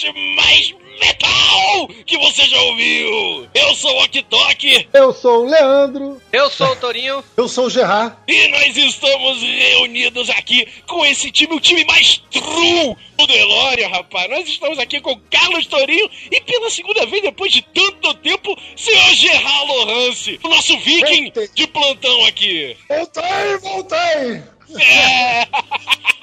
[0.00, 3.48] podcast mais metal que você já ouviu.
[3.54, 4.24] Eu sou o Ok
[4.92, 6.20] Eu sou o Leandro.
[6.32, 7.22] Eu sou o Torinho.
[7.36, 8.16] Eu sou o Gerard.
[8.26, 14.30] E nós estamos reunidos aqui com esse time, o time mais true do Delória, rapaz.
[14.30, 19.14] Nós estamos aqui com Carlos Torinho e pela segunda vez, depois de tanto tempo, senhor
[19.14, 22.76] Gerard Lorance, o nosso viking de plantão aqui.
[22.88, 24.59] Voltei, voltei!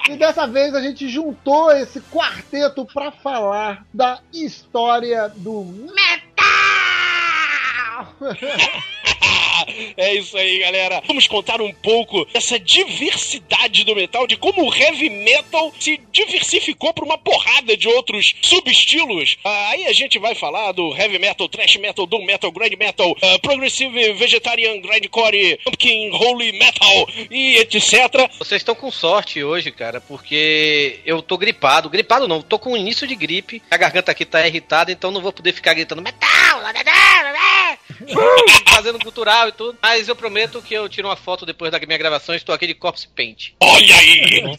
[0.08, 6.18] E dessa vez a gente juntou esse quarteto para falar da história do metal.
[9.96, 11.02] é isso aí, galera.
[11.06, 16.92] Vamos contar um pouco dessa diversidade do metal, de como o heavy metal se diversificou
[16.92, 19.36] para uma porrada de outros subestilos.
[19.44, 23.10] Ah, aí a gente vai falar do heavy metal, thrash metal, doom metal, grind metal,
[23.10, 28.30] uh, progressive, vegetarian, grindcore, pumpkin, holy metal e etc.
[28.38, 31.90] Vocês estão com sorte hoje, cara, porque eu tô gripado.
[31.90, 33.62] Gripado não, tô com início de gripe.
[33.70, 36.60] A garganta aqui tá irritada, então não vou poder ficar gritando metal,
[38.66, 39.78] fazendo cultural e tudo.
[39.82, 42.66] Mas eu prometo que eu tiro uma foto depois da minha gravação e estou aqui
[42.66, 43.52] de corpse paint.
[43.60, 44.56] Olha aí!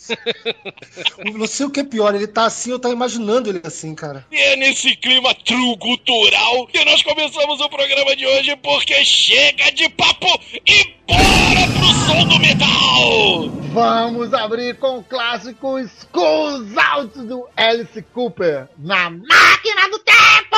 [1.34, 4.26] não sei o que é pior, ele tá assim, eu tô imaginando ele assim, cara.
[4.32, 9.72] E é nesse clima true cultural que nós começamos o programa de hoje, porque chega
[9.72, 13.50] de papo e bora pro som do metal!
[13.74, 20.58] Vamos abrir com o clássico Schools Out do Alice Cooper na máquina do tempo!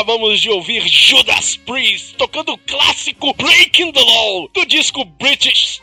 [0.00, 5.79] Acabamos de ouvir Judas Priest tocando o clássico Breaking the Law do disco British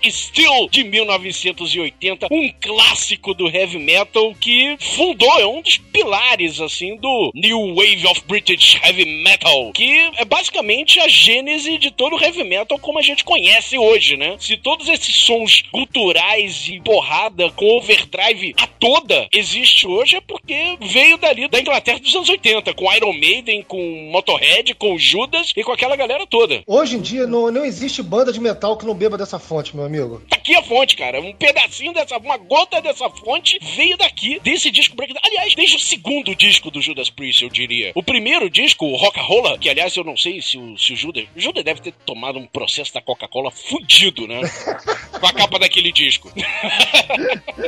[0.69, 7.31] De 1980, um clássico do heavy metal que fundou, é um dos pilares assim do
[7.33, 12.43] New Wave of British Heavy Metal, que é basicamente a gênese de todo o heavy
[12.43, 14.36] metal como a gente conhece hoje, né?
[14.39, 20.77] Se todos esses sons culturais e porrada com overdrive a toda existe hoje é porque
[20.81, 25.63] veio dali da Inglaterra dos anos 80, com Iron Maiden, com Motorhead, com Judas e
[25.63, 26.62] com aquela galera toda.
[26.65, 29.86] Hoje em dia não, não existe banda de metal que não beba dessa fonte, meu
[29.86, 30.21] amigo.
[30.29, 31.22] Tá aqui a fonte, cara.
[31.22, 35.14] Um pedacinho dessa, uma gota dessa fonte veio daqui, desse disco Break.
[35.24, 37.92] Aliás, desde o segundo disco do Judas Priest, eu diria.
[37.96, 41.26] O primeiro disco, o Rock-Rolla, que aliás eu não sei se o, se o Judas.
[41.36, 44.42] O Judas deve ter tomado um processo da Coca-Cola fudido, né?
[45.20, 46.32] com a capa daquele disco.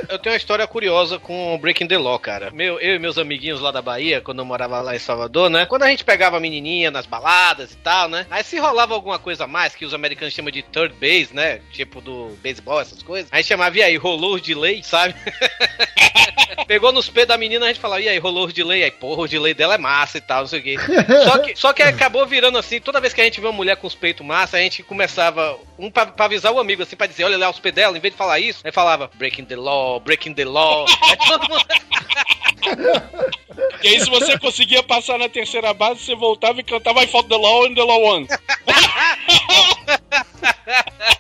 [0.08, 2.52] Eu tenho uma história curiosa com Breaking the Law, cara.
[2.52, 5.66] Meu, eu e meus amiguinhos lá da Bahia, quando eu morava lá em Salvador, né?
[5.66, 8.26] Quando a gente pegava a menininha nas baladas e tal, né?
[8.30, 11.62] Aí se rolava alguma coisa a mais, que os americanos chamam de third base, né?
[11.72, 13.30] Tipo do beisebol, essas coisas.
[13.32, 15.16] A gente chamava, e aí, rolou o delay, sabe?
[16.68, 18.84] Pegou nos pés da menina, a gente falava, e aí, rolou o delay?
[18.84, 20.76] Aí, porra, o delay dela é massa e tal, não sei o quê.
[21.24, 23.78] Só que, só que acabou virando assim, toda vez que a gente vê uma mulher
[23.78, 27.08] com os peitos massa, a gente começava, um pra, pra avisar o amigo, assim, pra
[27.08, 29.56] dizer, olha lá os pés dela, em vez de falar isso, aí falava, breaking the
[29.56, 30.86] law, breaking the law.
[31.10, 31.66] Aí todo mundo...
[33.82, 37.30] E aí, se você conseguia passar na terceira base, você voltava e cantava I fought
[37.30, 38.28] the law and the law won.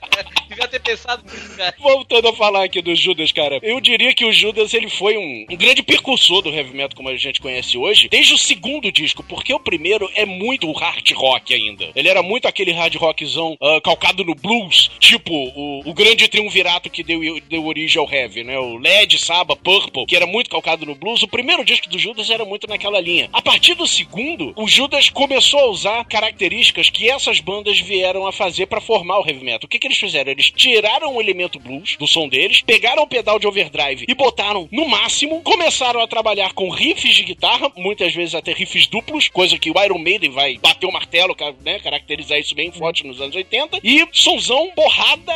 [0.70, 1.76] Ter pensado nisso, cara.
[1.80, 5.46] Voltando a falar aqui do Judas, cara, eu diria que o Judas ele foi um,
[5.50, 9.24] um grande percursor do heavy metal como a gente conhece hoje, desde o segundo disco,
[9.24, 11.90] porque o primeiro é muito hard rock ainda.
[11.96, 16.90] Ele era muito aquele hard rockzão ah, calcado no blues, tipo o, o grande triunvirato
[16.90, 18.60] que deu, deu origem ao heavy, né?
[18.60, 21.24] O Led, Saba, Purple, que era muito calcado no blues.
[21.24, 23.30] O primeiro disco do Judas era muito naquela linha.
[23.34, 28.32] A partir do segundo, o Judas começou a usar características que essas bandas vieram a
[28.32, 29.66] fazer pra formar o heavy metal.
[29.66, 30.32] O que, que eles fizeram?
[30.32, 34.68] Eles tiraram o elemento blues do som deles, pegaram o pedal de overdrive e botaram
[34.70, 39.58] no máximo, começaram a trabalhar com riffs de guitarra, muitas vezes até riffs duplos, coisa
[39.58, 43.36] que o Iron Maiden vai bater o martelo, né, caracterizar isso bem forte nos anos
[43.38, 45.34] 80, e sonzão, porrada,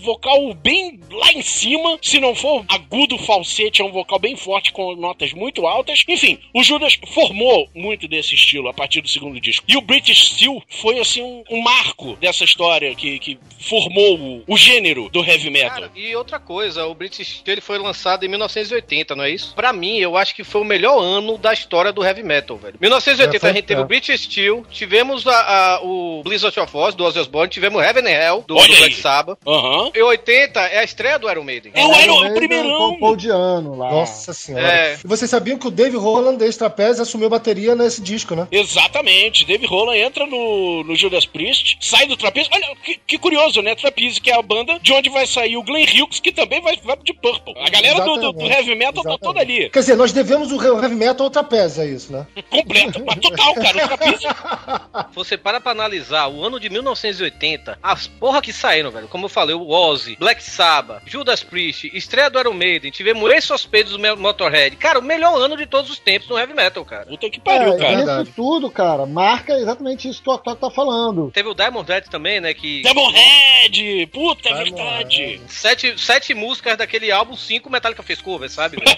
[0.00, 4.72] vocal bem lá em cima, se não for agudo, falsete, é um vocal bem forte
[4.72, 6.02] com notas muito altas.
[6.08, 9.66] Enfim, o Judas formou muito desse estilo a partir do segundo disco.
[9.68, 14.44] E o British Steel foi, assim, um, um marco dessa história que, que formou o,
[14.46, 15.70] o gênero do heavy metal.
[15.70, 19.54] Cara, e outra coisa, o British Steel ele foi lançado em 1980, não é isso?
[19.54, 22.74] Pra mim, eu acho que foi o melhor ano da história do heavy metal, velho.
[22.80, 23.84] 1980 É, a gente teve é.
[23.84, 25.32] o British Steel, tivemos a,
[25.76, 28.94] a- o Blizzard of Oz, do Ozzy Osbourne, tivemos Heaven and Hell, do, do Black.
[28.94, 29.38] Sabbath.
[29.46, 29.90] Aham.
[29.94, 31.72] E 80 é a estreia do Iron Maiden.
[31.74, 32.78] É o Iron, o Maiden primeirão.
[32.78, 33.90] com o Paul Diano lá.
[33.90, 34.66] Nossa senhora.
[34.66, 34.98] É.
[35.04, 38.46] E vocês sabiam que o Dave Roland, ex-trapézio, assumiu bateria nesse disco, né?
[38.50, 39.44] Exatamente.
[39.46, 42.48] Dave Roland entra no, no Judas Priest, sai do Trapeze.
[42.52, 43.74] Olha, que, que curioso, né?
[43.74, 46.76] Trapeze, que é a banda de onde vai sair o Glenn Hughes, que também vai,
[46.82, 47.54] vai de Purple.
[47.58, 49.20] A galera do, do- do heavy metal tá Exatamente.
[49.20, 49.70] toda ali.
[49.70, 52.26] Quer dizer, nós devemos o heavy metal ao trapézio, é isso, né?
[52.50, 53.02] Completa.
[53.04, 55.08] Mas total, cara.
[55.10, 59.08] O Você para pra analisar o ano de 1980, as porra que saíram, velho.
[59.08, 63.52] Como eu falei, o Ozzy, Black Sabbath, Judas Priest, estreia do Iron Maiden, tivemos Ace
[63.52, 64.76] of Spades do Motorhead.
[64.76, 67.06] Cara, o melhor ano de todos os tempos no heavy metal, cara.
[67.06, 68.22] Puta que pariu, É, cara.
[68.22, 71.30] isso tudo, cara, marca exatamente isso que o Otávio tá falando.
[71.32, 72.52] Teve o Diamond Head também, né?
[72.54, 74.06] Que Demonhead!
[74.12, 75.40] Puta, é Diamond verdade.
[75.48, 78.76] sete, sete músicas daquele álbum, cinco Metallica fez cover, sabe?
[78.82, 78.96] velho?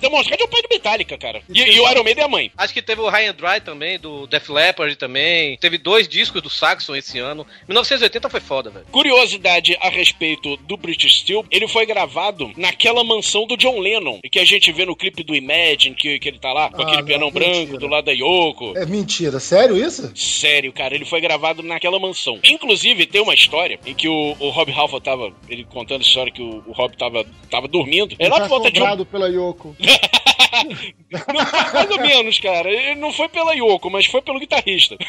[0.00, 1.42] Demonhead é o pai do Metallica, cara.
[1.48, 2.52] E, e o Iron Maiden é a mãe.
[2.56, 5.56] Acho que teve o High and Dry também, do Def Leppard também.
[5.58, 7.46] Teve dois discos do Saxon esse ano.
[7.68, 8.86] 1980 foi foda, velho.
[8.90, 14.38] Curiosidade a respeito do British Steel, ele foi gravado naquela mansão do John Lennon, que
[14.38, 16.98] a gente vê no clipe do Imagine, que, que ele tá lá com Ah, aquele
[16.98, 17.78] não, pianão branco mentira.
[17.78, 18.76] do lado da Yoko.
[18.76, 20.10] É mentira, sério isso?
[20.14, 22.38] Sério, cara, ele foi gravado naquela mansão.
[22.44, 22.69] Inclusive,
[23.06, 26.42] tem uma história em que o, o Rob Halford tava, ele contando a história que
[26.42, 28.14] o, o Rob tava, tava dormindo.
[28.18, 29.04] É Ele lá foi por volta de um...
[29.04, 29.76] pela Yoko.
[31.10, 32.68] Não foi mais ou menos, cara.
[32.68, 34.96] Ele não foi pela Yoko, mas foi pelo guitarrista.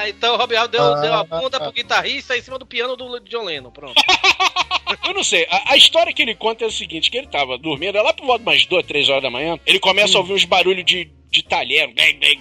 [0.00, 2.66] Ah, então o Rob Halford deu, Ah, deu a bunda pro guitarrista em cima do
[2.66, 3.94] piano do John Lennon, pronto.
[5.06, 5.46] Eu não sei.
[5.50, 8.12] A, a história que ele conta é o seguinte: que ele tava dormindo, é lá
[8.12, 9.58] por volta de umas duas, três horas da manhã.
[9.66, 11.10] Ele começa a ouvir uns barulhos de.
[11.30, 11.92] De talher,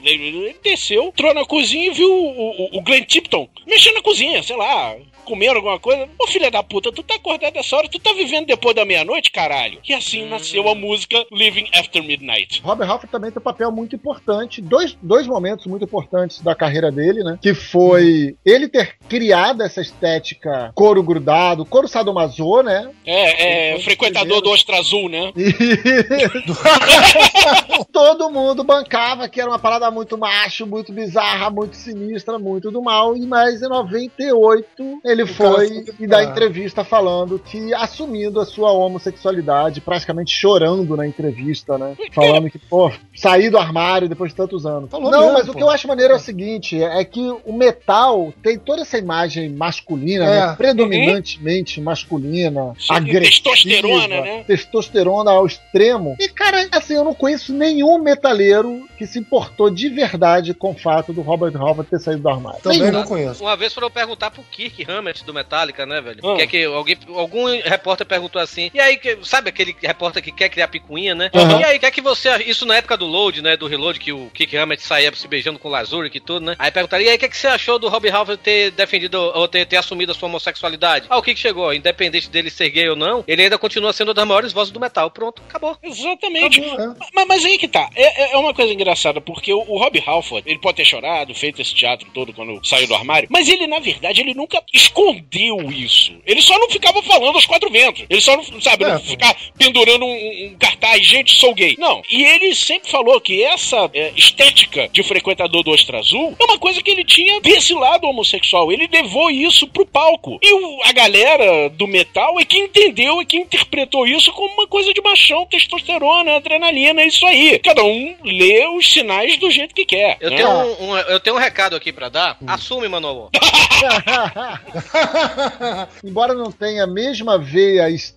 [0.05, 4.41] ele desceu, entrou na cozinha e viu o, o, o Glenn Tipton mexendo na cozinha,
[4.41, 4.95] sei lá,
[5.27, 6.07] comendo alguma coisa.
[6.19, 9.31] Ô filha da puta, tu tá acordado essa hora, tu tá vivendo depois da meia-noite,
[9.31, 9.79] caralho.
[9.87, 12.61] E assim nasceu a música Living After Midnight.
[12.63, 16.91] Robert Halford também tem um papel muito importante, dois, dois momentos muito importantes da carreira
[16.91, 17.37] dele, né?
[17.41, 22.89] Que foi ele ter criado essa estética couro grudado, couro sadomaso, né?
[23.05, 25.33] É, é, frequentador do Ostra Azul, né?
[27.91, 32.81] Todo mundo bancava que era uma parada muito macho, muito bizarra, muito sinistra, muito do
[32.81, 33.17] mal.
[33.17, 38.45] E mais em 98 ele O cara foi e dá entrevista falando que assumindo a
[38.45, 41.95] sua homossexualidade, praticamente chorando na entrevista, né?
[42.13, 44.89] Falando que, pô, saí do armário depois de tantos anos.
[44.89, 45.57] Falou Não, mesmo, mas o pô.
[45.57, 49.49] que eu acho maneiro é o seguinte: é que o metal tem toda essa imagem
[49.49, 50.47] masculina, É.
[50.47, 50.55] né?
[50.57, 54.43] predominantemente masculina, Sim, agressiva, testosterona, né?
[54.45, 56.15] testosterona ao extremo.
[56.19, 60.75] E, cara, assim, eu não conheço nenhum metaleiro que se importou de verdade com o
[60.77, 62.59] fato do Robert Halford ter saído do armário.
[62.61, 62.91] Também Nenhum.
[62.93, 63.43] não conheço.
[63.43, 66.19] Uma vez foram perguntar pro Kirk Hammett do Metallica, né, velho?
[66.23, 66.35] Ah.
[66.35, 68.69] Que é que alguém, algum repórter perguntou assim.
[68.73, 71.29] E aí, que- sabe aquele repórter que quer criar picuinha, né?
[71.33, 71.59] Aham.
[71.59, 72.29] E aí, o que é que você.
[72.43, 73.55] Isso na época do load, né?
[73.57, 76.55] Do reload, que o Kirk Hammett saía se beijando com o Lazuric e tudo, né?
[76.59, 79.15] Aí perguntaram, e aí, o que, é que você achou do Robbie Halford ter defendido
[79.19, 81.05] ou ter, ter assumido a sua homossexualidade?
[81.09, 81.73] Ah, o que, que chegou?
[81.73, 84.79] Independente dele ser gay ou não, ele ainda continua sendo uma das maiores vozes do
[84.79, 85.09] metal.
[85.11, 85.77] Pronto, acabou.
[85.81, 86.61] Exatamente.
[86.61, 86.95] Acabou, é.
[87.13, 87.89] Mas, mas aí que tá.
[87.95, 91.61] É, é- uma coisa engraçada, porque o, o Rob Halford, ele pode ter chorado, feito
[91.61, 94.61] esse teatro todo quando saiu do armário, mas ele, na verdade, ele nunca
[95.01, 96.13] escondeu isso.
[96.25, 98.03] Ele só não ficava falando aos quatro ventos.
[98.09, 101.75] Ele só não, sabe, É, não ficar pendurando um, um cartaz, gente, sou gay.
[101.77, 102.01] Não.
[102.09, 106.57] E ele sempre falou que essa é, estética de frequentador do Ostra Azul é uma
[106.57, 108.71] coisa que ele tinha desse lado homossexual.
[108.71, 110.39] Ele levou isso pro palco.
[110.41, 114.67] E o- a galera do metal é que entendeu e que interpretou isso como uma
[114.67, 117.59] coisa de machão, testosterona, adrenalina, é isso aí.
[117.59, 120.17] Cada um lê os sinais do jeito que quer.
[120.19, 120.37] Eu né?
[120.37, 122.37] tenho um, um- eu tenho um recado aqui pra dar.
[122.47, 123.29] Assume, Manowar.
[126.03, 128.16] Embora não tenha a mesma veia estética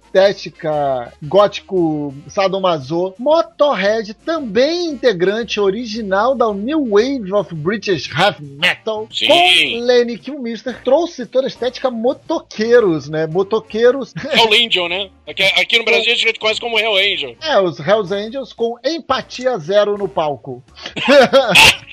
[1.22, 9.28] gótico sadomaso, Motorhead, também integrante original da New Wave of British Heavy Metal, Sim.
[9.28, 13.26] com Lenny Kilmister, trouxe toda a estética motoqueiros, né?
[13.26, 15.10] Motoqueiros, Hell Angel, né?
[15.28, 17.36] Aqui, aqui no Brasil a gente conhece como Hell Angel.
[17.42, 20.62] é, os Hells Angels com empatia zero no palco.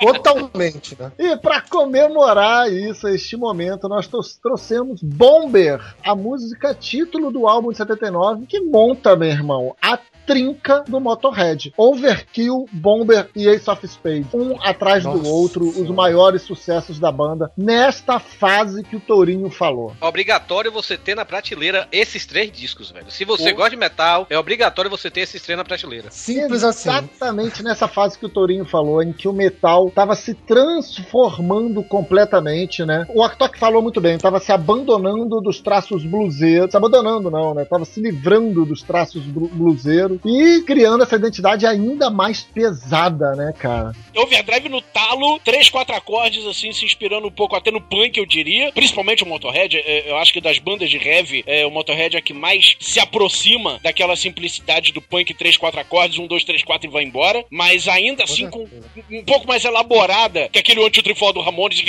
[0.00, 1.12] Totalmente, né?
[1.18, 7.70] E para comemorar isso, este momento, nós tro- trouxemos Bomber, a música título do álbum
[7.70, 11.72] de 79, que monta, meu irmão, a trinca do Motorhead.
[11.76, 14.32] Overkill, Bomber e Ace of Spades.
[14.32, 19.50] Um atrás do Nossa outro, os maiores sucessos da banda, nesta fase que o Tourinho
[19.50, 19.92] falou.
[20.00, 23.10] Obrigatório você ter na prateleira esses três discos, velho.
[23.10, 23.56] Se você Pô.
[23.56, 26.10] gosta de metal, é obrigatório você ter esses três na prateleira.
[26.10, 26.88] Simples assim.
[26.88, 32.84] Exatamente nessa fase que o Tourinho falou, em que o metal estava se transformando completamente,
[32.84, 33.06] né?
[33.14, 37.64] O Artok falou muito bem, estava se abandonando dos traços bluseiros, se abandonando não, né?
[37.64, 39.48] Tava se livrando dos traços blu-
[40.24, 43.92] e criando essa identidade ainda mais pesada, né, cara?
[44.16, 48.26] Overdrive no talo, três, quatro acordes, assim, se inspirando um pouco até no punk, eu
[48.26, 48.72] diria.
[48.72, 49.76] Principalmente o Motorhead.
[49.76, 52.76] é, Eu acho que das bandas de heavy, é, o Motorhead é a que mais
[52.80, 57.02] se aproxima daquela simplicidade do punk, três, quatro acordes, um, dois, três, quatro e vai
[57.02, 57.44] embora.
[57.50, 58.68] Mas ainda assim, com
[59.10, 61.82] um pouco mais elaborada que aquele anti-trifol do Ramones.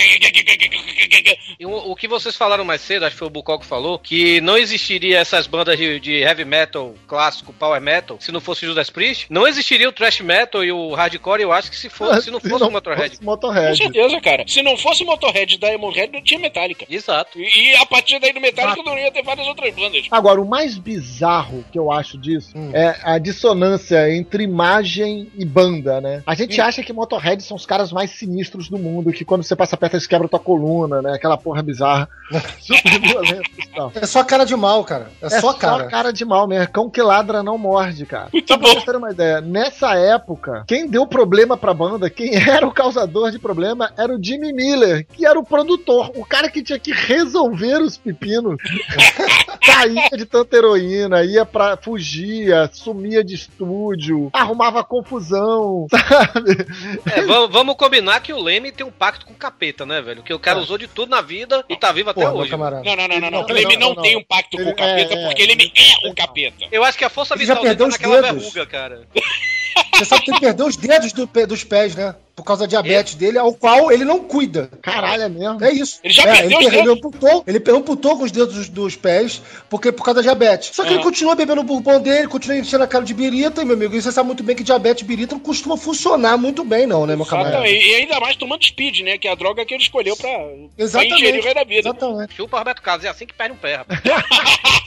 [1.59, 3.97] E o, o que vocês falaram mais cedo, acho que foi o Bucol que falou,
[3.97, 8.65] que não existiria essas bandas de, de heavy metal clássico, power metal, se não fosse
[8.65, 9.27] Judas Priest.
[9.29, 12.39] Não existiria o thrash metal e o hardcore, eu acho que se, for, se não
[12.41, 13.09] fosse o Motorhead.
[13.09, 13.77] fosse Com Motorhead.
[13.77, 14.43] certeza, cara.
[14.47, 16.85] Se não fosse Motorhead da Emonhead, não tinha Metallica.
[16.89, 17.39] Exato.
[17.39, 20.07] E, e a partir daí do Metallica não ia ter várias outras bandas.
[20.11, 22.71] Agora, o mais bizarro que eu acho disso Hum.
[22.73, 26.23] é a dissonância entre imagem e banda, né?
[26.25, 29.55] A gente acha que Motorhead são os caras mais sinistros do mundo, que quando você
[29.55, 31.13] passa perto eles quebram tua coluna, né?
[31.13, 32.07] Aquela porra bizarra.
[32.59, 33.91] Super violenta e tal.
[33.95, 35.11] É só cara de mal, cara.
[35.21, 35.85] É, É só cara.
[35.87, 36.67] cara de mal mesmo.
[36.71, 38.29] Cão que ladra não morde, cara.
[38.31, 38.73] Muito Só pra bom.
[38.73, 43.31] vocês terem uma ideia, nessa época, quem deu problema pra banda, quem era o causador
[43.31, 46.91] de problema, era o Jimmy Miller, que era o produtor, o cara que tinha que
[46.91, 48.55] resolver os pepinos.
[49.65, 51.77] Caía de tanta heroína, ia pra.
[51.77, 56.65] fugia, sumia de estúdio, arrumava confusão, sabe?
[57.13, 60.23] É, vamos, vamos combinar que o Leme tem um pacto com o capeta, né, velho?
[60.23, 60.61] Que o cara É.
[60.61, 62.51] usou de tudo na vida e tá vivo até Porra, meu hoje.
[62.51, 62.83] camarada.
[62.83, 63.31] Não, não, não, não.
[63.31, 63.35] não.
[63.41, 65.27] Não, O Leme não, não, não, tem um pacto com Ele- o capeta, é, é,
[65.27, 65.71] porque ele ele-
[66.03, 66.65] é o capeta.
[66.71, 68.43] Eu acho que a força Ele já vital dele tá perdeu naquela dedos.
[68.43, 69.07] verruga, cara.
[69.95, 72.15] Você sabe que ele perdeu os dedos do pé- dos pés, né?
[72.35, 74.69] Por causa da diabetes dele, ao qual ele não cuida.
[74.81, 75.63] Caralho, é mesmo?
[75.63, 75.99] É isso.
[76.03, 78.95] Ele já É, perdeu ele, os ele amputou, ele amputou com os dedos dos, dos
[78.97, 80.71] pés, porque por causa da diabetes.
[80.75, 81.03] Só que ele Aham.
[81.05, 84.01] continua bebendo o bourbon dele, continua enchendo a cara de birita, e, meu amigo, e
[84.01, 87.15] você sabe muito bem que diabetes e birita não costuma funcionar muito bem, não, né,
[87.15, 87.55] meu camarada?
[87.65, 87.87] Exatamente.
[87.87, 89.17] E ainda mais tomando speed, né?
[89.17, 91.13] Que é a droga que ele escolheu pra, pra Exatamente.
[91.21, 91.89] ingerir o resto da vida.
[91.89, 92.33] Exatamente.
[92.35, 94.01] Chupa Roberto Carlos, é assim que perde um pé, rapaz.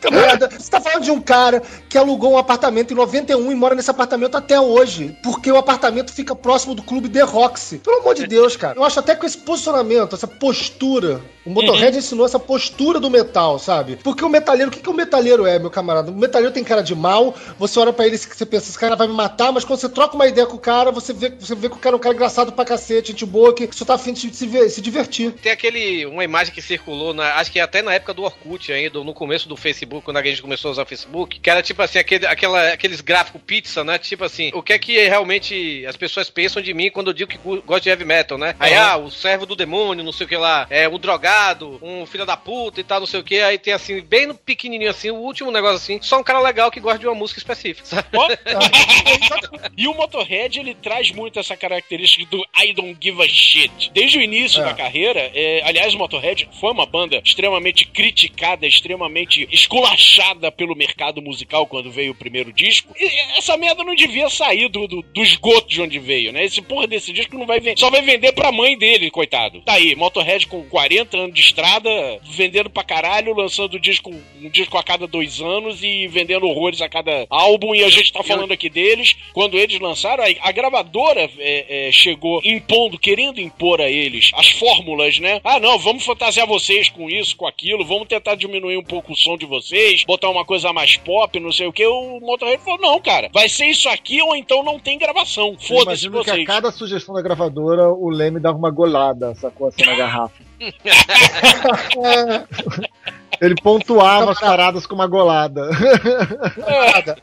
[0.00, 3.74] Camarada, você tá falando de um cara que alugou um apartamento em 91 e mora
[3.74, 7.78] nesse apartamento até hoje, porque o apartamento fica próximo do clube The Roxy.
[7.78, 8.78] Pelo amor de Deus, cara.
[8.78, 13.58] Eu acho até que esse posicionamento, essa postura, o Motorhead ensinou essa postura do metal,
[13.58, 13.96] sabe?
[13.96, 16.10] Porque o metalheiro, o que, que o metalheiro é, meu camarada?
[16.10, 18.96] O metalheiro tem cara de mal, você olha pra ele e você pensa, esse cara
[18.96, 21.54] vai me matar, mas quando você troca uma ideia com o cara, você vê, você
[21.54, 23.94] vê que o cara é um cara engraçado pra cacete, gente boa, que só tá
[23.94, 25.32] afim de se, se divertir.
[25.32, 29.02] Tem aquele, uma imagem que circulou, na, acho que até na época do Orkut ainda,
[29.02, 31.82] no começo do Facebook, quando a gente começou a usar o Facebook, que era tipo
[31.82, 33.98] assim, aquele, aquela, aqueles gráficos pizza, né?
[34.08, 37.30] Tipo assim, o que é que realmente as pessoas pensam de mim quando eu digo
[37.30, 38.54] que gosto de heavy metal, né?
[38.58, 42.06] Aí, ah, o servo do demônio, não sei o que lá, é um drogado, um
[42.06, 43.40] filho da puta e tal, não sei o que.
[43.40, 46.70] Aí tem assim, bem no pequenininho assim, o último negócio assim, só um cara legal
[46.70, 48.08] que gosta de uma música específica, sabe?
[49.76, 53.90] E o Motorhead, ele traz muito essa característica do I don't give a shit.
[53.92, 54.64] Desde o início É.
[54.64, 61.20] da carreira, é, aliás, o Motorhead foi uma banda extremamente criticada, extremamente esculachada pelo mercado
[61.20, 62.94] musical quando veio o primeiro disco.
[62.98, 66.44] E essa merda não devia sair do, do, do esgoto de onde veio, né?
[66.44, 69.60] Esse porra desse disco não vai vender, só vai vender pra mãe dele, coitado.
[69.62, 71.90] Tá aí, Motorhead com 40 anos de estrada,
[72.22, 76.88] vendendo pra caralho, lançando disco, um disco a cada dois anos e vendendo horrores a
[76.88, 77.74] cada álbum.
[77.74, 79.16] E a gente tá falando aqui deles.
[79.32, 84.48] Quando eles lançaram, a, a gravadora é, é, chegou impondo, querendo impor a eles as
[84.50, 85.40] fórmulas, né?
[85.44, 89.16] Ah, não, vamos fantasiar vocês com isso, com aquilo, vamos tentar diminuir um pouco o
[89.16, 91.86] som de vocês, botar uma coisa mais pop, não sei o que.
[91.86, 95.56] O Motorhead falou: não, cara, vai ser isso aqui ou então não tem gravação.
[95.58, 96.46] Foda-se imagino que a vocês.
[96.46, 100.42] cada sugestão da gravadora, o Leme dava uma golada, sacou assim na garrafa.
[103.40, 105.68] Ele pontuava as paradas com uma golada.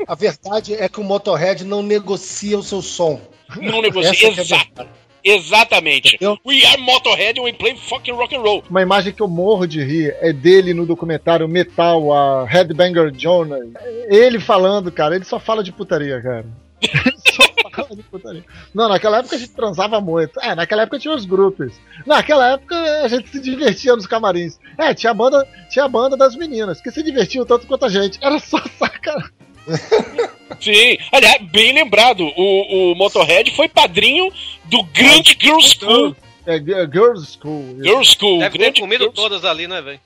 [0.07, 3.19] A verdade é que o Motorhead não negocia o seu som.
[3.59, 4.29] Não negocia.
[4.29, 4.87] É Exato.
[5.23, 6.15] Exatamente.
[6.15, 6.37] Entendeu?
[6.45, 8.63] We are Motorhead and we play fucking rock and roll.
[8.69, 13.67] Uma imagem que eu morro de rir é dele no documentário Metal, a Headbanger Jonas.
[14.09, 16.45] Ele falando, cara, ele só fala de putaria, cara.
[16.81, 18.43] Ele só fala de putaria.
[18.73, 20.39] Não, naquela época a gente transava muito.
[20.41, 21.73] É, naquela época tinha os grupos.
[22.07, 24.59] Naquela época a gente se divertia nos camarins.
[24.77, 27.89] É, tinha a banda, tinha a banda das meninas, que se divertiam tanto quanto a
[27.89, 28.17] gente.
[28.21, 29.40] Era só sacanagem.
[30.59, 30.97] Sim.
[31.11, 34.31] Aliás, bem lembrado, o, o Motorhead foi padrinho
[34.65, 36.15] do grande Girls School.
[36.45, 37.77] É, Girls School.
[37.83, 38.39] Girls School.
[38.39, 39.99] Deve ter grande comido Girls- todas ali, né, velho?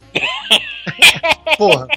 [1.58, 1.88] Porra.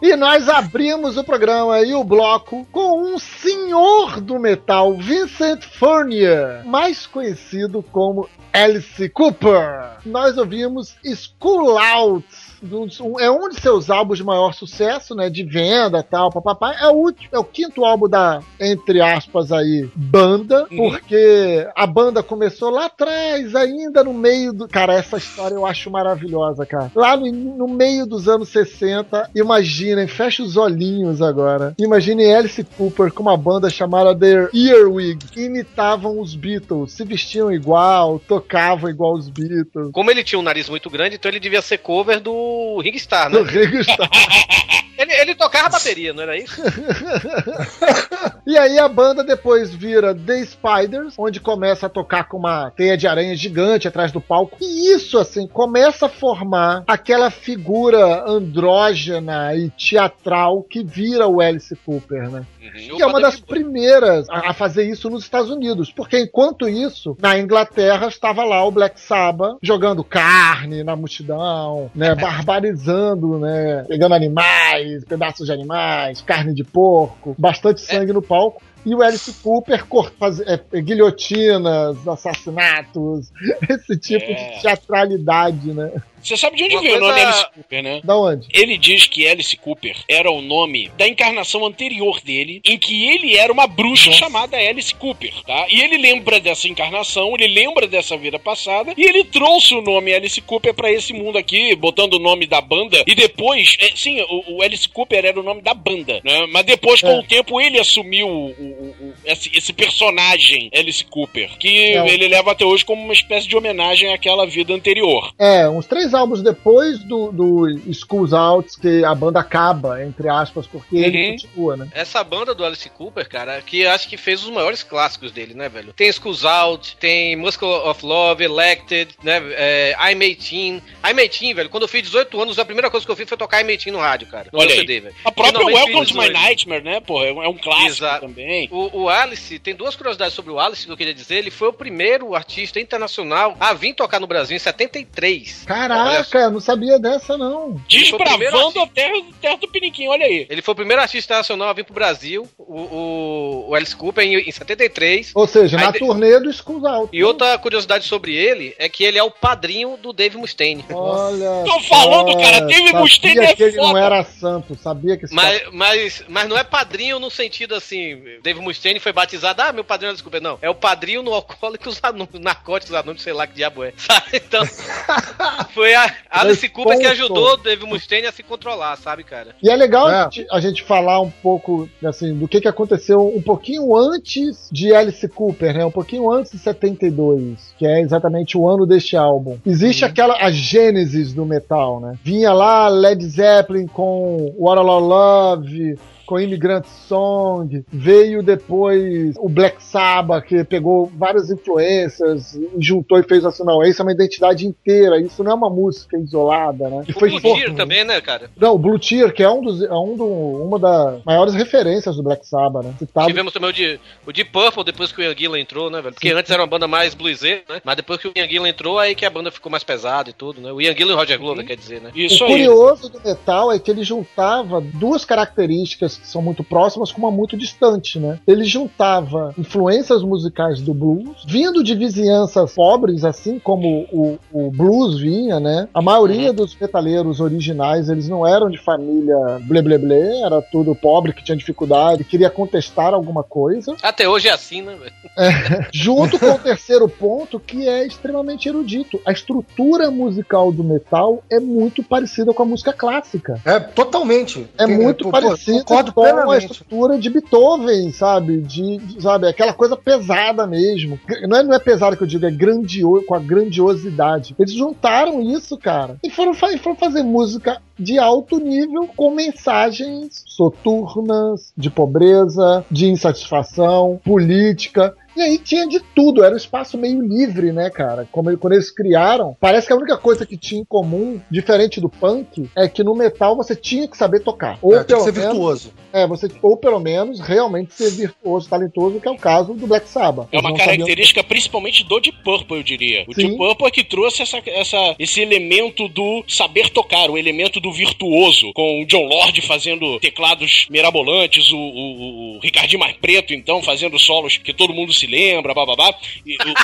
[0.00, 6.64] E nós abrimos o programa e o bloco com um senhor do metal, Vincent Furnier,
[6.64, 9.98] mais conhecido como Alice Cooper.
[10.06, 12.26] Nós ouvimos School Out.
[12.62, 15.28] Um- É um de seus álbuns de maior sucesso, né?
[15.30, 16.74] De venda tal, papapá.
[16.80, 22.22] É o, último, é o quinto álbum da, entre aspas, aí, banda, porque a banda
[22.22, 24.68] começou lá atrás, ainda no meio do.
[24.68, 26.90] Cara, essa história eu acho maravilhosa, cara.
[26.94, 31.74] Lá no, no meio dos anos 60, imaginem, fecha os olhinhos agora.
[31.78, 37.52] Imaginem Alice Cooper com uma banda chamada The Earwig, que imitavam os Beatles, se vestiam
[37.52, 39.90] igual, tocavam igual os Beatles.
[39.92, 42.47] Como ele tinha um nariz muito grande, então ele devia ser cover do
[42.80, 43.50] Ring Star, Do né?
[43.50, 44.08] Ringo Starr.
[44.98, 46.60] Ele, ele tocava bateria, não era isso?
[48.48, 52.96] E aí a banda depois vira The Spiders, onde começa a tocar com uma teia
[52.96, 54.56] de aranha gigante atrás do palco.
[54.58, 61.76] E isso, assim, começa a formar aquela figura andrógena e teatral que vira o Alice
[61.84, 62.46] Cooper, né?
[62.72, 65.92] Que é uma das primeiras a a fazer isso nos Estados Unidos.
[65.92, 72.14] Porque enquanto isso, na Inglaterra estava lá o Black Sabbath jogando carne na multidão, né?
[72.38, 73.84] Barbarizando, né?
[73.88, 78.62] Pegando animais, pedaços de animais, carne de porco, bastante sangue no palco.
[78.86, 79.84] E o Alice Cooper
[80.18, 83.30] faz, é, é, guilhotinas, assassinatos,
[83.68, 84.54] esse tipo É.
[84.54, 85.90] de teatralidade, né?
[86.22, 88.00] Você sabe de onde Uma veio o nome Alice Cooper, né?
[88.04, 88.46] Da onde?
[88.52, 93.36] Ele diz que Alice Cooper era o nome da encarnação anterior dele, em que ele
[93.36, 95.66] era uma bruxa chamada Alice Cooper, tá?
[95.70, 100.12] E ele lembra dessa encarnação, ele lembra dessa vida passada, e ele trouxe o nome
[100.14, 104.20] Alice Cooper pra esse mundo aqui, botando o nome da banda, e depois, é, sim,
[104.22, 106.46] o, o Alice Cooper era o nome da banda, né?
[106.52, 107.18] Mas depois, com É.
[107.18, 112.08] o tempo, ele assumiu o- o- o- esse, esse personagem Alice Cooper, que É.
[112.08, 115.32] ele leva até hoje como uma espécie de homenagem àquela vida anterior.
[115.38, 120.28] É, uns três três álbuns depois do, do Schools Out que a banda acaba, entre
[120.28, 121.30] aspas, porque ele Uhum.
[121.36, 121.88] continua, né?
[121.92, 125.52] Essa banda do Alice Cooper, cara, que eu acho que fez os maiores clássicos dele,
[125.54, 125.92] né, velho?
[125.92, 129.40] Tem Schools Out, tem Muscle of Love, Elected, né?
[129.52, 130.82] É, I'm 18.
[131.04, 133.36] I'm 18, velho, quando eu fiz 18 anos, a primeira coisa que eu fiz foi
[133.36, 134.48] tocar I'm 18 no rádio, cara.
[134.52, 134.80] No Olha aí.
[134.80, 135.14] CD, velho.
[135.24, 136.32] A própria Welcome to My 18.
[136.32, 137.22] Nightmare, né, pô?
[137.24, 138.26] É um é um clássico Exato.
[138.26, 138.68] também.
[138.70, 141.36] O, o Alice, tem duas curiosidades sobre o Alice que eu queria dizer.
[141.36, 145.66] Ele foi o primeiro artista internacional a vir tocar no Brasil em 73.
[145.68, 147.80] Olha Caraca, eu não sabia dessa, não.
[147.88, 150.46] Desbravando a terra, terra do Piniquim, olha aí.
[150.48, 154.24] Ele foi o primeiro artista nacional a vir pro Brasil, o, o, o Alice Cooper,
[154.24, 155.32] em, em 73.
[155.34, 157.08] Ou seja, Aí na de- turnê do Schools Out.
[157.16, 160.84] E outra curiosidade sobre ele é que ele é o padrinho do Dave Mustaine.
[160.90, 161.64] Olha.
[161.64, 164.00] Tô falando, cara, Dave Mustaine é que ele não foda.
[164.00, 169.00] era santo, sabia que Mas, mas, mas não é padrinho no sentido assim, Dave Mustaine
[169.00, 170.40] foi batizado, ah, meu padrinho é Alice Cooper.
[170.40, 173.92] Não, é o padrinho no Alcoólicos Anônimos, Narcóticos Anônimos, sei lá que diabo é.
[173.98, 174.26] Sabe?
[174.34, 174.62] Então,
[175.78, 179.54] foi a Alice Cooper que ajudou o Dave Mustaine a se controlar, sabe, cara?
[179.62, 180.14] E é legal É.
[180.14, 184.68] A, gente, a gente falar um pouco assim, do que, que aconteceu um pouquinho antes
[184.72, 185.84] de Alice Cooper, né?
[185.84, 189.56] Um pouquinho antes de 72, que é exatamente o ano deste álbum.
[189.64, 192.18] Existe aquela a gênesis do metal, né?
[192.24, 195.96] Vinha lá Led Zeppelin com What a Love,
[196.28, 203.22] com Immigrant Song, veio depois o Black Sabbath, que pegou várias influências e juntou e
[203.22, 207.04] fez assim, não, isso é uma identidade inteira, isso não é uma música isolada, né?
[207.08, 208.50] E O Blue for- Tear também, né, cara?
[208.60, 212.14] não, o Blue Tear, que é, um dos, é um do, uma das maiores referências
[212.16, 212.94] do Black Sabbath, né?
[212.98, 213.26] Citado.
[213.26, 216.12] Tivemos também o de, o de Purple depois que o Ian Gillan entrou, né, velho?
[216.14, 217.80] Porque antes era uma banda mais blueseira, né?
[217.82, 220.34] Mas depois que o Ian Gillan entrou, aí que a banda ficou mais pesada e
[220.34, 220.70] tudo, né?
[220.70, 222.10] O Ian Gillan e o Roger Glover, quer dizer, né?
[222.14, 222.52] Isso o aí.
[222.52, 227.30] curioso do metal é que ele juntava duas características que são muito próximas com uma
[227.30, 228.38] muito distante, né?
[228.46, 235.18] Ele juntava influências musicais do blues, vindo de vizinhanças pobres, assim como o, o blues
[235.20, 235.88] vinha, né?
[235.92, 240.94] A maioria dos metaleiros originais, eles não eram de família blé blé blé, era tudo
[240.94, 243.96] pobre que tinha dificuldade, queria contestar alguma coisa.
[244.02, 245.86] Até hoje é assim, né, velho?
[245.92, 249.20] Junto com o terceiro ponto, que é extremamente erudito.
[249.24, 253.60] A estrutura musical do metal é muito parecida com a música clássica.
[253.64, 254.66] É, totalmente.
[254.76, 256.72] É Tem- muito pô, parecida Concordo com a plenamente.
[256.72, 258.60] estrutura de Beethoven, sabe?
[258.60, 261.18] De, de- sabe, aquela coisa pesada mesmo.
[261.48, 264.54] Não é, não é pesada que eu digo, é grandioso, com a grandiosidade.
[264.58, 270.42] Eles juntaram isso, cara, e foram, e foram fazer música de alto nível com mensagens
[270.46, 275.14] soturnas, de pobreza, de insatisfação, política.
[275.36, 278.26] E aí tinha de tudo, era um espaço meio livre, né, cara?
[278.32, 282.08] Como quando eles criaram, parece que a única coisa que tinha em comum, diferente do
[282.08, 284.78] punk, é que no metal você tinha que saber tocar.
[284.82, 285.92] Ou É, pelo ser menos, virtuoso.
[286.12, 290.08] é, você, ou pelo menos realmente ser virtuoso, talentoso, que é o caso do Black
[290.08, 290.48] Sabbath.
[290.50, 293.24] É uma não sabiam- característica principalmente do Deep Purple, eu diria.
[293.28, 293.42] O Sim.
[293.42, 297.87] Deep Purple é que trouxe essa, essa- esse elemento do saber tocar, o elemento do
[297.92, 303.82] virtuoso, com o John Lord fazendo teclados mirabolantes, o, o, o Ricardinho mais preto, então,
[303.82, 306.14] fazendo solos que todo mundo se lembra, bababá.
[306.46, 306.74] E, o-.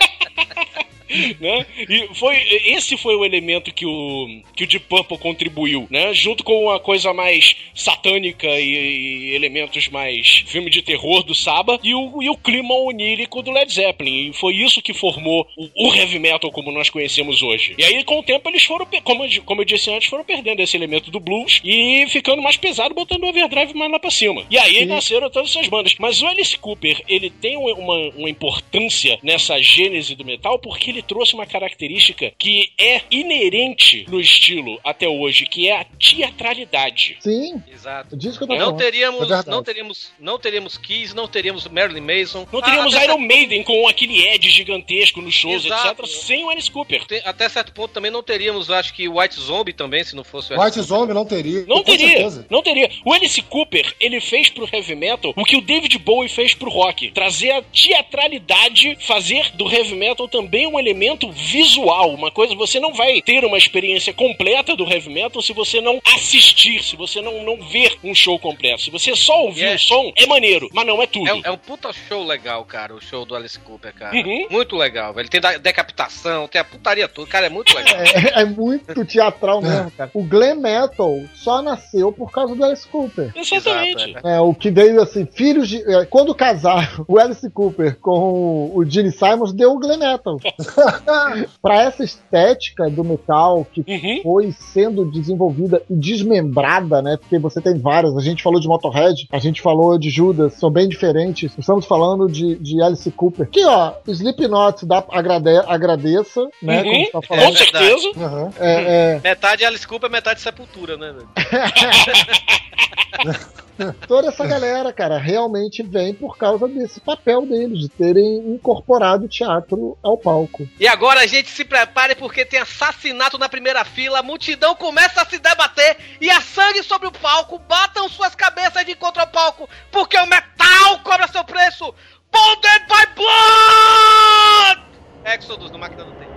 [1.41, 1.67] né?
[1.89, 6.13] E foi esse foi o elemento que o que o Deep Purple contribuiu, né?
[6.15, 11.79] Junto com uma coisa mais satânica e, e elementos mais filme de terror do Saba
[11.83, 14.31] e o, e o clima onírico do Led Zeppelin.
[14.31, 17.75] E foi isso que formou o, o heavy metal como nós conhecemos hoje.
[17.79, 20.61] E aí com o tempo eles foram, como, eu- como eu disse antes, foram perdendo
[20.61, 24.45] esse elemento do blues e ficando mais pesado, botando o overdrive mais lá pra cima.
[24.51, 25.95] E aí nasceram todas essas bandas.
[25.99, 30.91] Mas o Alice Cooper, ele tem uma, uma, uma importância nessa gênese do metal porque
[30.91, 37.17] ele trouxe uma característica que é inerente no estilo até hoje, que é a teatralidade.
[37.21, 38.15] Sim, Exato.
[38.15, 38.79] é disso que eu tô Não falando.
[38.79, 42.47] teríamos, É não teríamos, não teríamos Kiss, não teríamos Marilyn Manson.
[42.53, 46.03] Não teríamos Ah, Iron Maiden com aquele Ed gigantesco nos shows, Exato.
[46.03, 47.05] etc., sem o Alice Cooper.
[47.07, 50.53] Te- Até certo ponto também não teríamos, acho que White Zombie também, se não fosse
[50.53, 51.65] o White Zombie não teria.
[51.67, 52.47] Não teria, certeza.
[52.51, 52.91] não teria.
[53.05, 56.71] O Alice Cooper, ele fez pro heavy metal o que o David Bowie fez pro
[56.71, 57.11] rock.
[57.13, 60.90] Trazer a teatralidade, fazer do heavy metal também um elemento
[61.33, 62.11] visual.
[62.15, 66.01] Uma coisa, você não vai ter uma experiência completa do heavy metal se você não
[66.15, 68.83] assistir, se você não, não ver um show completo.
[68.83, 69.75] Se você só ouvir É.
[69.75, 71.29] o som, é maneiro, mas não é tudo.
[71.29, 74.15] É, é um puta show legal, cara, o show do Alice Cooper, cara.
[74.17, 74.47] Uhum.
[74.51, 75.29] Muito legal, velho.
[75.29, 77.97] Tem decapitação, tem a putaria toda, cara, é muito legal.
[78.01, 80.11] É, é muito teatral mesmo, cara.
[80.15, 83.33] O glam metal só nasceu por causa do Alice Cooper.
[83.35, 84.11] Exatamente.
[84.11, 85.83] Exato, É, o que veio assim, filhos de.
[85.91, 90.39] é, quando casaram o Alice Cooper com o Gene Simons, deu o glam metal.
[91.63, 94.21] Pra essa estética do metal que Uhum.
[94.23, 97.17] foi sendo desenvolvida e desmembrada, né?
[97.17, 98.17] Porque você tem várias.
[98.17, 101.53] A gente falou de Motorhead, a gente falou de Judas, são bem diferentes.
[101.59, 103.49] Estamos falando de, de Alice Cooper.
[103.51, 106.83] Que, ó, Slipknot dá, agrade, agradeça, né?
[106.83, 107.57] Uhum, Como tá Com falando.
[107.59, 108.11] certeza.
[108.17, 108.51] Aham.
[108.59, 111.15] É, é, Metade Alice Cooper, metade Sepultura, né?
[114.07, 119.29] toda essa galera, cara, realmente vem por causa desse papel deles, de terem incorporado o
[119.29, 120.69] teatro ao palco.
[120.79, 125.23] E agora a gente se prepare porque tem assassinato na primeira fila, a multidão começa
[125.23, 129.29] a se debater e a sangue sobre o palco, batam suas cabeças de contra o
[129.29, 131.95] palco, porque o metal cobra seu preço!
[132.33, 134.83] Bonded by Blood!
[135.25, 136.31] Exodus no Máquina do Tempo.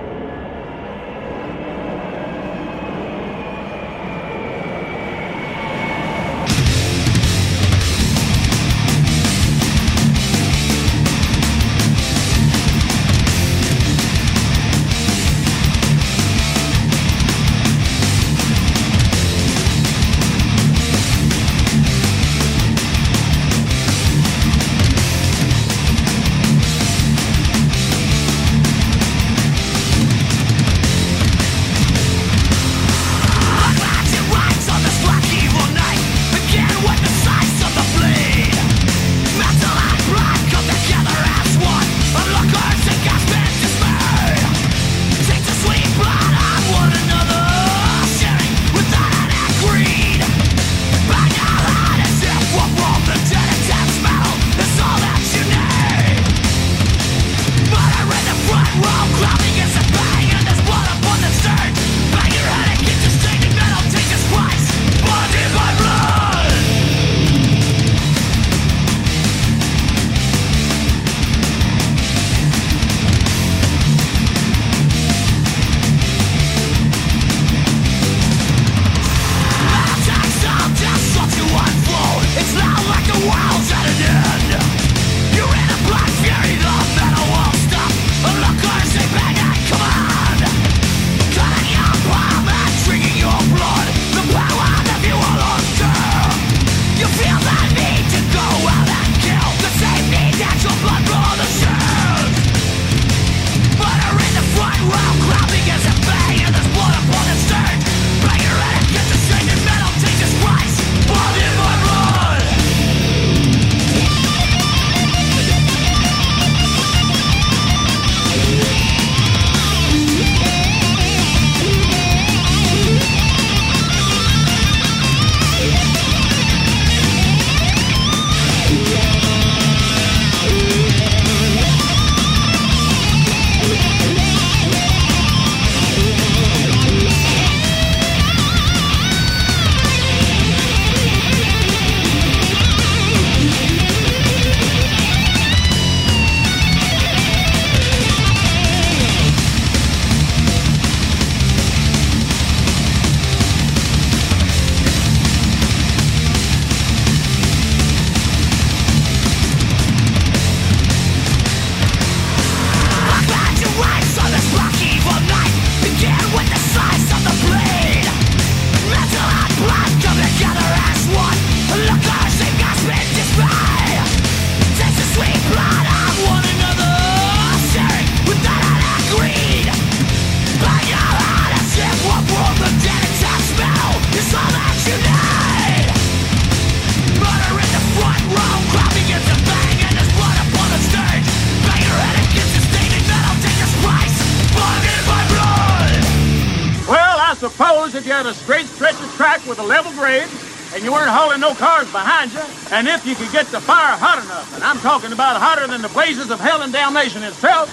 [203.10, 206.30] you could get the fire hot enough, and I'm talking about hotter than the blazes
[206.30, 207.68] of hell and damnation itself,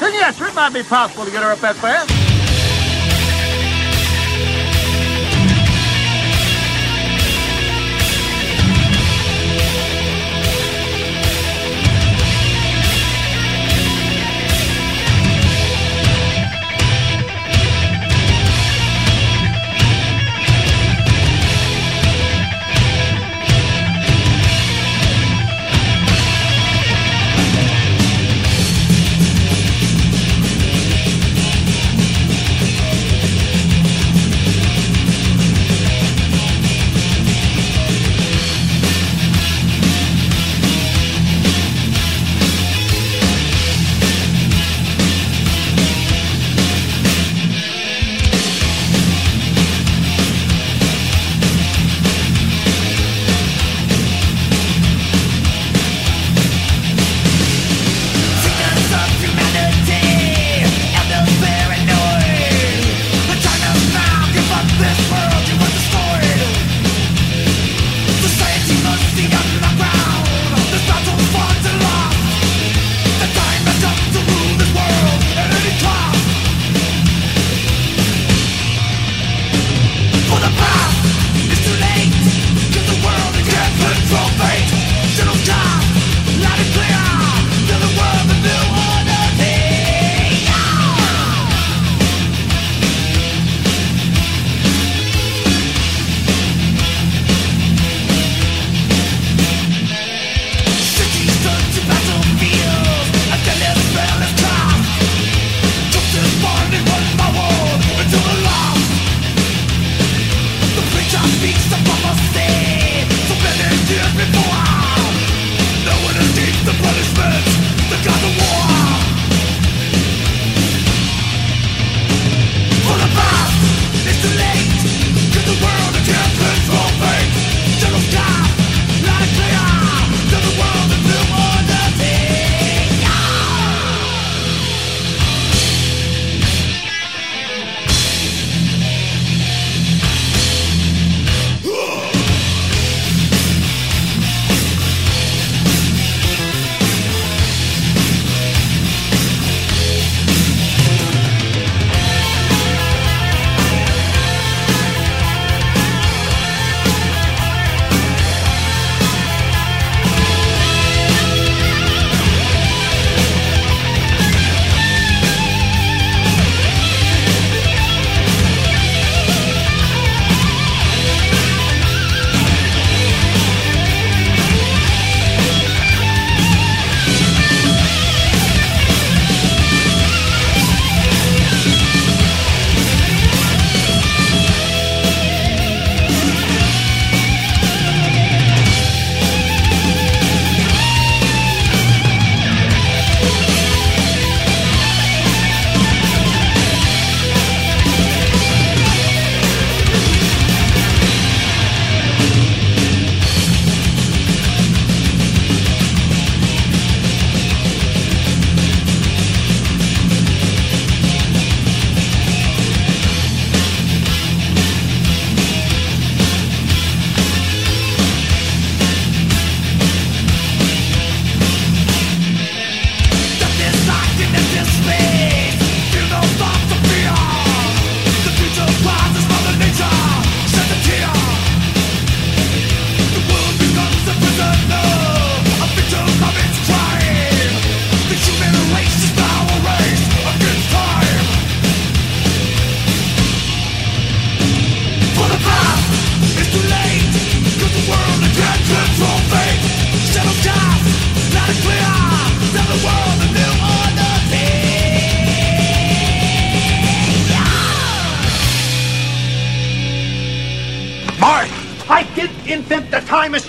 [0.00, 2.21] then yes, it might be possible to get her up that fast.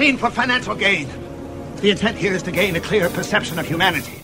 [0.04, 1.08] machine for financial gain.
[1.78, 4.23] The intent here is to gain a clearer perception of humanity.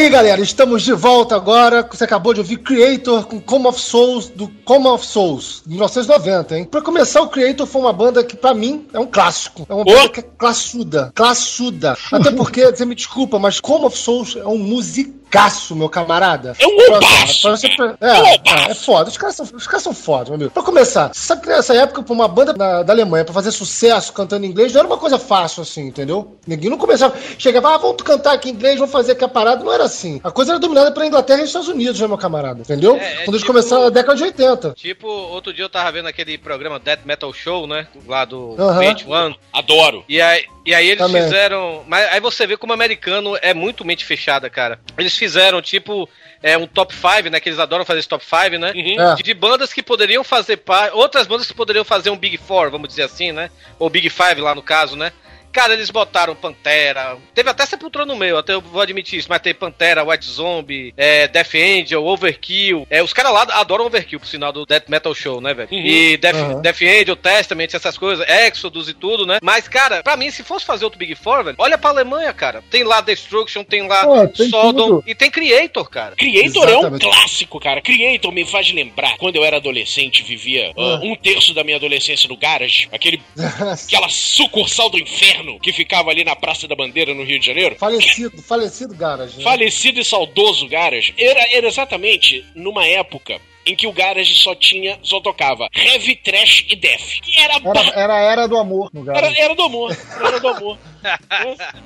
[0.00, 1.86] aí, galera, estamos de volta agora.
[1.90, 6.58] Você acabou de ouvir Creator com Come of Souls do Come of Souls, de 1990,
[6.58, 6.64] hein?
[6.64, 9.66] Pra começar, o Creator foi uma banda que, pra mim, é um clássico.
[9.68, 10.08] É uma banda oh!
[10.08, 11.12] que é classuda.
[11.14, 11.98] Classuda.
[12.10, 16.54] Até porque, você me desculpa, mas Come of Souls é um musical loucaço, meu camarada.
[16.58, 17.42] É um Pra- loucaço.
[17.42, 17.66] pra você-
[18.00, 19.08] É É, é, é foda.
[19.10, 20.50] Os caras são, os caras são foda, meu amigo.
[20.50, 24.12] Pra começar, sabe que nessa época, pra uma banda da, da Alemanha, pra fazer sucesso
[24.12, 26.36] cantando em inglês, não era uma coisa fácil assim, entendeu?
[26.46, 27.14] Ninguém não começava.
[27.38, 29.64] Chegava, ah, vamos cantar aqui em inglês, vamos fazer aqui a parada.
[29.64, 30.20] Não era assim.
[30.24, 32.60] A coisa era dominada pela Inglaterra e Estados Unidos, né, meu camarada?
[32.60, 32.96] Entendeu?
[32.96, 34.72] É, é Quando eles tipo- começaram na década de 80.
[34.76, 37.86] Tipo, outro dia eu tava vendo aquele programa Death Metal Show, né?
[38.06, 38.80] Lá do Aham.
[38.80, 39.34] VH1.
[39.52, 40.04] Adoro.
[40.08, 41.24] E aí, e aí eles Também.
[41.24, 41.82] fizeram.
[41.88, 44.78] Mas aí você vê como o americano é muito mente fechada, cara.
[44.96, 46.08] Eles fizeram, tipo,
[46.40, 47.40] é, um top 5, né?
[47.40, 48.72] Que eles adoram fazer esse top 5, né?
[48.72, 49.00] Uhum.
[49.00, 49.16] É.
[49.16, 50.94] De, de bandas que poderiam fazer parte.
[50.94, 53.50] Outras bandas que poderiam fazer um Big Four, vamos dizer assim, né?
[53.80, 55.12] Ou Big Five lá no caso, né?
[55.52, 57.16] Cara, eles botaram Pantera.
[57.34, 60.94] Teve até Sepultura no meio, até eu vou admitir isso, mas tem Pantera, White Zombie,
[60.96, 62.86] é, Death Angel, Overkill.
[62.90, 65.68] É, os caras lá adoram Overkill, por sinal do Death Metal Show, né, velho?
[65.70, 65.78] Uhum.
[65.78, 66.60] E Death, Uhum.
[66.62, 69.38] Death Angel, Testament, essas coisas, Exodus e tudo, né?
[69.42, 72.62] Mas, cara, pra mim, se fosse fazer outro Big Four, velho, olha pra Alemanha, cara.
[72.70, 75.04] Tem lá Destruction, tem lá Pô, tem Sodom tudo.
[75.06, 76.14] e tem Creator, cara.
[76.16, 77.02] Creator é um Exatamente.
[77.06, 77.80] clássico, cara.
[77.82, 82.28] Creator me faz lembrar quando eu era adolescente, vivia ah, um terço da minha adolescência
[82.28, 83.20] no Garage, aquele,
[83.86, 87.76] aquela sucursal do inferno que ficava ali na Praça da Bandeira, no Rio de Janeiro.
[87.76, 89.38] falecido, falecido Garage.
[89.38, 89.44] né?
[89.44, 91.14] Falecido e saudoso Garage.
[91.18, 96.66] Era, era exatamente numa época em que o Garage só tinha, só tocava heavy, trash
[96.68, 97.20] e death.
[97.26, 99.40] E era, Era, era a era do amor no era, garoto.
[99.40, 99.96] era do amor.
[100.20, 100.78] Era do amor.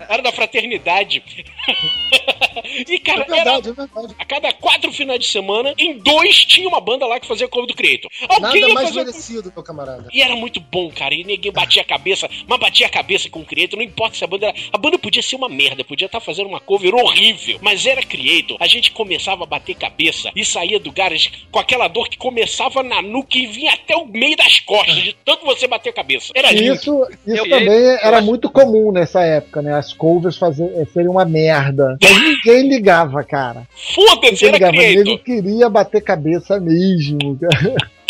[0.09, 1.23] era da fraternidade.
[2.89, 4.15] e, É cara, era, verdade, é verdade.
[4.19, 7.67] a cada quatro finais de semana, em dois tinha uma banda lá que fazia cover
[7.69, 8.11] do Creator.
[8.29, 10.09] Alguém Nada mais merecido, meu camarada.
[10.13, 11.15] E era muito bom, cara.
[11.15, 13.79] E ninguém batia a cabeça, mas batia a cabeça com o Creator.
[13.79, 14.57] Não importa se a banda era.
[14.73, 17.59] A banda podia ser uma merda, podia estar fazendo uma cover horrível.
[17.61, 18.57] Mas era Creator.
[18.61, 22.83] A gente começava a bater cabeça e saía do garage com aquela dor que começava
[22.83, 26.33] na nuca e vinha até o meio das costas, de tanto você bater a cabeça.
[26.35, 26.75] Era lindo.
[26.75, 29.75] Isso, isso Eu- também eu era acho- muito comum nessa época, né?
[29.75, 31.97] As covers fazer, eh, serem uma merda.
[32.03, 33.67] Mas ninguém ligava, cara.
[33.75, 35.05] Foda-se, Ninguém era ligava.
[35.05, 37.75] Nego queria bater cabeça mesmo, cara.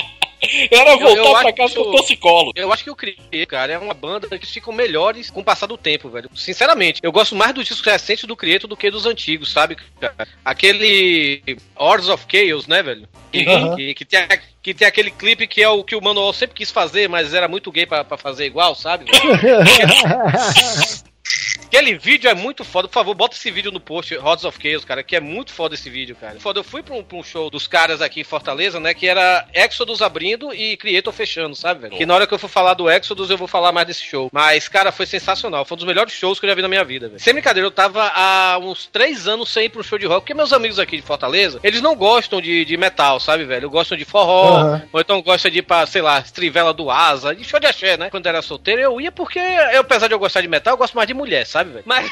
[0.70, 2.52] Era Eu- voltar eu pra acho- casa com torcicolo.
[2.54, 5.66] Eu acho que o Creator, cara, é uma banda que ficam melhores com o passar
[5.66, 6.30] do tempo, velho.
[6.34, 9.76] Sinceramente, eu gosto mais dos discos recentes do Creator do que dos antigos, sabe?
[10.00, 10.28] cara?
[10.44, 11.42] Aquele
[11.76, 13.08] Hordes of Chaos, né, velho?
[13.32, 13.76] Que, Uhum.
[13.76, 14.20] que, que tem,
[14.62, 17.48] que tem aquele clipe que é o que o Manuel sempre quis fazer, mas era
[17.48, 19.06] muito gay pra, pra fazer igual, sabe?
[21.66, 22.86] Aquele vídeo é muito foda.
[22.88, 25.74] Por favor, bota esse vídeo no post, Hordes of Chaos, cara, que é muito foda
[25.74, 26.38] esse vídeo, cara.
[26.38, 29.06] Foda, eu fui pra um, pra um show dos caras aqui em Fortaleza, né, que
[29.08, 31.96] era Exodus abrindo e Creator fechando, sabe, velho?
[31.96, 34.28] Que na hora que eu for falar do Exodus, eu vou falar mais desse show.
[34.32, 35.64] Mas, cara, foi sensacional.
[35.64, 37.20] Foi um dos melhores shows que eu já vi na minha vida, velho.
[37.20, 40.34] Sem brincadeira, eu tava há uns três anos sem ir pro show de rock, porque
[40.34, 43.68] meus amigos aqui de Fortaleza, eles não gostam de, de metal, sabe, velho?
[43.68, 44.82] Gostam de forró, Aham.
[44.92, 47.96] ou então gosta de ir pra, sei lá, Trivela do Asa, de show de axé,
[47.96, 48.10] né?
[48.10, 50.94] Quando era solteiro, eu ia porque, eu, apesar de eu gostar de metal, eu gosto
[50.94, 51.84] mais de mulher, sabe, velho?
[51.86, 52.10] Mas,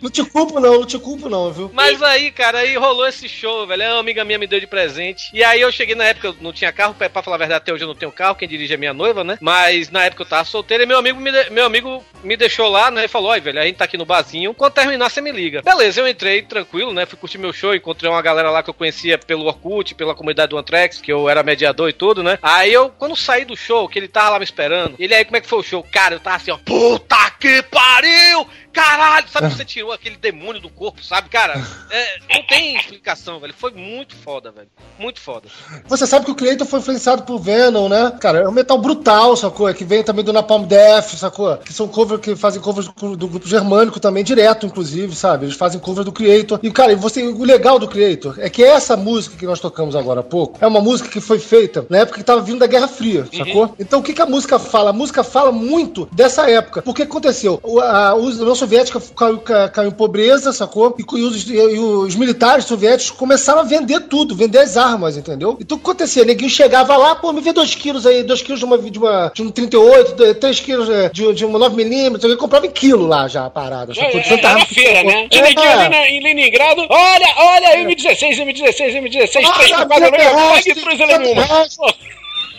[0.00, 1.70] Não te culpo, não, não te culpo, não, viu?
[1.72, 3.82] mas aí, cara, aí rolou esse show, velho.
[3.84, 5.30] Uma amiga minha me deu de presente.
[5.32, 7.72] E aí eu cheguei na época, eu não tinha carro, pra, falar a verdade, até
[7.72, 9.38] hoje eu não tenho carro, quem dirige é minha noiva, né?
[9.40, 12.68] Mas na época eu tava solteiro e meu amigo me, de- meu amigo me deixou
[12.68, 13.04] lá, né?
[13.06, 14.54] E falou: Oi, velho, a gente tá aqui no barzinho.
[14.54, 15.62] Quando terminar, você me liga.
[15.62, 17.06] Beleza, eu entrei tranquilo, né?
[17.06, 20.50] Fui curtir meu show, encontrei uma galera lá que eu conhecia pelo Orkut, pela comunidade
[20.50, 22.38] do Antrex, que eu era mediador e tudo, né?
[22.42, 25.36] Aí eu, quando saí do show, que ele tava lá me esperando, ele aí, como
[25.36, 25.82] é que foi o show?
[25.90, 28.46] Cara, eu tava assim, ó, puta que pariu!
[28.76, 29.26] Caralho!
[29.30, 31.30] Sabe que você tirou aquele demônio do corpo, sabe?
[31.30, 31.54] Cara,
[31.90, 33.54] é, não tem explicação, velho.
[33.56, 34.68] Foi muito foda, velho.
[34.98, 35.48] Muito foda.
[35.88, 38.12] Você sabe que o Creator foi influenciado por Venom, né?
[38.20, 39.72] Cara, é um metal brutal, sacou?
[39.72, 41.56] Que vem também do Napalm Death, sacou?
[41.56, 45.46] Que são covers que fazem covers do, grupo germânico também, direto, inclusive, sabe?
[45.46, 46.60] Eles fazem covers do Creator.
[46.62, 50.20] E, cara, você, o legal do Creator é que essa música que nós tocamos agora
[50.20, 52.88] há pouco é uma música que foi feita na época que tava vindo da Guerra
[52.88, 53.74] Fria, sacou?
[53.78, 54.90] Então o que, que a música fala?
[54.90, 56.82] A música fala muito dessa época.
[56.82, 57.60] Porque aconteceu?
[57.82, 60.94] A, União Soviética caiu, caiu, em pobreza, sacou?
[60.98, 65.56] E, os, e, os, militares soviéticos começaram a vender tudo, vender as armas, entendeu?
[65.60, 66.24] Então o que acontecia?
[66.24, 69.32] Neguinho chegava lá, pô, me vê dois quilos aí, dois quilos de, uma, de, uma,
[69.34, 73.46] de um 38, três quilos de, de um 9mm, ele comprava em quilo lá já
[73.46, 73.92] a parada.
[73.92, 75.28] Já, é, é, na feira, né?
[75.30, 81.86] E neguinho ali na, em Leningrado, olha, olha, M16, M16, M16, 3, 4, 4, 3,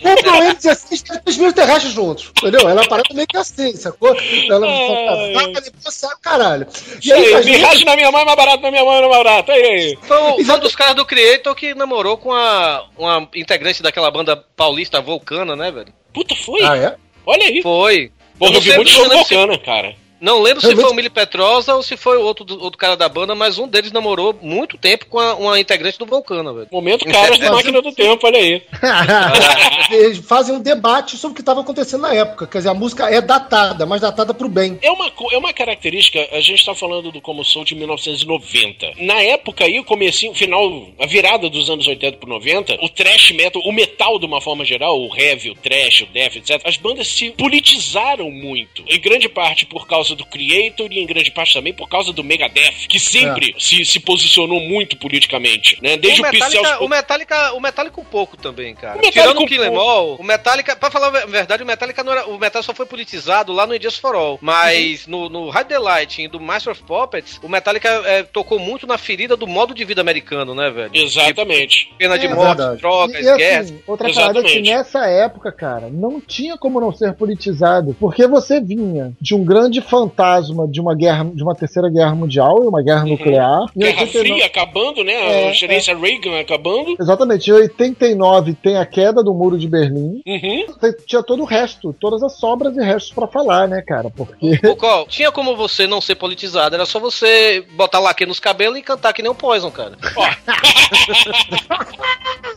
[0.02, 2.68] compram eles e assiste os mil terrestres juntos, entendeu?
[2.68, 4.16] Ela é parada meio que assim, sacou?
[4.50, 6.66] Ela é, vaca, depois sai o caralho.
[7.02, 7.84] E aí, aí gente...
[7.84, 9.98] Na minha mãe é mais barato, na minha mãe é mais barato, aí, aí.
[10.02, 15.00] Foi, foi dos caras do Creator que namorou com a, uma integrante daquela banda paulista
[15.00, 15.92] Vulcana, né, velho?
[16.12, 16.62] Puta, foi?
[16.62, 16.96] Ah, é?
[17.26, 17.62] Olha aí.
[17.62, 18.10] Foi.
[18.38, 19.94] Porra, eu, eu vi muito jogo Vulcana, cara.
[20.20, 22.96] Não lembro se Realmente- foi o Mili Petrosa ou se foi o outro, outro cara
[22.96, 26.68] da banda, mas um deles namorou muito tempo com a- uma integrante do Vulcano, velho.
[26.72, 28.62] Momento caras da máquina do tempo, olha aí.
[29.90, 32.46] Eles fazem um debate sobre o que estava acontecendo na época.
[32.46, 34.78] Quer dizer, a música é datada, mas datada pro bem.
[34.82, 38.92] É uma, é uma característica, a gente tá falando do Como Sou de 1990.
[38.98, 43.30] Na época aí, o comecinho, final, a virada dos anos 80 pro 90, o thrash
[43.32, 46.60] metal, o metal de uma forma geral, o heavy, o thrash, o death, etc.
[46.64, 48.82] As bandas se politizaram muito.
[48.88, 52.22] Em grande parte por causa do Creator e em grande parte também por causa do
[52.24, 55.96] Megadeth, que sempre se, se posicionou muito politicamente, né?
[55.96, 56.30] Desde o, o.
[56.32, 58.94] Metallica, o Metallica, o Metallica um pouco também, cara.
[58.98, 59.80] O Metallica Tirando o Kill Em pouco.
[59.88, 62.86] All, o Metallica, pra falar a verdade, o Metallica não era, o Metal só foi
[62.86, 66.72] politizado lá no Injustice for All, mas no, no Hide the Light e do Master
[66.72, 70.70] of Puppets, o Metallica é, tocou muito na ferida do modo de vida americano, né,
[70.70, 70.90] velho?
[70.94, 71.90] Exatamente.
[71.98, 72.80] Pena de É morte, verdade.
[72.80, 73.66] drogas, E, guerras.
[73.66, 74.70] assim, outra parada é que Exatamente.
[74.70, 79.80] nessa época, cara, não tinha como não ser politizado, porque você vinha de um grande
[79.98, 83.66] fantasma de uma guerra, de uma terceira guerra mundial e uma guerra nuclear.
[83.76, 83.86] Em Uhum.
[83.88, 85.12] Guerra 89 Fria acabando, né?
[85.12, 86.96] É, a gerência Reagan acabando.
[87.00, 90.22] Exatamente, em 89 tem a queda do muro de Berlim.
[90.26, 90.66] Uhum.
[91.06, 94.10] Tinha todo o resto, todas as sobras e restos pra falar, né, cara?
[94.10, 98.40] Porque Ô, Col, tinha como você não ser politizado, era só você botar laque nos
[98.40, 99.92] cabelos e cantar que nem o Poison, cara.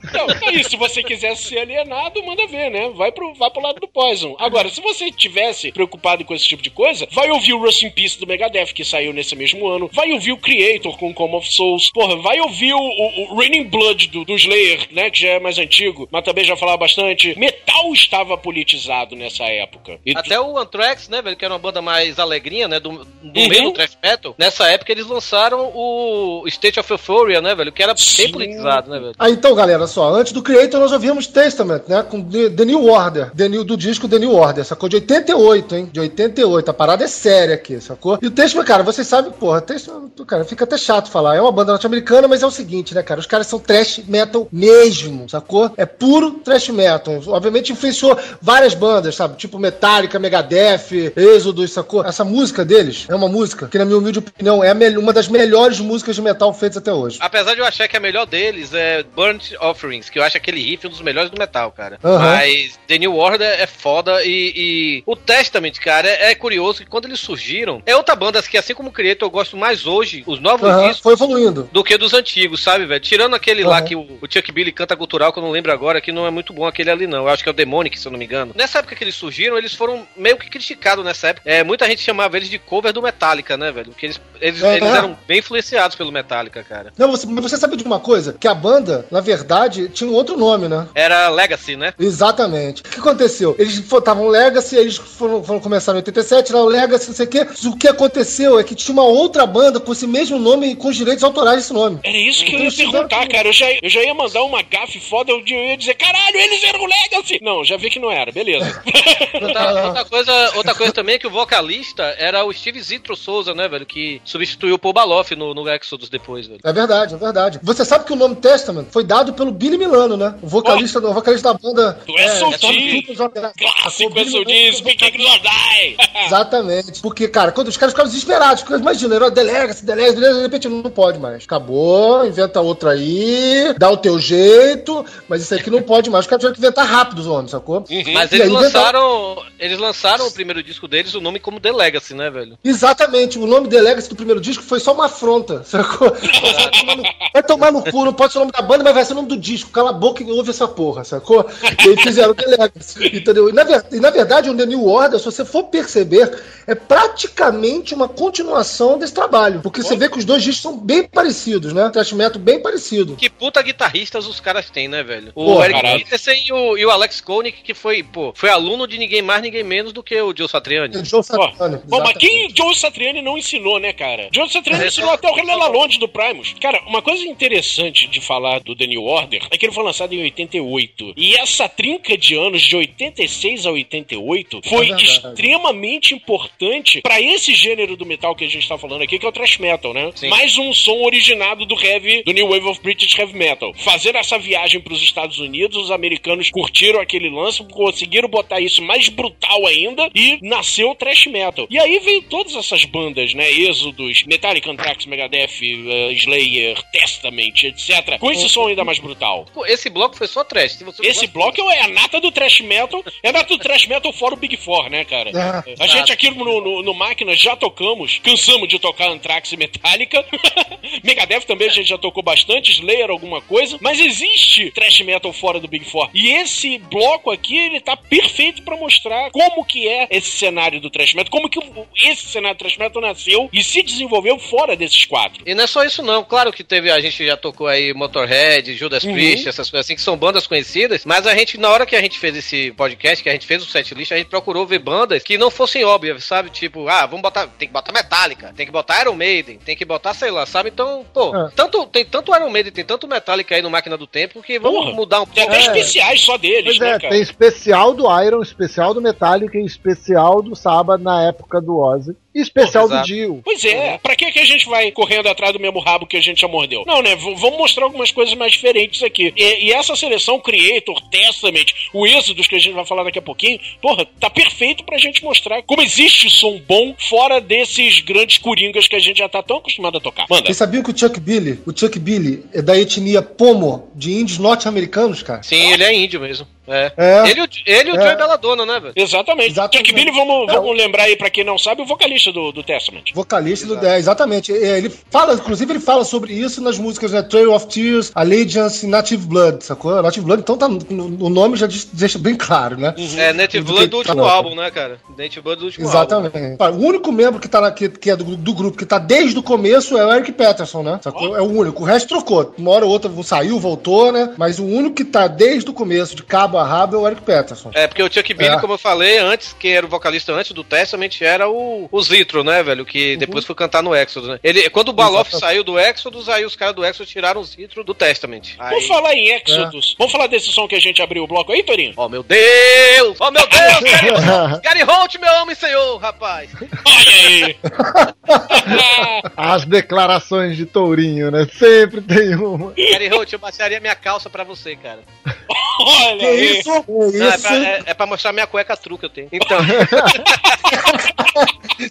[0.04, 0.72] Então, é isso.
[0.72, 2.90] Se você quisesse ser alienado, manda ver, né?
[2.96, 4.36] Vai pro, vai pro lado do Poison.
[4.40, 7.90] Agora, se você tivesse preocupado com esse tipo de coisa, vai ouvir o Rust in
[7.90, 9.90] Peace do Megadeth, que saiu nesse mesmo ano.
[9.94, 11.90] Vai ouvir o Creator com Come of Souls.
[11.94, 15.10] Porra, vai ouvir o, o, o Raining Blood do, do Slayer, né?
[15.10, 17.38] Que já é mais antigo, mas também já falava bastante.
[17.38, 20.00] Metal estava politizado nessa época.
[20.06, 23.40] E Até o Anthrax, né, velho, que era uma banda mais alegrinha, né, do, do
[23.42, 23.48] Uhum.
[23.48, 24.36] meio do thrash metal.
[24.38, 28.24] Nessa época eles lançaram o State of Euphoria, né, velho, que era Sim.
[28.24, 29.14] bem politizado, né, velho.
[29.18, 32.04] Ah, então, galera, só, antes do Creator nós ouvimos Testament, né?
[32.04, 34.90] Com The, The New Order, The New, do disco The New Order, sacou?
[34.90, 35.90] De 88, hein?
[35.92, 36.70] De 88.
[36.70, 38.18] A parada é séria aqui, sacou?
[38.22, 41.36] E o Testament, cara, vocês sabem, porra, Testament, cara, fica até chato falar.
[41.36, 43.20] É uma banda norte-americana, mas é o seguinte, né, cara?
[43.20, 45.72] Os caras são trash metal mesmo, sacou?
[45.78, 47.22] É puro trash metal.
[47.28, 49.38] Obviamente influenciou várias bandas, sabe?
[49.38, 52.04] Tipo Metallica, Megadeth, Exodus, sacou?
[52.04, 55.80] Essa música deles é uma música que, na minha humilde opinião, é uma das melhores
[55.80, 57.18] músicas de metal feitas até hoje.
[57.22, 60.62] Apesar de eu achar que a melhor deles é Burnt Offerings, que eu acho aquele
[60.62, 62.00] riff um dos melhores do metal, cara.
[62.04, 62.20] Aham.
[62.20, 66.90] Mas The New Order é foda e, e o Testament, cara, é, é curioso que
[66.90, 70.24] quando eles surgiram, é outra banda que, assim como o Creator, eu gosto mais hoje,
[70.26, 71.70] os novos Aham, discos, Foi evoluindo.
[71.72, 73.00] do que dos antigos, sabe, velho?
[73.00, 76.02] Tirando aquele lá que o, o Chuck Billy canta cultural, que eu não lembro agora,
[76.02, 77.20] que não é muito bom aquele ali, não.
[77.20, 78.54] Eu acho que é o Demonic, se eu não me engano.
[78.56, 81.50] Nessa época que eles surgiram, eles foram meio que criticados nessa época.
[81.50, 83.92] É, muita gente chamava eles de cover do Metallica, né, velho?
[83.92, 86.92] Porque eles, eles, eles eram bem influenciados pelo Metallica, cara.
[86.98, 88.34] Não, você, mas você sabe de uma coisa?
[88.40, 90.88] Que a banda, na verdade, tinha um outro nome, né?
[90.96, 91.94] Era Legacy, né?
[92.00, 92.82] Exatamente.
[92.82, 93.56] O que aconteceu?
[93.58, 97.30] Eles estavam Legacy, eles foram, foram começar em 87, lá o Legacy, não sei o
[97.30, 97.48] quê.
[97.66, 100.90] O que aconteceu é que tinha uma outra banda com esse mesmo nome e com
[100.90, 102.00] os direitos autorais desse nome.
[102.04, 103.48] Era isso que eu Então, ia eles tiveram perguntar, cara.
[103.48, 106.86] Eu já, eu já ia mandar uma gafe foda, eu ia dizer, caralho, eles eram
[106.86, 107.40] Legacy!
[107.42, 108.82] Não, já vi que não era, beleza.
[109.42, 113.54] Outra, outra coisa, outra coisa também é que o vocalista era o Steve Zitro Souza,
[113.56, 113.86] né, velho?
[113.86, 116.60] Que substituiu o Paul Baloff no, no Exodus depois, velho.
[116.64, 117.60] É verdade, é verdade.
[117.64, 120.36] Você sabe que o nome Testament foi dado pelo Billy Milano, né?
[120.42, 122.00] O vocalista, o vocalista da banda.
[122.06, 122.60] Do SOD.
[122.60, 125.98] Tommy Trooper, Clássico Billy SOD, Speaking or Die!
[126.26, 126.81] Exatamente.
[127.02, 130.70] Porque, cara, quando os caras ficaram desesperados, porque imagina, era Delegacy, Delegacy, Delegacy, de repente
[130.70, 131.44] não pode mais.
[131.44, 136.26] Acabou, inventa outra aí, dá o teu jeito, mas isso aqui não pode mais.
[136.26, 137.84] Os caras tiveram que inventar rápido os homens, sacou?
[138.14, 139.44] Mas E eles aí lançaram.
[139.60, 142.58] Eles lançaram o primeiro disco deles, o nome como The Legacy, né, velho?
[142.64, 146.12] Exatamente, o nome Delegacy do primeiro disco foi só uma afronta, sacou?
[146.12, 146.24] Vai
[146.72, 147.04] tomar no-
[147.34, 149.16] Vai tomar no cu, não pode ser o nome da banda, mas vai ser o
[149.16, 149.70] nome do disco.
[149.72, 151.46] Cala a boca e ouve essa porra, sacou?
[151.86, 153.50] E aí fizeram o Delegacy, entendeu?
[153.50, 156.32] E na, e na verdade, o The New Order, se você for perceber,
[156.72, 159.62] é praticamente uma continuação desse trabalho.
[159.62, 161.90] Porque você vê que os dois discos são bem parecidos, né?
[161.90, 163.16] Thrash metal bem parecido.
[163.16, 165.32] Que puta guitarristas os caras têm, né, velho?
[165.36, 165.82] O Pô, Eric.
[165.82, 169.42] Peterson e o, e o Alex Koenig, que foi, pô, foi aluno de ninguém mais,
[169.42, 170.98] ninguém menos do que o Joe Satriani.
[170.98, 174.30] O Joe Satriani, Bom, mas quem Joe Satriani não ensinou, né, cara?
[174.34, 176.56] Joe Satriani É, ensinou até o René Lalonde do Primus.
[176.62, 180.14] Cara, uma coisa interessante de falar do The New Order é que ele foi lançado
[180.14, 181.14] em 88.
[181.18, 185.04] E essa trinca de anos, de 86 a 88, foi É verdade.
[185.06, 186.61] extremamente importante
[187.02, 189.58] pra esse gênero do metal que a gente tá falando aqui, que é o thrash
[189.58, 190.12] metal, né?
[190.16, 190.30] Sim.
[190.30, 193.74] Mais um som originado do heavy, do New Wave of British Heavy Metal.
[193.76, 199.10] Fazer essa viagem pros Estados Unidos, os americanos curtiram aquele lance, conseguiram botar isso mais
[199.10, 201.68] brutal ainda e nasceu o thrash metal.
[201.70, 203.52] E aí vem todas essas bandas, né?
[203.52, 208.18] Êxodos, Metallica, Anthrax, Megadeth, eh, Slayer, Testament, etc.
[208.20, 209.46] Com esse som ainda mais brutal.
[209.54, 210.74] Pô, esse bloco foi só trash.
[210.74, 213.58] Se você não Esse bloco é a nata do thrash metal, é a nata do
[213.58, 215.30] thrash metal fora o Big Four, né, cara?
[215.30, 219.52] É, a gente aqui no no, no, no Máquina já tocamos, cansamos de tocar Anthrax
[219.52, 220.26] e Metallica.
[221.04, 225.60] Megadeth também a gente já tocou bastante, Slayer alguma coisa, mas existe thrash metal fora
[225.60, 226.10] do Big Four.
[226.14, 230.90] E esse bloco aqui, ele tá perfeito pra mostrar como que é esse cenário do
[230.90, 231.60] thrash metal, como que
[232.04, 235.44] esse cenário do thrash metal nasceu e se desenvolveu fora desses quatro.
[235.46, 238.74] E não é só isso não, claro que teve, a gente já tocou aí Motorhead,
[238.74, 239.14] Judas Uhum.
[239.14, 242.02] Priest, essas coisas assim, que são bandas conhecidas, mas a gente, na hora que a
[242.02, 245.24] gente fez esse podcast, que a gente fez o setlist, a gente procurou ver bandas
[245.24, 246.41] que não fossem óbvias, sabe?
[246.50, 249.86] Tipo, ah, vamos botar, tem que botar Metallica, tem que botar Iron Maiden, tem que
[249.86, 250.70] botar, sei lá, sabe?
[250.70, 251.50] Então, pô, É.
[251.56, 254.86] tanto, tem tanto Iron Maiden, tem tanto Metallica aí no Máquina do Tempo, que vamos
[254.86, 255.52] Porra, mudar um Tem pouco.
[255.52, 255.68] até É.
[255.80, 257.10] especiais só deles, Pois né, é, cara?
[257.14, 262.16] tem especial do Iron, especial do Metallica e especial do Sabbath na época do Ozzy.
[262.34, 263.02] E especial Exato.
[263.02, 263.42] do Dio.
[263.44, 266.22] Pois é, pra que, que a gente vai correndo atrás do mesmo rabo que a
[266.22, 266.86] gente já mordeu?
[266.88, 267.14] Não, né?
[267.14, 269.34] V- vamos mostrar algumas coisas mais diferentes aqui.
[269.36, 273.22] E, e essa seleção Creator, Testament, o Êxodos que a gente vai falar daqui a
[273.22, 278.88] pouquinho, porra, tá perfeito pra gente mostrar como existe som bom fora desses grandes coringas
[278.88, 280.26] que a gente já tá tão acostumado a tocar.
[280.30, 280.46] Manda.
[280.46, 284.40] Vocês sabiam que o Chuck Billy, o Chuck Billy é da etnia Pomo, de índios
[284.40, 285.44] norte-americanos, cara?
[285.44, 286.48] Sim, ele é índio mesmo.
[286.68, 286.92] É.
[286.96, 287.30] É.
[287.30, 288.02] Ele, e o- ele e o É.
[288.04, 288.94] Joey Belladonna, né, velho?
[288.96, 289.52] Exatamente.
[289.52, 289.90] Exatamente.
[289.90, 292.64] Chuck Billy, vamos, É, vamos lembrar aí pra quem não sabe, o vocalista do, do
[292.64, 293.04] Testament.
[293.14, 294.52] Vocalista do é, exatamente.
[294.54, 298.86] É, Ele fala, inclusive, ele fala sobre isso nas músicas né, Trail of Tears, Allegiance
[298.86, 300.02] e Native Blood, sacou?
[300.02, 302.94] Native Blood, então tá, no, o nome já deixa bem claro, né?
[303.18, 305.00] É, Native Do Blood do tá último lá, álbum, né, cara?
[305.18, 305.98] Native Blood do último álbum.
[305.98, 306.58] Exatamente.
[306.62, 309.38] O único membro que, tá na, que, que é do, do grupo que tá desde
[309.38, 311.00] o começo é o Eric Peterson, né?
[311.04, 311.36] Sacou?
[311.36, 311.82] É o único.
[311.84, 312.54] O resto trocou.
[312.58, 314.34] Uma hora ou outra saiu, voltou, né?
[314.38, 317.22] Mas o único que tá desde o começo, de cabo a rabo, é o Eric
[317.22, 317.72] Peterson.
[317.74, 318.60] É, porque o Chuck Billy, É.
[318.60, 322.44] como eu falei antes, quem era o vocalista antes do Testament era o, o Zitro,
[322.44, 322.86] né, velho?
[322.86, 324.40] Que depois foi cantar no Exodus, né?
[324.44, 327.84] Ele, quando o Baloff saiu do Exodus, aí os caras do Exodus tiraram o Zitro
[327.84, 328.56] do Testament.
[328.60, 328.70] Aí...
[328.72, 329.96] Vamos falar em Exodus.
[329.98, 331.94] Vamos falar desse som que a gente abriu o bloco aí, Torinho?
[331.98, 333.18] Oh, meu Deus!
[333.20, 333.92] Oh, meu Deus!
[333.92, 336.50] Gary, Gary Holt, meu homem senhor, rapaz!
[336.86, 337.56] Olha aí!
[339.36, 341.48] As declarações de Tourinho, né?
[341.58, 342.72] Sempre tem uma.
[342.74, 345.00] Gary Holt, eu baixaria minha calça pra você, cara.
[345.80, 346.60] Olha Que aí!
[346.60, 346.70] isso?
[346.88, 347.42] Não, é, isso?
[347.42, 349.30] pra, é- é pra mostrar minha cueca truque que eu tenho.
[349.32, 349.58] Então.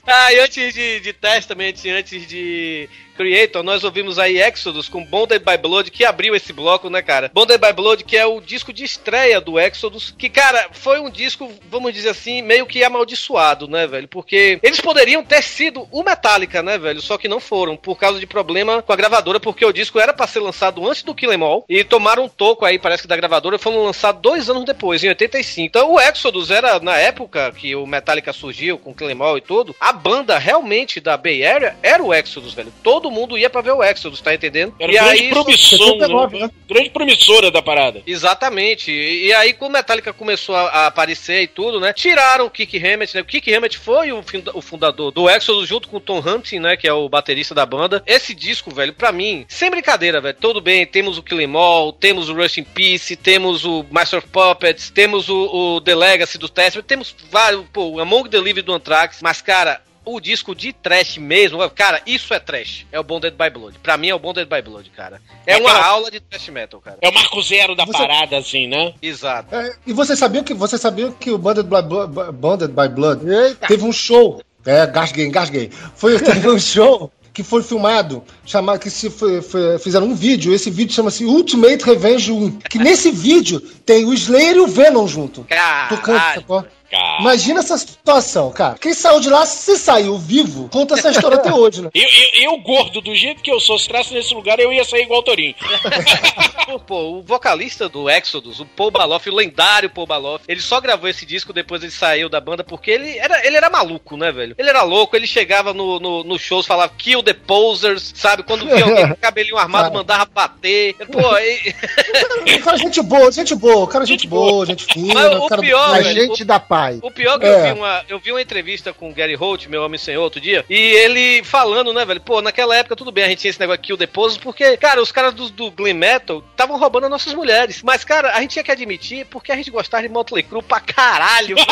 [0.07, 2.89] ah, e antes de, de Testament, antes de
[3.21, 7.31] Creator, nós ouvimos aí Exodus com Bonded by Blood, que abriu esse bloco, né, cara?
[7.35, 11.11] Bonded by Blood, que é o disco de estreia do Exodus, que, cara, foi um
[11.11, 14.09] disco, vamos dizer assim, meio que amaldiçoado, né, velho?
[14.09, 17.03] Porque eles poderiam ter sido o Metallica, né, velho?
[17.03, 20.15] Só que não foram, por causa de problema com a gravadora, porque o disco era
[20.15, 23.09] pra ser lançado antes do Kill Em All, e tomaram um toco aí, parece que
[23.09, 25.61] da gravadora, e foram lançados dois anos depois, em 85.
[25.67, 29.43] Então o Exodus era, na época que o Metallica surgiu, com Kill Em All e
[29.43, 32.73] tudo, a banda realmente da Bay Area era o Exodus, velho.
[32.83, 34.75] Todo mundo ia pra ver o Exodus, tá entendendo?
[34.79, 36.47] Era e grande aí, promissão, 79, né?
[36.47, 36.51] né?
[36.69, 38.03] Grande promissora da parada.
[38.07, 38.91] Exatamente.
[38.91, 41.93] E, e aí, quando Metallica começou a, a aparecer e tudo, né?
[41.93, 43.23] Tiraram o Kick Hammett, né?
[43.23, 44.23] O Kick Hammett foi o,
[44.55, 46.77] o fundador do Exodus junto com o Tom Hunting, né?
[46.77, 48.03] Que é o baterista da banda.
[48.07, 50.37] Esse disco, velho, pra mim, sem brincadeira, velho.
[50.41, 54.19] Tudo bem, temos o Kill Em All, temos o Rush in Peace, temos o Master
[54.19, 58.41] of Puppets, temos o, o The Legacy do Testament, temos vários, pô, o Among the
[58.41, 59.21] Living do Anthrax.
[59.23, 62.87] Mas, cara, o disco de trash mesmo, cara, isso é trash.
[62.91, 63.79] É o Bonded by Blood.
[63.83, 65.21] Pra mim é o Bonded by Blood, cara.
[65.47, 66.99] É, É uma aquela- aula de trash metal, cara.
[67.01, 68.95] É o marco zero da Você- parada, assim, né?
[69.03, 69.55] Exato.
[69.55, 73.29] É, e você sabia que você sabia que o Bonded by Blood, Bonded by Blood
[73.29, 73.67] Eita.
[73.67, 74.43] teve um show?
[74.65, 75.71] É, gasguei, engasguei.
[75.95, 80.53] Foi teve um show que foi filmado, chamado que se foi- foi- fizeram um vídeo.
[80.53, 82.59] Esse vídeo chama-se Ultimate Revenge 1.
[82.59, 85.47] Que nesse vídeo tem o Slayer e o Venom junto.
[85.89, 86.41] Tocando, Caralho.
[86.41, 86.67] sacou?
[86.91, 87.21] Cara.
[87.21, 88.77] Imagina essa situação, cara.
[88.79, 91.91] Quem saiu de lá, se saiu vivo, conta essa história até hoje, né?
[91.95, 94.85] Eu, eu, eu, gordo, do jeito que eu sou, se trasse nesse lugar, eu ia
[94.85, 95.55] sair igual o Torinho.
[96.87, 101.09] Pô, o vocalista do Exodus, o Paul Baloff, o lendário Paul Baloff, ele só gravou
[101.09, 104.55] esse disco depois ele saiu da banda porque ele era, ele era maluco, né, velho?
[104.59, 108.43] Ele era louco, ele chegava no, no, no shows, falava kill the posers, sabe?
[108.43, 110.95] Quando via alguém com cabelinho armado, mandava bater.
[111.11, 115.15] Pô, e- Cara, gente boa, gente boa, cara, gente boa, gente fina.
[115.15, 116.80] Mas o cara pior, A velho, gente da paz.
[117.03, 117.49] O pior que É.
[117.49, 120.41] eu, vi uma, eu vi uma entrevista com o Gary Holt, meu homem senhor, outro
[120.41, 123.61] dia, e ele falando, né, velho, pô, naquela época tudo bem, a gente tinha esse
[123.61, 127.05] negócio de kill the posers, porque, cara, os caras do, do glam metal estavam roubando
[127.05, 127.83] as nossas mulheres.
[127.83, 130.81] Mas, cara, a gente tinha que admitir porque a gente gostava de Motley Crue pra
[130.81, 131.57] caralho.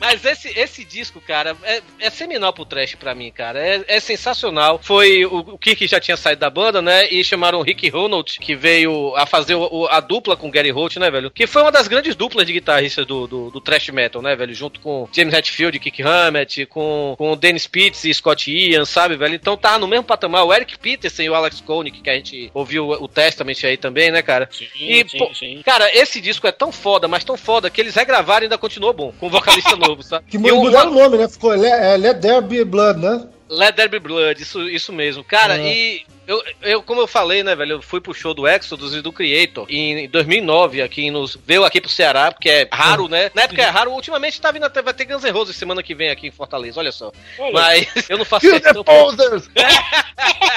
[0.00, 3.58] Mas esse, esse disco, cara, é, é seminal pro trash pra mim, cara.
[3.58, 4.78] É, é sensacional.
[4.82, 7.08] Foi o, o Kirk já tinha saído da banda, né?
[7.10, 10.50] E chamaram o Rick Ronald, que veio a fazer o- o- a dupla com o
[10.50, 11.30] Gary Holt, né, velho?
[11.30, 12.52] Que foi uma das grandes duplas de
[12.94, 14.54] guitarristas do, do, do thrash metal, né, velho?
[14.54, 19.16] Junto com James Hetfield, Kick Hammett, com, com o Dennis Pitts e Scott Ian, sabe,
[19.16, 19.34] velho?
[19.34, 20.44] Então tava no mesmo patamar.
[20.44, 24.10] O Eric Peterson e o Alex Koenig, que a gente ouviu o, Testament aí também,
[24.10, 24.48] né, cara?
[24.50, 25.62] Sim, E, sim, pô, sim.
[25.64, 28.92] Cara, esse disco é tão foda, mas tão foda, que eles regravaram e ainda continuou
[28.92, 30.26] bom, com um vocalista novo, sabe?
[30.28, 31.28] Que mudaram o nome, né?
[31.28, 33.26] Ficou Le- é, Let There Be Blood, né?
[33.48, 35.22] Let There Be Blood, isso, isso mesmo.
[35.22, 35.72] Cara, É.
[35.72, 39.02] e eu, eu, como eu falei, né, velho, eu fui pro show do Exodus e
[39.02, 43.30] do Creator em 2009, aqui nos, veio aqui pro Ceará, porque é raro, né?
[43.34, 45.94] Na época é raro, ultimamente tá vindo até, vai ter Guns N' Roses semana que
[45.94, 47.12] vem aqui em Fortaleza, olha só.
[47.38, 47.52] Olha.
[47.52, 49.48] Mas eu não faço Kill the questão- posers!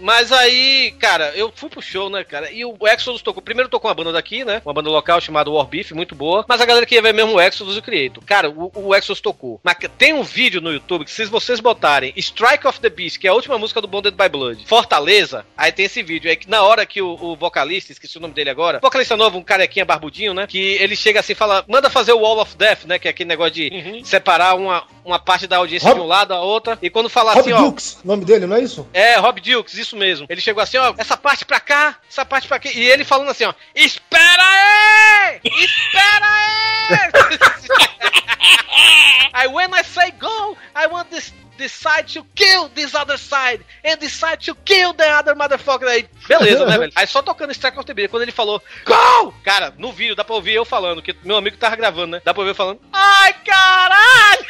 [0.00, 2.50] Mas aí, cara, eu fui pro show, né, cara?
[2.50, 3.42] E o Exodus tocou.
[3.42, 4.60] Primeiro tocou uma banda daqui, né?
[4.64, 6.44] Uma banda local chamada War Beef, muito boa.
[6.48, 8.22] Mas a galera queria ver mesmo o Exodus e o Creator.
[8.24, 9.60] Cara, o, o Exodus tocou.
[9.62, 13.26] Mas tem um vídeo no YouTube que, se vocês botarem Strike of the Beast, que
[13.26, 16.30] é a última música do By Blood, Fortaleza, aí tem esse vídeo.
[16.30, 19.38] É que na hora que o, o vocalista, esqueci o nome dele agora, vocalista novo,
[19.38, 20.46] um carequinha barbudinho, né?
[20.46, 22.98] Que ele chega assim e fala: manda fazer o Wall of Death, né?
[22.98, 26.32] Que é aquele negócio de separar uma, uma parte da audiência Rob- de um lado
[26.34, 26.78] a outra.
[26.82, 27.62] E quando fala Rob assim, ó.
[27.66, 28.86] Dukes, o nome dele, não é isso?
[28.92, 30.26] É, Rob Dukes, isso mesmo.
[30.28, 32.68] Ele chegou assim, ó, essa parte pra cá, essa parte pra aqui.
[32.78, 35.40] E ele falando assim, ó, espera aí!
[35.44, 37.66] Espera aí!
[39.34, 41.32] I, when I say go, I want this,
[41.68, 45.88] side to kill this other side, and side to kill the other motherfucker.
[45.88, 46.92] Aí, beleza, né, velho?
[46.94, 49.32] Aí só tocando Strike of the Beat, quando ele falou, go!
[49.44, 52.22] Cara, no vídeo dá pra ouvir eu falando, que meu amigo tava gravando, né?
[52.24, 54.46] Dá pra ouvir eu falando, ai, caralho!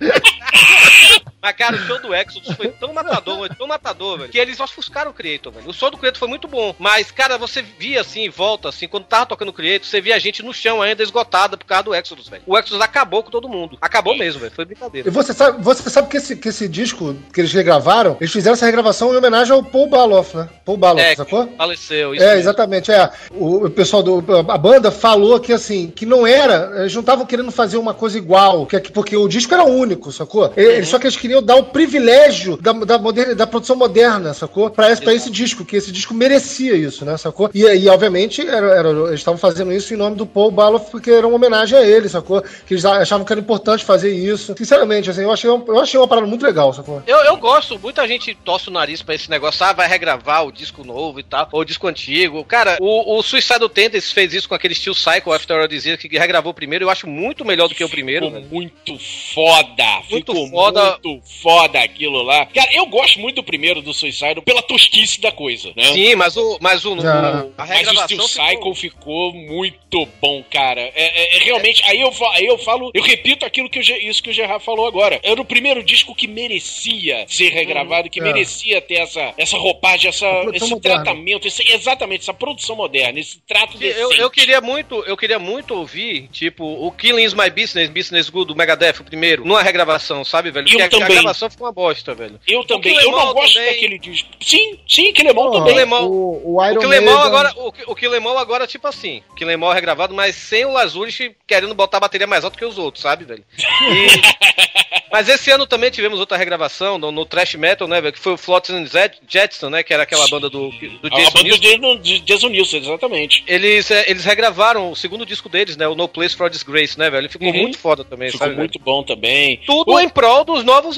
[1.40, 4.58] Mas, cara, o show do Exodus foi tão matador, mas tão matador, velho, que eles
[4.58, 5.68] ofuscaram o Creator, velho.
[5.68, 6.74] O som do Creator foi muito bom.
[6.78, 10.16] Mas, cara, você via assim, em volta, assim, quando tava tocando o Creator, você via
[10.16, 12.42] a gente no chão ainda esgotada por causa do Exodus, velho.
[12.44, 13.78] O Exodus acabou com todo mundo.
[13.80, 14.52] Acabou mesmo, velho.
[14.52, 15.08] Foi brincadeira.
[15.08, 18.54] E você sabe, você sabe que, esse, que esse disco que eles regravaram, eles fizeram
[18.54, 19.88] essa regravação em homenagem ao Paul
[20.18, 20.48] Baloff, né?
[20.64, 21.48] Paul Baloff, É, sacou?
[21.56, 22.14] faleceu.
[22.14, 22.40] Isso É, mesmo.
[22.40, 22.90] exatamente.
[22.92, 23.10] É.
[23.32, 24.24] O, o pessoal do.
[24.48, 26.72] A banda falou que assim, que não era.
[26.80, 30.52] Eles não estavam querendo fazer uma coisa igual, que, porque o disco era único, sacou?
[30.56, 34.70] Eles, Só que eles queriam dar o privilégio da, da, moderna- da produção moderna, sacou?
[34.70, 37.50] Pra esse, pra esse disco, que esse disco merecia isso, né, sacou?
[37.54, 41.10] E, e obviamente, era, era- eles estavam fazendo isso em nome do Paul Baloff, porque
[41.10, 42.42] era uma homenagem a ele, sacou?
[42.66, 44.54] Que eles achavam que era importante fazer isso.
[44.56, 47.02] Sinceramente, assim, eu achei, eu achei uma parada muito legal, sacou?
[47.06, 50.52] Eu, eu gosto, muita gente torce o nariz pra esse negócio, ah, vai regravar o
[50.52, 52.42] disco novo e tal, ou o disco antigo.
[52.44, 56.18] Cara, o, o Suicidal Tendencies fez isso com aquele Steel Cycle After All Disease, que
[56.18, 58.52] regravou o primeiro, eu acho muito melhor do que o primeiro, Ficou velho.
[58.54, 59.84] muito foda.
[60.10, 60.98] Muito ficou foda.
[61.04, 62.46] muito foda aquilo lá.
[62.46, 65.92] Cara, eu gosto muito do primeiro do Suicide pela tosquice da coisa, né?
[65.92, 67.44] Sim, mas o, mas o, Já.
[67.44, 69.32] o- a Mas o Steel regravação Cycle ficou...
[69.34, 70.80] muito bom, cara.
[70.80, 74.22] É, é- é realmente, aí eu, aí eu falo, eu repito aquilo que o, isso
[74.22, 75.18] que o Gerard falou agora.
[75.22, 78.22] Era o primeiro disco que merecia ser regravado, que é.
[78.22, 81.02] merecia ter essa, essa roupagem, essa, esse moderna.
[81.02, 85.74] tratamento, esse- exatamente, essa produção moderna, esse trato Eu, eu queria muito, eu queria muito
[85.74, 90.24] ouvir, tipo, o Killing is My Business, Business Good, do Megadeth, o primeiro, numa regravação,
[90.24, 90.66] sabe, velho?
[90.66, 91.08] Eu Porque a- a, também.
[91.22, 92.38] gravação ficou uma bosta, velho.
[92.46, 93.72] Eu também, eu não gosto também.
[93.72, 94.28] daquele disco.
[94.40, 95.72] Sim, sim, Killemon Pô, também.
[95.74, 99.34] Killemon- o, o O Iron Killemon Maiden- agora, o, o Killemon agora, tipo assim, o
[99.34, 103.02] Killemon regravado, mas sem o Lazurish querendo botar a bateria mais alta que os outros,
[103.02, 103.44] sabe, velho?
[103.58, 104.38] E-
[105.10, 108.12] Mas esse ano também tivemos outra regravação no, no Thrash Metal, né, velho?
[108.12, 108.84] Que foi o Flotsam
[109.26, 109.82] Jetson, né?
[109.88, 111.80] Que era aquela banda do, do A Jason banda Newsted.
[112.02, 113.42] de, de Jason Nilsson, exatamente.
[113.46, 115.88] Eles, é, eles regravaram o segundo disco deles, né?
[115.88, 117.22] O No Place for Disgrace, né, velho?
[117.22, 117.54] Ele ficou Uhum.
[117.62, 118.58] muito foda também, Ficou sabe?
[118.58, 119.56] muito bom também.
[119.56, 119.66] velho?
[119.66, 120.96] Tudo O- em prol dos novos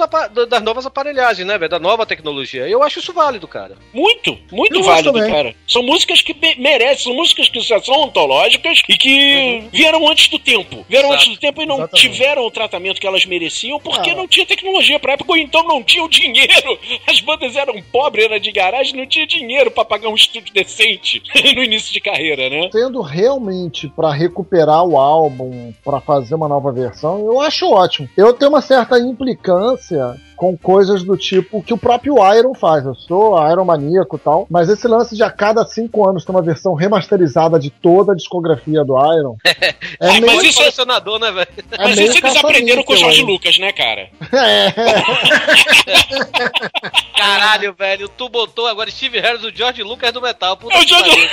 [0.49, 1.70] das novas aparelhagens, né, velho?
[1.70, 2.66] Da nova tecnologia.
[2.68, 3.76] Eu acho isso válido, cara.
[3.95, 5.55] Muito, muito Eu válido, cara.
[5.68, 10.26] São músicas que me- merecem, são músicas que já são ontológicas e que vieram antes
[10.26, 10.84] do tempo.
[10.88, 11.22] Vieram Exato.
[11.22, 12.11] antes do tempo e não Exatamente.
[12.11, 14.14] tiveram o tratamento que elas mereciam porque Ah.
[14.16, 16.76] não tinha tecnologia pra época, ou então não tinha o dinheiro.
[17.07, 21.22] As bandas eram pobres, era de garagem, não tinha dinheiro pra pagar um estúdio decente
[21.55, 22.68] no início de carreira, né?
[22.72, 28.09] Sendo realmente pra recuperar o álbum, pra fazer uma nova versão, eu acho ótimo.
[28.16, 32.86] Eu tenho uma certa implicância com coisas do tipo que o próprio Iron faz.
[32.86, 36.30] Eu sou Iron maníaco e tal, mas esse lance de a cada cinco anos ter
[36.32, 40.62] uma versão remasterizada de toda a discografia do Iron é Ah, meio, mas isso é-
[40.62, 41.49] colecionador, né, velho?
[41.72, 44.09] é Mas isso eles aprenderam com o Jorge caça-níquel Lucas, né, cara?
[44.32, 44.72] aí.
[47.14, 48.09] Caralho, velho.
[48.09, 50.57] Tu botou agora Steve Harris, o George Lucas do metal.
[50.57, 51.28] Puta É o George pariu.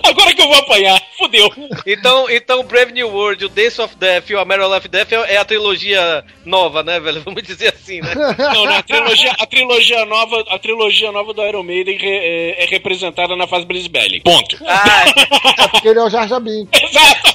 [0.04, 1.50] Agora que eu vou apanhar, fudeu.
[1.86, 5.12] Então, então Brave New World, o Dance of Death e o A Metal of Death
[5.12, 7.22] é é a trilogia nova, né, velho?
[7.22, 8.12] Vamos dizer assim, né?
[8.38, 12.64] Não, não, a trilogia, a trilogia nova, a trilogia nova do Iron Maiden re- é,
[12.64, 14.20] é representada na fase Brisbane.
[14.20, 14.56] Ponto.
[14.66, 15.04] Ah,
[15.62, 16.82] É porque ele é o Jar Jar Binks.
[16.82, 17.34] Exato.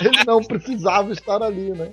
[0.00, 1.90] Ele não precisava estar ali, né?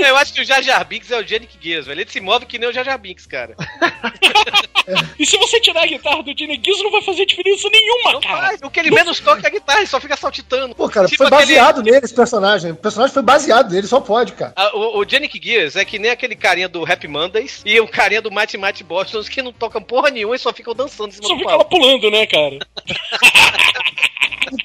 [0.00, 2.00] Eu acho que o Jar Jar Binks é o Yannick Gears, velho.
[2.00, 3.56] Ele se move que nem o Jar Jar Binks, cara.
[5.18, 8.20] E se você tirar a guitarra do Gene Gizzo, não vai fazer diferença nenhuma, Não
[8.20, 8.36] cara.
[8.46, 8.60] faz.
[8.62, 10.76] O que ele menos toca é a guitarra, ele só fica saltitando.
[10.76, 12.70] Pô, cara, Tipo foi aquele- baseado nele esse personagem.
[12.70, 14.52] O personagem foi baseado nele, só pode, cara.
[14.54, 17.88] Ah, o, o Yannick Gears é que nem aquele carinha do Happy Mondays e o
[17.88, 21.12] carinha do Mighty Mighty Boston que não tocam porra nenhuma e só ficam dançando em
[21.14, 21.68] cima Só do fica palco.
[21.68, 22.58] pulando, né, cara?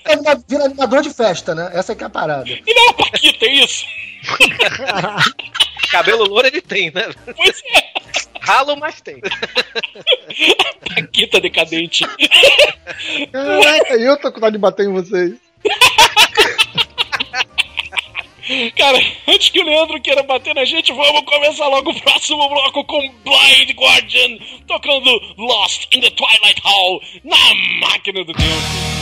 [0.05, 1.69] anima- vira animador de festa, né?
[1.73, 2.49] Essa que é a parada.
[2.49, 3.86] E não é uma Paquita, é isso?
[5.91, 7.09] Cabelo louro ele tem, né?
[7.36, 7.84] Pois é,
[8.41, 9.19] Ralo, mas tem.
[10.95, 12.05] Paquita decadente.
[13.32, 15.34] Caraca, eu tô com vontade de bater em vocês.
[18.75, 22.84] Cara, antes que o Leandro queira bater na gente, vamos começar logo o próximo bloco
[22.86, 27.38] com Blind Guardian tocando Lost in the Twilight Hall na
[27.88, 29.01] máquina do tempo.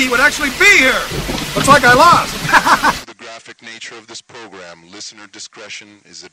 [0.00, 1.02] he would actually be here.
[1.54, 2.32] Looks like I lost.
[3.06, 6.29] the graphic nature of this program, listener discretion is advised.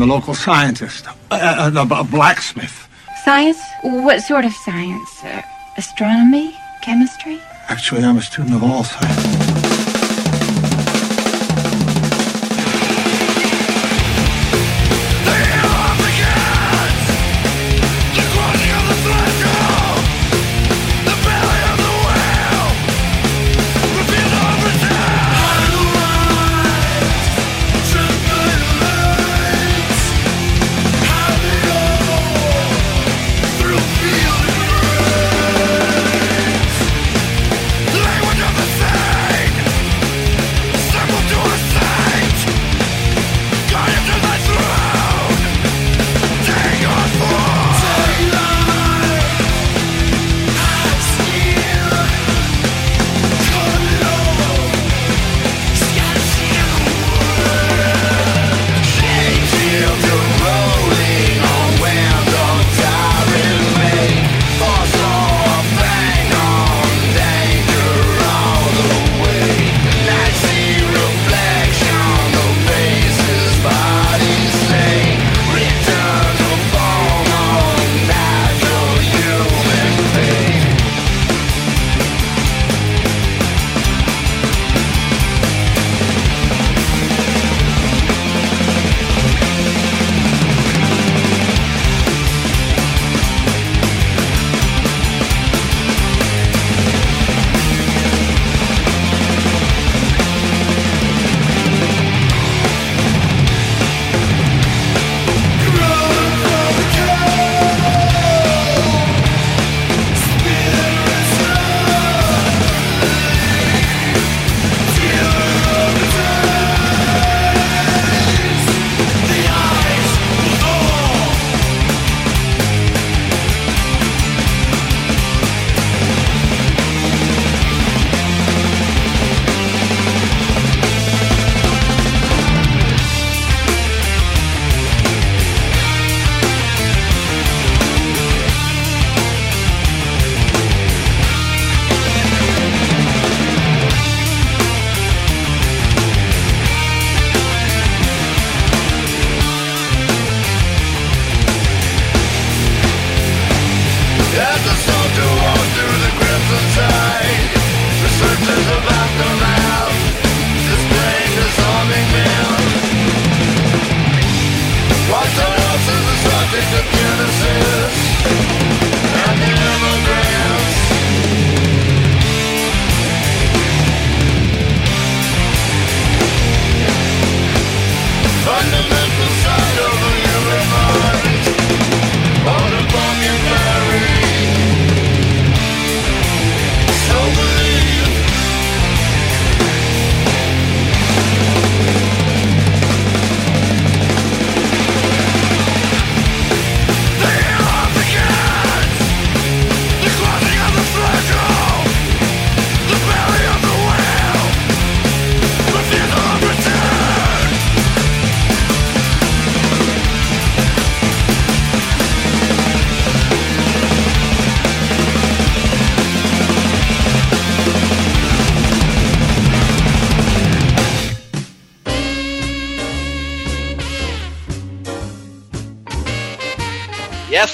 [0.00, 2.88] and a local scientist, a, a, a blacksmith.
[3.24, 3.58] Science?
[3.82, 5.22] What sort of science?
[5.22, 5.42] Uh,
[5.76, 6.56] astronomy?
[6.82, 7.38] Chemistry?
[7.68, 9.49] Actually, I'm a student of all science.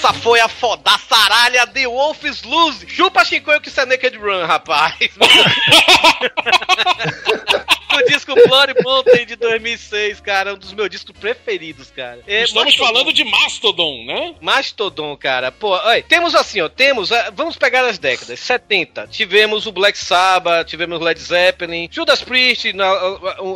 [0.07, 2.89] Essa foi a fodaçaralha The Wolf's Lose.
[2.89, 4.95] Chupa Chicoio que isso é Naked Run, rapaz.
[7.93, 12.21] o disco Bloody Mountain de 2006, cara, um dos meus discos preferidos, cara.
[12.27, 12.87] É, Estamos Mastodon.
[12.93, 14.35] falando de Mastodon, né?
[14.41, 15.53] Mastodon, cara.
[15.53, 19.97] Pô, olha, temos assim, ó, temos, ah, vamos pegar as décadas, 70, tivemos o Black
[19.99, 22.91] Sabbath, tivemos o Led Zeppelin, Judas Priest na,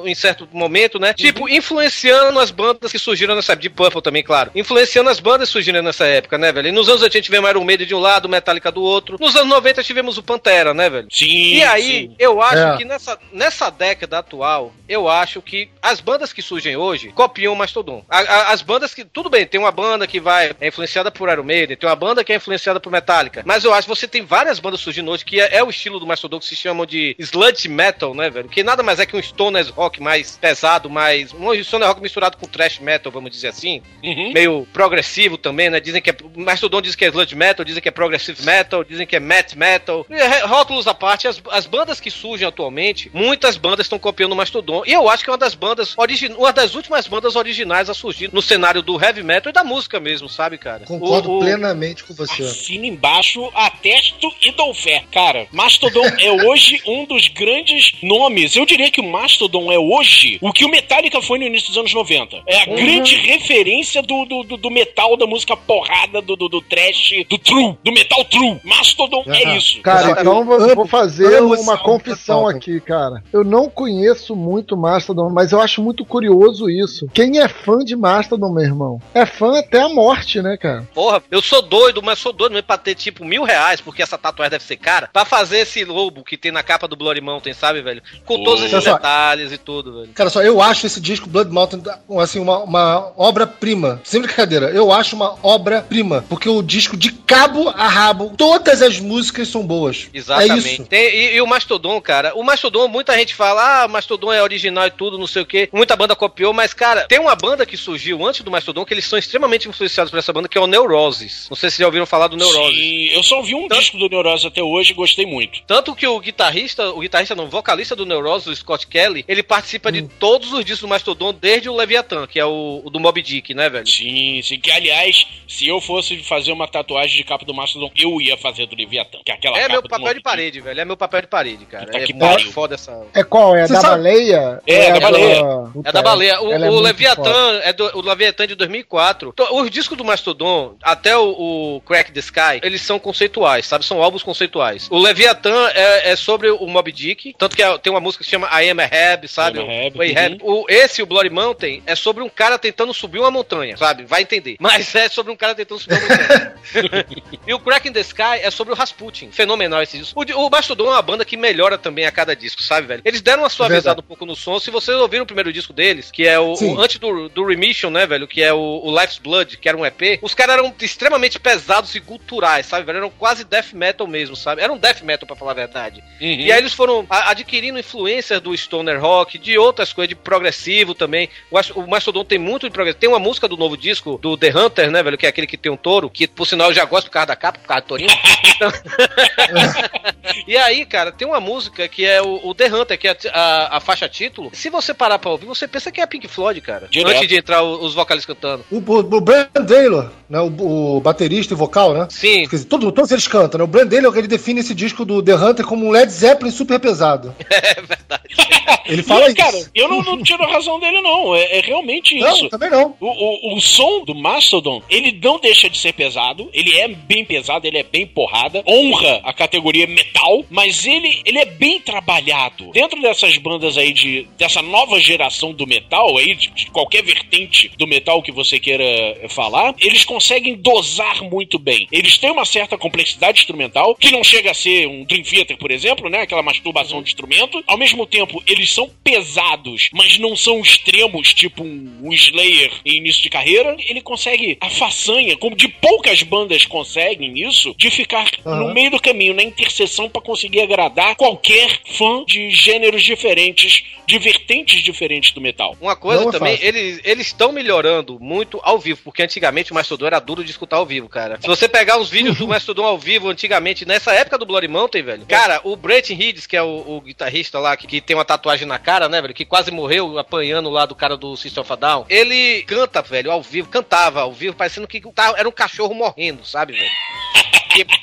[0.07, 1.13] em certo momento, né?
[1.13, 4.51] Tipo, influenciando as bandas que surgiram nessa época, de Purple também, claro.
[4.55, 6.69] Influenciando as bandas que surgiram nessa época, né, velho?
[6.69, 9.17] E nos anos 80 tivemos Iron Maiden de um lado, Metallica do outro.
[9.21, 11.09] Nos anos 90 tivemos o Pantera, né, velho?
[11.11, 11.27] Sim.
[11.57, 12.15] E aí, sim.
[12.19, 12.77] eu acho É.
[12.79, 17.57] que nessa, nessa década atual, eu acho que as bandas que surgem hoje copiam o
[17.57, 18.05] Mastodon.
[18.09, 19.05] A- a- as bandas que.
[19.05, 20.53] Tudo bem, tem uma banda que vai.
[20.61, 23.43] É influenciada por Iron Maiden, tem uma banda que é influenciada por Metallica.
[23.45, 25.99] Mas eu acho que você tem várias bandas surgindo hoje que é, é o estilo
[25.99, 28.49] do Mastodon que se chamam de sludge metal, né, velho?
[28.49, 31.33] Que nada mais é que um stoner rock mais pesado, mais.
[31.33, 33.83] Um stoner rock misturado com thrash metal, vamos dizer assim.
[34.03, 34.33] Uhum.
[34.33, 35.81] Meio progressivo também, né?
[35.81, 36.17] Dizem que é.
[36.37, 39.55] Mastodon diz que é sludge metal, dizem que é progressive metal, dizem que é math
[39.55, 40.07] metal.
[40.11, 44.10] E, é, Rótulos à parte, as, as bandas que surgem atualmente, muitas bandas estão copiando
[44.33, 44.83] o Mastodon.
[44.87, 45.95] E eu acho que é uma das bandas
[46.39, 49.99] uma das últimas bandas originais a surgir no cenário do heavy metal e da música
[50.01, 50.85] mesmo, sabe, cara?
[50.85, 52.43] Concordo O- o- plenamente com você.
[52.43, 55.05] Assina embaixo, atesto e dou fé.
[55.13, 58.57] Cara, Mastodon é hoje um dos grandes nomes.
[58.57, 61.79] Eu diria que o Mastodon é hoje o que o Metallica foi no início dos
[61.79, 62.43] anos 90.
[62.47, 62.77] É a Uhum.
[62.77, 67.39] grande referência do, do, do- do metal, da música porrada, do, do, do trash, do
[67.39, 68.61] true, do metal true.
[68.65, 69.81] Mastodon é isso.
[69.83, 73.23] Cara, então vou, Amo- vou fazer uma confissão aqui, cara.
[73.33, 74.00] Eu não conheço
[74.35, 77.09] muito Mastodon, mas eu acho muito curioso isso.
[77.13, 79.01] Quem é fã de Mastodon, meu irmão?
[79.15, 80.87] É fã até a morte, né, cara?
[80.95, 84.19] Porra, eu sou doido, mas sou doido mesmo pra ter tipo mil reais, porque essa
[84.19, 87.53] tatuagem deve ser cara, pra fazer esse lobo que tem na capa do Bloody Mountain,
[87.53, 88.03] sabe, velho?
[88.25, 88.95] Com todos esses só.
[88.95, 90.13] detalhes e tudo, velho.
[90.15, 91.83] Cara, só, eu acho esse disco Blood Mountain
[92.19, 94.01] assim, uma, uma obra-prima.
[94.05, 96.25] Sem brincadeira, eu acho uma obra-prima.
[96.29, 100.09] Porque o disco, de cabo a rabo, todas as músicas são boas.
[100.13, 100.75] É Exatamente.
[100.75, 100.85] isso.
[100.85, 104.87] Tem- e, e o Mastodon, cara, o Mastodon, muita gente fala, ah, Mastodon é original
[104.87, 105.69] e tudo, não sei o quê.
[105.73, 109.05] Muita banda copiou, mas, cara, tem uma banda que surgiu antes do Mastodon que eles
[109.07, 111.47] são extremamente influenciados por essa banda, que é o Neuroses.
[111.51, 112.77] Não sei se já ouviram falar do Neuroses.
[112.77, 115.63] Sim, eu só ouvi um disco do Neurose até hoje e gostei muito.
[115.67, 119.43] Tanto que o guitarrista, o guitarrista não, o vocalista do Neurose, o Scott Kelly, ele
[119.43, 123.01] participa de todos os discos do Mastodon desde o Leviathan, que é o, o do
[123.01, 123.87] Moby Dick, né, velho?
[123.87, 124.59] Sim, sim.
[124.59, 128.67] Que, aliás, se eu fosse fazer uma tatuagem de capa do Mastodon, eu ia fazer
[128.67, 129.19] do Leviathan.
[129.25, 130.81] Que é aquela É capa meu papel de parede, velho.
[130.81, 131.87] É meu papel de parede, cara.
[131.87, 132.53] Puta é que muito pariu.
[132.53, 133.07] foda essa.
[133.15, 133.57] É qual?
[133.57, 134.61] É Você da sabe- baleia?
[134.67, 135.45] É, da Ou baleia.
[135.73, 136.41] Puta, É da baleia.
[136.41, 137.61] O, é o Leviathan foda.
[137.65, 139.31] é do o Leviathan de 2004.
[139.33, 143.85] Então, os discos do Mastodon, até o, o Crack the Sky, eles são conceituais, sabe?
[143.85, 144.89] São álbuns conceituais.
[144.91, 148.27] O Leviathan é, é sobre o Moby Dick, tanto que é- tem uma música que
[148.27, 149.59] se chama I Am a Rab, sabe?
[149.59, 150.39] I Am a Rab, O Ahab.
[150.43, 154.05] O, esse, o Bloody Mountain, é sobre um cara tentando subir uma montanha, sabe?
[154.05, 154.57] Vai entender.
[154.61, 156.57] Mas é sobre um cara tentando subir uma montanha.
[157.47, 159.31] e o Crack in the Sky é sobre o Rasputin.
[159.31, 160.21] Fenomenal esse disco.
[160.21, 163.03] O, o Mastodon é uma banda que melhora também a cada disco, sabe, velho?
[163.05, 164.59] Eles deram uma suavizada um pouco no som.
[164.61, 167.91] Se vocês ouviram o primeiro disco deles, que é o, o- antes do, do Remission,
[167.91, 168.27] né, velho?
[168.29, 170.19] Que é o, o Life's Blood, que era um EP.
[170.23, 172.99] Os caras eram extremamente pesados e culturais, sabe, velho?
[172.99, 174.63] Eram quase death metal mesmo, sabe?
[174.63, 176.01] Eram death metal, pra falar a verdade.
[176.21, 176.27] Uhum.
[176.29, 181.29] E aí eles foram adquirindo influências do stoner rock, de outras coisas, de progressivo também.
[181.55, 183.01] Acho- o Mastodon tem muito de progressivo.
[183.01, 185.17] Tem uma música do novo disco, do The Hunter, né, velho?
[185.19, 187.27] Que é aquele que tem um touro, que por sinal eu já gosto por causa
[187.27, 188.11] da capa, por causa do tourinho.
[188.61, 188.71] Então,
[190.47, 193.60] E aí, cara, tem uma música que é o, o The Hunter, que é a,
[193.67, 194.51] a- a faixa título.
[194.53, 196.89] Se você parar pra ouvir, você pensa que é a Pink Floyd, cara.
[196.91, 197.17] Direto.
[197.17, 198.65] Antes de entrar o- os vocalistas cantando.
[198.71, 202.07] O, o, o Brand Taylor, né, o, o baterista e vocal, né?
[202.11, 202.47] Sim.
[202.49, 203.65] Quer dizer, todo- todos eles cantam, né?
[203.65, 206.79] O Brand Taylor, ele define esse disco do The Hunter como um Led Zeppelin super
[206.81, 207.35] pesado.
[207.51, 208.23] É verdade.
[208.87, 209.37] Ele fala E, isso.
[209.37, 211.35] Cara, eu não, não tiro a razão dele, não.
[211.35, 212.49] É, é realmente Não, isso.
[212.49, 212.95] também não.
[213.01, 217.25] O, o, o som do Mastodon, ele não deixa de ser pesado, ele é bem
[217.25, 222.71] pesado, ele é bem porrada, honra a categoria metal, mas ele, ele é bem trabalhado.
[222.73, 227.71] Dentro dessas bandas aí de dessa nova geração do metal aí, de, de qualquer vertente
[227.77, 231.87] do metal que você queira eh, falar, eles conseguem dosar muito bem.
[231.91, 235.71] Eles têm uma certa complexidade instrumental, que não chega a ser um Dream Theater, por
[235.71, 236.23] exemplo, né?
[236.23, 237.63] Aquela masturbação de instrumento.
[237.67, 242.97] Ao mesmo tempo, eles são pesados, mas não são extremos, tipo um, um Slayer em
[242.99, 243.77] início de carreira.
[243.79, 248.57] Ele consegue a façanha, como de poucas bandas conseguem isso, de ficar Aham.
[248.69, 254.19] no meio do caminho, na interseção, pra conseguir agradar qualquer fã de gêneros diferentes, de
[254.19, 255.77] vertentes diferentes do metal.
[255.81, 256.69] Uma coisa Não é também, fácil.
[256.69, 260.77] eles eles estão melhorando muito ao vivo, porque antigamente o Mastodon era duro de escutar
[260.77, 261.39] ao vivo, cara.
[261.41, 265.03] Se você pegar os vídeos do Mastodon ao vivo antigamente, nessa época do Bloody Mountain,
[265.03, 268.25] velho, cara, o Brett Reeds, que é o, o guitarrista lá, que, que tem uma
[268.25, 271.73] tatuagem na cara, né, velho, que quase morreu apanhando lá do cara do System of
[271.73, 275.53] a Down, ele canta, velho, ao vivo, cantava ao vivo, parecendo que tá- era um
[275.53, 276.91] cachorro morrendo, sabe, velho?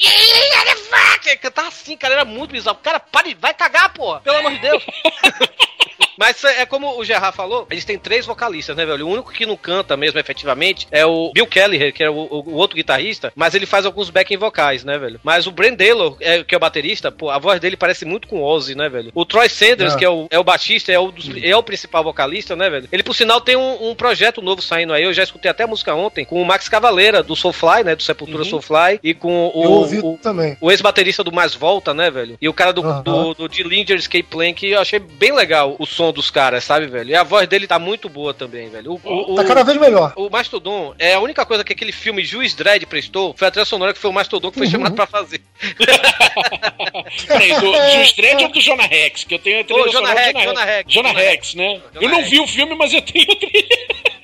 [1.28, 2.78] Ele cantava assim, cara, era muito bizarro.
[2.82, 4.82] Cara, pare, vai cagar, porra, pelo amor de Deus.
[6.18, 9.06] Mas é como o Gerard falou, eles têm três vocalistas, né, velho?
[9.08, 12.44] O único que não canta mesmo, efetivamente, é o Bill Kelly, que é o, o-
[12.50, 15.20] o outro guitarrista, mas ele faz alguns backing vocais, né, velho?
[15.24, 18.28] Mas o Brent Taylor, é, que é o baterista, pô, a voz dele parece muito
[18.28, 19.12] com o Ozzy, né, velho?
[19.14, 19.98] O Troy Sanders, É.
[19.98, 22.88] que é o, é o baixista, é o, dos- é o principal vocalista, né, velho?
[22.92, 25.68] Ele, por sinal, tem um, um projeto novo saindo aí, eu já escutei até a
[25.68, 29.64] música ontem, com o Max Cavaleira, do Soulfly, né, do Sepultura Soulfly, e com o...
[29.64, 30.58] Eu ouvi o- também.
[30.62, 32.38] o ex-baterista do Mais Volta, né, velho?
[32.42, 33.04] E o cara do, Aham.
[33.04, 36.88] do, do Dillinger Escape Plan, que eu achei bem legal o som dos caras, sabe,
[36.88, 37.10] velho?
[37.10, 38.94] E a voz dele tá muito boa também, velho.
[39.04, 40.14] O, o, Tá o- cada vez melhor.
[40.16, 43.66] o Mastodon é a única coisa que aquele filme Juiz Dredd prestou foi a trilha
[43.66, 45.42] sonora que foi o Mastodon que foi chamado pra fazer.
[47.28, 49.24] Peraí, do Juiz Dredd ou do Jonah Rex?
[49.24, 51.82] Que eu tenho a trilha Ô, Jonah Rex, Jonah Rex, Jonah Rex, né?
[51.94, 53.68] Jonah eu não vi o filme, mas eu tenho a trilha.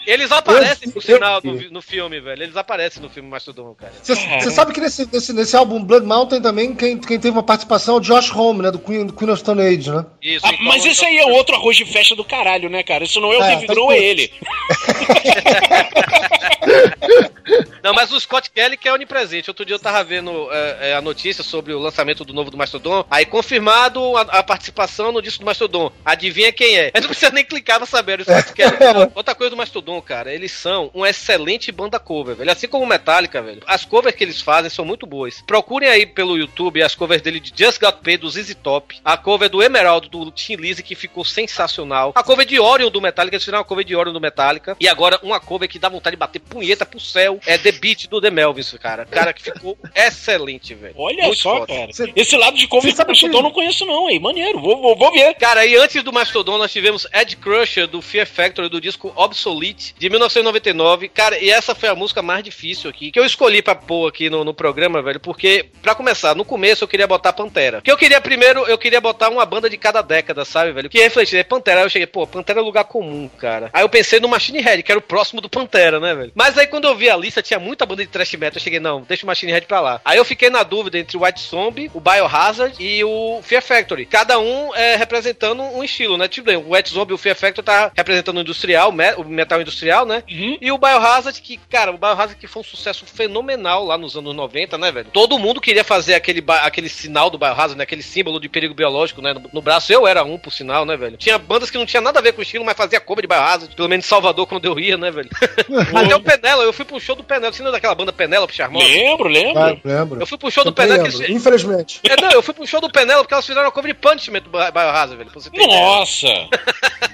[0.05, 2.43] Eles aparecem, Eu- por sinal, eu- no, vi- no filme, velho.
[2.43, 3.93] Eles aparecem no filme Mastodon, cara.
[4.01, 7.95] Você sabe que nesse, nesse, nesse álbum Blood Mountain também, quem, quem teve uma participação
[7.95, 8.71] é o Josh Homme, né?
[8.71, 10.05] Do Queen, do Queen of Stone Age, né?
[10.21, 13.03] Isso, Ah, então- mas esse aí é outro arroz de festa do caralho, né, cara?
[13.03, 14.31] Isso não é o É, Dave tá Grohl, é ele.
[17.83, 19.49] Não, mas o Scott Kelly que é onipresente.
[19.49, 22.57] Outro dia eu tava vendo é, é, a notícia sobre o lançamento do novo do
[22.57, 23.05] Mastodon.
[23.09, 25.91] Aí confirmado a, a participação no disco do Mastodon.
[26.03, 26.91] Adivinha quem é?
[26.93, 28.21] Mas não precisa nem clicar pra saber.
[28.21, 28.77] O Scott Kelly.
[29.15, 32.51] Outra coisa do Mastodon, cara, eles são uma excelente banda cover, velho.
[32.51, 33.61] Assim como o Metallica, velho.
[33.67, 35.41] As covers que eles fazem são muito boas.
[35.45, 38.99] Procurem aí pelo YouTube as covers dele de Just Got Paid do ZZ Top.
[39.03, 42.11] A cover do Emerald do Tim Lizzy que ficou sensacional.
[42.15, 44.75] A cover de Orion do Metallica, eles fizeram uma cover de Orion do Metallica.
[44.79, 47.32] E agora uma cover que dá vontade de bater punheta pro céu.
[47.45, 49.05] É The Beat do The Melvins, cara.
[49.05, 50.93] Cara, que ficou excelente, velho.
[50.97, 51.67] Olha Muito só, foda.
[51.73, 51.89] cara.
[52.15, 54.19] Esse lado de cover do sabe Mastodon que- eu não conheço, não, hein?
[54.19, 55.33] Maneiro, vou, vou, vou ver.
[55.35, 59.95] Cara, e antes do Mastodon, nós tivemos Ed Crusher do Fear Factory do disco Obsolete
[59.97, 61.09] de 1999.
[61.09, 64.29] Cara, e essa foi a música mais difícil aqui que eu escolhi pra pôr aqui
[64.29, 67.77] no, no programa, velho, porque, pra começar, no começo eu queria botar Pantera.
[67.77, 70.89] Porque eu queria primeiro, eu queria botar uma banda de cada década, sabe, velho?
[70.89, 71.79] Que refletir, é Pantera.
[71.81, 73.69] Aí eu cheguei, pô, Pantera é lugar comum, cara.
[73.73, 76.31] Aí eu pensei no Machine Head, que era o próximo do Pantera, né, velho?
[76.35, 78.57] Mas aí quando eu vi a lista, tinha muita banda de thrash metal.
[78.57, 80.01] Eu cheguei, não, deixa o Machine Head pra lá.
[80.03, 84.05] Aí eu fiquei na dúvida entre o White Zombie, o Biohazard e o Fear Factory.
[84.05, 86.27] Cada um é representando um estilo, né?
[86.27, 90.05] Tipo, o White Zombie e o Fear Factory tá representando o industrial, o metal industrial,
[90.05, 90.23] né?
[90.29, 90.57] Uhum.
[90.59, 94.35] E o Biohazard, que, cara, o Biohazard que foi um sucesso fenomenal lá nos anos
[94.35, 95.09] 90, né, velho?
[95.11, 97.83] Todo mundo queria fazer aquele, aquele sinal do Biohazard, né?
[97.83, 99.33] Aquele símbolo de perigo biológico, né?
[99.33, 99.91] No, no braço.
[99.91, 101.17] Eu era um, por sinal, né, velho?
[101.17, 103.27] Tinha bandas que não tinha nada a ver com o estilo, mas fazia cover de
[103.27, 103.75] Biohazard.
[103.75, 105.29] Pelo menos em Salvador, quando eu ia, né, velho?
[105.95, 107.51] Até o Penela, eu fui pro show do Penela.
[107.51, 108.85] Você lembra daquela banda Penélope Charmosa?
[108.85, 109.53] Lembro, lembro.
[109.53, 110.19] Vai, lembro.
[110.21, 111.99] Eu fui pro show do lembro, eles- Infelizmente.
[112.03, 114.41] É, não, eu fui pro show do Penela porque elas fizeram uma cover de Punishment
[114.41, 115.31] do Bi- Biohazard, velho.
[115.67, 116.27] Nossa!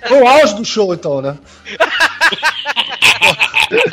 [0.08, 1.38] Foi o auge do show, então, né?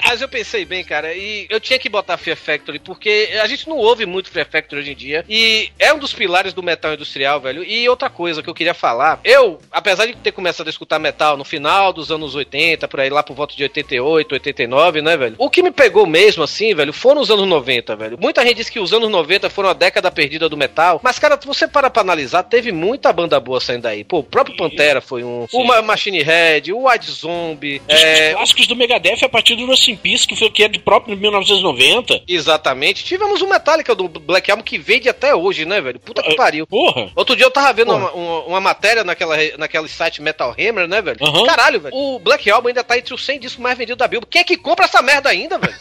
[0.07, 3.69] Mas eu pensei bem, cara, e eu tinha que botar Fear Factory, porque a gente
[3.69, 6.95] não ouve muito Fear Factory hoje em dia, e é um dos pilares do metal
[6.95, 7.63] industrial, velho.
[7.63, 11.37] E outra coisa que eu queria falar, eu, apesar de ter começado a escutar metal
[11.37, 15.35] no final dos anos 80, por aí lá por volta de 88, 89, né, velho?
[15.39, 18.19] O que me pegou mesmo, assim, velho, foram os anos 90, velho.
[18.19, 21.39] Muita gente diz que os anos 90 foram a década perdida do metal, mas, cara,
[21.39, 24.05] se você para pra analisar, teve muita banda boa saindo daí.
[24.05, 28.26] Pô, o próprio Pantera foi um, o Ma- Machine Head, o White Zombie, é...
[28.27, 30.79] É, clássicos do Megadeth a partir do Rust in Peace, que foi que é de
[30.79, 32.23] próprio 1990.
[32.29, 33.05] Exatamente.
[33.05, 35.99] Tivemos o Metallica do Black Album que vende até hoje, né, velho?
[36.01, 36.67] Puta que pariu.
[36.67, 37.11] Porra.
[37.15, 41.01] Outro dia eu tava vendo uma, uma- uma matéria naquela, naquele site Metal Hammer, né,
[41.03, 41.19] velho?
[41.47, 41.95] Caralho, velho.
[41.95, 44.31] O Black Album ainda tá entre os 100 discos mais vendidos da Billboard.
[44.31, 45.75] Quem é que compra essa merda ainda, velho?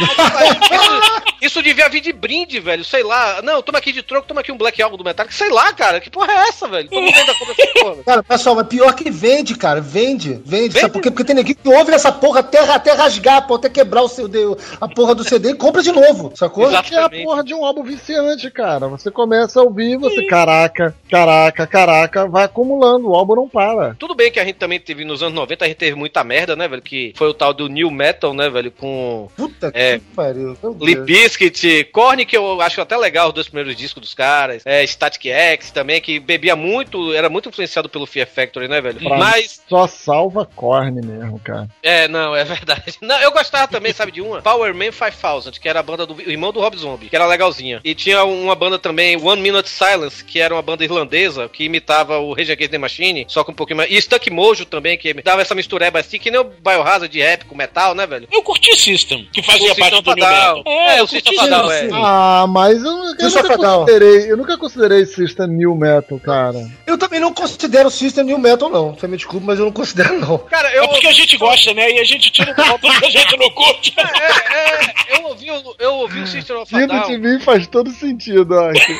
[0.00, 2.84] isso, isso devia vir de brinde, velho.
[2.84, 3.40] Sei lá.
[3.42, 5.34] Não, toma aqui de troco, toma aqui um Black Album do Metallica.
[5.34, 6.00] Sei lá, cara.
[6.00, 6.88] Que porra é essa, velho?
[6.88, 7.90] Todo mundo ainda compra essa porra.
[7.92, 8.04] velho.
[8.04, 9.80] Cara, pessoal, mas pior que vende, cara.
[9.80, 10.78] Vende, vende.
[10.78, 11.10] Sabe por quê?
[11.10, 14.38] Porque tem que ouve essa porra até, até rasgar, pô, até quebrar o CD,
[14.80, 16.68] a porra do CD e compra de novo, sacou?
[16.82, 18.88] Que é a porra de um álbum viciante, cara.
[18.88, 23.94] Você começa a ouvir, você, caraca, caraca, caraca, vai acumulando, o álbum não para.
[23.98, 26.56] Tudo bem que a gente também teve nos anos 90, a gente teve muita merda,
[26.56, 26.82] né, velho?
[26.82, 28.70] Que foi o tal do New Metal, né, velho?
[28.70, 29.98] Com Puta É.
[29.98, 30.56] que pariu.
[31.04, 34.62] Bizkit, Korn, que eu acho até legal, os dois primeiros discos dos caras.
[34.64, 38.98] É, Static X também, que bebia muito, era muito influenciado pelo Fear Factory, né, velho?
[39.00, 41.68] Pra Mas, Só salva corne mesmo, cara.
[41.82, 42.96] é, não, é verdade.
[43.00, 44.42] Não, eu gostava também, sabe, de uma?
[44.42, 47.26] Power Man 5000, que era a banda do o irmão do Rob Zombie, que era
[47.26, 47.80] legalzinha.
[47.84, 52.18] E tinha uma banda também, One Minute Silence, que era uma banda irlandesa, que imitava
[52.18, 53.90] o Rage Against the Machine, só com um pouquinho mais.
[53.90, 57.44] E Stuck Mojo também, que dava essa mistureba assim, que nem o Biohazard de rap
[57.44, 58.28] com metal, né, velho?
[58.32, 60.56] Eu curti System, que fazia O parte do New Fadal.
[60.58, 60.72] Metal.
[60.72, 61.88] É, eu o System Fadal, é.
[61.92, 66.70] Ah, mas eu, eu eu nunca considerei, eu nunca considerei System New Metal, cara.
[66.86, 68.94] Eu também não considero o System New Metal, não.
[68.94, 70.38] Você me desculpa, mas eu não considero, não.
[70.38, 70.84] Cara, eu.
[70.84, 71.90] É porque a gente gosta, né?
[71.92, 73.94] E a gente tira do ponto que a gente não curte.
[73.98, 77.08] É, é, eu ouvi, o- eu ouvi o System of a Vindo Down.
[77.08, 78.92] de mim faz todo sentido, eu acho.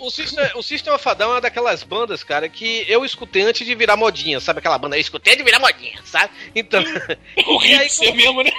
[0.00, 3.04] O, o, System, o System of a Down é uma daquelas bandas, cara, que eu
[3.04, 4.96] escutei antes de virar modinha, sabe aquela banda?
[4.96, 6.32] Eu escutei de virar modinha, sabe?
[6.54, 6.82] Então.
[7.46, 8.50] O e aí, Ritz é mesmo, né?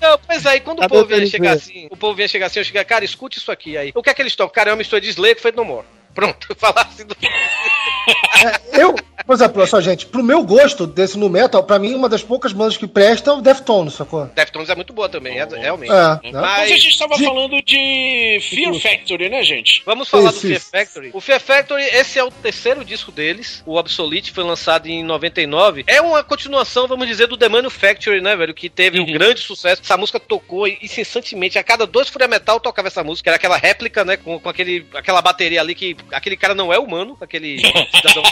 [0.00, 2.64] Não, pois aí, quando o povo vinha chegar assim, o povo vinha chegar assim, eu
[2.64, 3.76] cheguei, cara, escute isso aqui.
[3.76, 4.54] Aí, o que é que eles tocam?
[4.54, 5.86] Cara, é uma mistura de Slayer feito no more.
[6.14, 7.16] Pronto, falar assim do.
[8.72, 8.94] Eu,
[9.26, 12.22] por exemplo, olha só, gente, pro meu gosto desse no metal, pra mim, uma das
[12.22, 14.26] poucas bandas que presta é o Deftones, sacou?
[14.26, 15.90] Deftones é muito boa também, é, realmente.
[15.92, 16.40] É, né?
[16.40, 19.82] Mas a gente estava de- falando de Fear Factory, né, gente?
[19.84, 20.70] Vamos falar Isso, do Fear isso.
[20.70, 21.10] Factory.
[21.12, 23.62] O Fear Factory, esse é o terceiro disco deles.
[23.66, 25.84] O Absolute foi lançado em 99.
[25.86, 28.54] É uma continuação, vamos dizer, do The Manufactory, né, velho?
[28.54, 29.82] Que teve um grande sucesso.
[29.82, 31.58] Essa música tocou incessantemente.
[31.58, 33.30] A cada dois Fúria Metal tocava essa música.
[33.30, 34.16] Era aquela réplica, né?
[34.16, 37.16] Com, com aquele, aquela bateria ali que aquele cara não é humano.
[37.20, 37.58] Aquele
[37.94, 38.22] cidadão.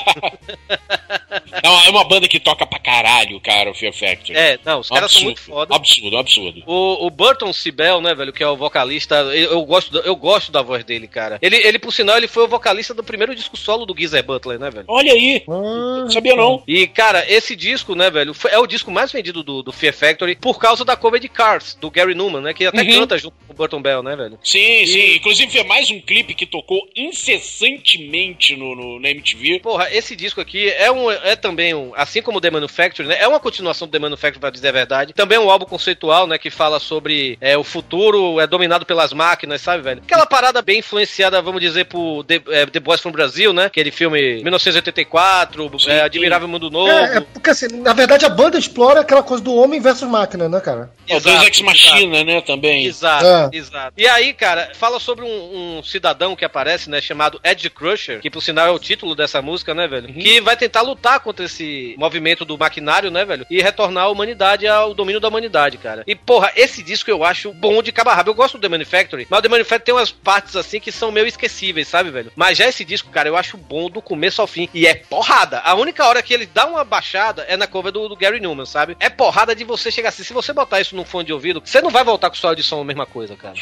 [1.63, 4.37] É uma, é uma banda que toca pra caralho, cara, o Fear Factory.
[4.39, 5.75] é, não, os caras são absurdo, muito foda.
[5.75, 6.63] absurdo, absurdo.
[6.67, 10.15] O, o Burton Sibel, né, velho, que é o vocalista, eu, eu gosto, da- eu
[10.17, 11.39] gosto da voz dele, cara.
[11.41, 14.59] Ele, ele, por sinal, ele foi o vocalista do primeiro disco solo do Geezer Butler,
[14.59, 14.85] né, velho?
[14.89, 16.63] Olha aí, Ah, sabia não.
[16.67, 19.95] E, cara, esse disco, né, velho, foi- é o disco mais vendido do, do Fear
[19.95, 22.53] Factory por causa da cover de Cars, do Gary Newman, né?
[22.55, 23.01] Que até Uhum.
[23.01, 24.39] canta junto com o Burton Bell, né, velho?
[24.43, 25.15] Sim, sim.
[25.17, 29.61] Inclusive é mais um clipe que tocou incessantemente no, no, na MTV.
[29.61, 33.17] Porra, esse disco aqui é um é também um, assim como o The Manufacturing, né?
[33.21, 35.13] É uma continuação do The Manufacturing, pra dizer a verdade.
[35.13, 36.39] Também é um álbum conceitual, né?
[36.39, 40.03] Que fala sobre é, o futuro é dominado pelas máquinas, sabe, velho?
[40.05, 43.67] Aquela parada bem influenciada, vamos dizer, por The, é, The Boys from Brasil, né?
[43.67, 46.91] Aquele filme 1984, é, Admirável Mundo Novo.
[46.91, 50.49] É, é porque assim, na verdade a banda explora aquela coisa do homem versus máquina,
[50.49, 50.91] né, cara?
[51.11, 52.85] O Deus Ex Machina, né, também.
[52.87, 53.51] Exato, É.
[53.53, 53.93] exato.
[53.97, 58.31] E aí, cara, fala sobre um, um cidadão que aparece, né, chamado Edge Crusher, que
[58.31, 60.13] por sinal é o título dessa música, né, velho?
[60.13, 63.47] Que vai tentar lutar contra esse movimento do maquinário, né, velho?
[63.51, 66.03] E retornar a humanidade ao domínio da humanidade, cara.
[66.07, 68.31] E, porra, esse disco eu acho bom de cabo a rabo.
[68.31, 71.13] Eu gosto do The Manufactory, mas o The Manufactory tem umas partes assim que são
[71.13, 72.33] meio esquecíveis, sabe, velho?
[72.35, 74.69] Mas já esse disco, cara, eu acho bom do começo ao fim.
[74.73, 75.61] E é porrada.
[75.61, 78.67] A única hora que ele dá uma baixada é na cover do, do Gary Newman,
[78.67, 78.97] sabe?
[78.99, 80.25] É porrada de você chegar assim.
[80.25, 82.57] Se você botar isso num fone de ouvido, você não vai voltar com o solo
[82.57, 83.55] de som a mesma coisa, cara.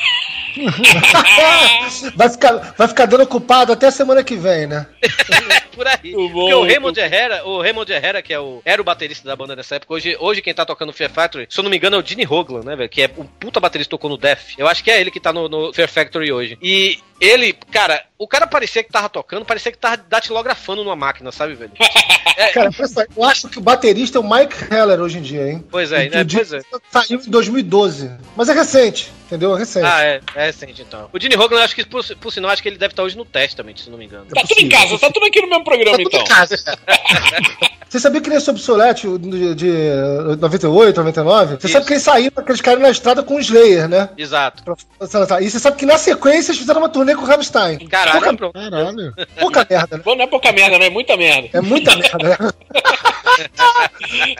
[2.14, 4.86] vai, ficar, vai ficar dando culpado até semana que vem, né?
[5.74, 6.12] Por aí.
[6.12, 9.26] Bom, Porque o muito Raymond Herrera, o Raymond Herrera, que é o, era o baterista
[9.26, 11.76] da banda nessa época, hoje, hoje quem tá tocando Fear Factory, se eu não me
[11.76, 12.88] engano, é o Gene Hoglan, né, velho?
[12.88, 14.54] Que é um puta baterista que tocou no Def.
[14.58, 16.58] Eu acho que é ele que tá no, no Fear Factory hoje.
[16.60, 21.30] E ele, cara, o cara parecia que tava tocando, parecia que tava datilografando numa máquina,
[21.30, 21.72] sabe, velho?
[22.54, 25.48] Cara, olha só, eu acho que o baterista é o Mike Heller hoje em dia,
[25.50, 25.64] hein?
[25.70, 26.22] Pois é, E né?
[26.22, 26.60] o Pois é.
[26.90, 28.10] Saiu em 2012.
[28.34, 29.54] Mas é recente, entendeu?
[29.54, 29.86] É recente.
[29.86, 31.10] Ah, é, é recente então.
[31.12, 33.16] O Gene Hoglan, eu acho que, por, por sinal, acho que ele deve estar hoje
[33.18, 34.24] no Testament, se não me engano.
[34.26, 36.20] Tá tudo em casa, tá tudo aqui no mesmo programa, Tá tudo então.
[36.22, 36.56] em casa.
[37.92, 39.70] Você sabia que nesse Obsolete de, de
[40.40, 41.56] 98, 99?
[41.60, 41.72] Você Isso.
[41.74, 44.08] sabe que eles saíram, aqueles caras na estrada com o Slayer, né?
[44.16, 44.62] Exato.
[45.42, 47.86] E você sabe que na sequência eles fizeram uma turnê com o Rammstein.
[47.88, 48.58] Caralho, pouca.
[48.58, 49.14] Caralho.
[49.38, 50.02] pouca merda, né?
[50.02, 51.50] Bom, não é pouca merda, não é muita merda.
[51.52, 52.36] É muita merda, né?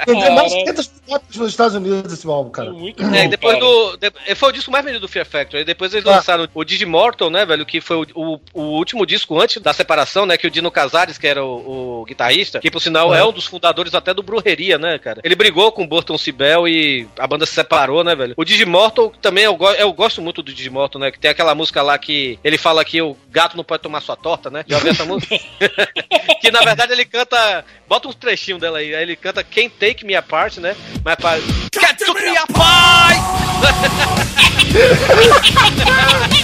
[0.07, 0.75] Vendeu mais de Caralho.
[0.75, 2.73] 500 fotos nos Estados Unidos esse álbum, cara.
[2.73, 3.67] Muito bom, É, depois cara.
[3.67, 3.97] do.
[3.99, 5.65] de- foi o disco mais vendido do Fear Factory.
[5.65, 6.17] Depois eles Ah.
[6.17, 7.65] lançaram o Digimortal, né, velho?
[7.67, 10.37] Que foi o, o, o último disco antes da separação, né?
[10.37, 13.42] Que o Dino Casares, que era o, o guitarrista, que por sinal é um dos
[13.43, 15.21] dos fundadores até do Brujeria, né, cara?
[15.25, 18.35] Ele brigou com o Burton Sibel e a banda se separou, né, velho?
[18.37, 21.11] O Digimortal também eu, go- eu gosto muito do Digimortal, né?
[21.11, 24.17] Que tem aquela música lá que ele fala que o gato não pode tomar sua
[24.17, 24.65] torta, né?
[24.67, 25.37] Já ouviu essa música?
[26.41, 27.65] que na verdade ele canta.
[27.89, 28.95] Bota uns trechinhos dela aí.
[28.95, 30.75] Aí ele canta Can't Take Me Apart, né?
[31.05, 31.41] Mas para.
[31.73, 33.19] Can't Take Me Apart!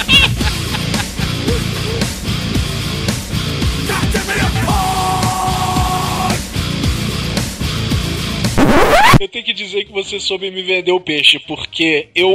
[9.21, 12.31] Eu tenho que dizer que você soube me vender o peixe, porque eu.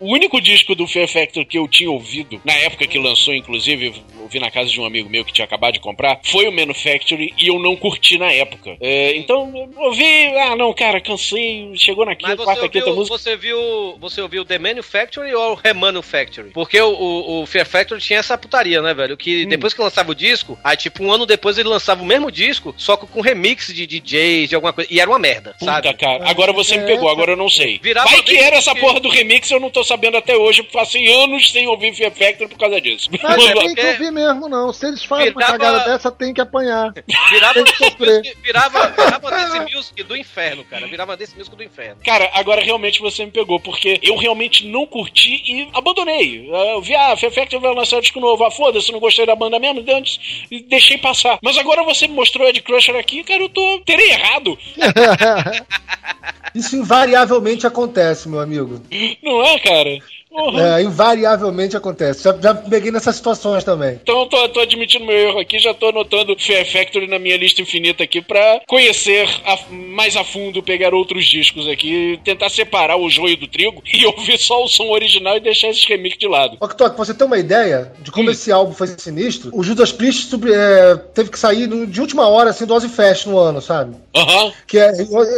[0.00, 3.94] O único disco do Fear Factor que eu tinha ouvido, na época que lançou, inclusive,
[4.20, 7.32] ouvi na casa de um amigo meu que tinha acabado de comprar, foi o Manufactory
[7.38, 8.76] e eu não curti na época.
[8.80, 13.16] É, então, eu ouvi, ah, não, cara, cansei, chegou na quinta, quarta, quinta música.
[13.16, 13.58] você viu.
[14.00, 16.50] Você ouviu The Manufactory ou o Remanufactory?
[16.50, 19.14] Porque o, o, o Fear Factory tinha essa putaria, né, velho?
[19.14, 19.18] Hum.
[19.18, 22.30] Que depois que lançava o disco, aí tipo um ano depois ele lançava o mesmo
[22.30, 24.92] disco, só que com remix de DJs, de alguma coisa.
[24.92, 25.88] E era uma merda, sabe?
[25.88, 27.78] Puta, cara, agora você me pegou, agora eu não sei.
[27.82, 30.62] Virava Vai que era essa que- porra do remix, eu não tô sabendo até hoje,
[30.62, 33.08] porque passei anos sem ouvir Fear Factor por causa disso.
[33.22, 34.72] Mas não tem que ouvir mesmo, não.
[34.72, 36.92] Se eles fazem uma Virava- cagada dessa, tem que apanhar.
[37.30, 38.36] Virava, Tem que sofrer.
[38.42, 40.86] virava, virava Dance Music do inferno, cara.
[40.86, 41.96] Virava Dance Music do inferno.
[42.04, 46.48] Cara, agora realmente você me pegou, porque eu realmente não curti e abandonei.
[46.50, 48.44] Eu vi, ah, Fear Factor vai lançar um disco novo.
[48.44, 51.38] Ah, foda-se, não gostei da banda mesmo, antes e deixei passar.
[51.42, 53.80] Mas agora você me mostrou Ed Crusher aqui, cara, eu tô.
[53.84, 54.58] Terei errado.
[56.54, 58.80] Isso invariavelmente acontece, meu amigo.
[59.22, 59.98] Não é, cara?
[60.34, 60.78] Porra.
[60.80, 62.24] É, invariavelmente acontece.
[62.24, 64.00] Já, já peguei nessas situações também.
[64.02, 67.36] Então eu tô, tô admitindo meu erro aqui, já tô anotando Fear Factory na minha
[67.36, 72.96] lista infinita aqui pra conhecer a- mais a fundo, pegar outros discos aqui, tentar separar
[72.96, 76.26] o joio do trigo e ouvir só o som original e deixar esses remix de
[76.26, 76.56] lado.
[76.60, 79.92] Ó, Toque, pra você ter uma ideia de como esse álbum foi sinistro, o Judas
[79.92, 83.38] Priest sobre- é, teve que sair no- de última hora, assim, do Ozzy Fest no
[83.38, 83.94] ano, sabe?
[84.16, 84.52] Aham.
[84.66, 84.90] Que é,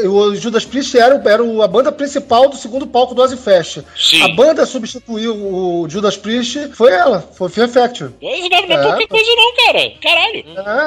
[0.05, 3.81] o, o Judas Priest era, era a banda principal do segundo palco do Ozzy Fest.
[3.95, 4.23] Sim.
[4.23, 8.15] A banda substituiu o Judas Priest, foi ela, foi Fear Factory.
[8.21, 8.83] Isso não, não é, É.
[8.83, 9.91] pouca coisa não, cara.
[10.01, 10.45] Caralho.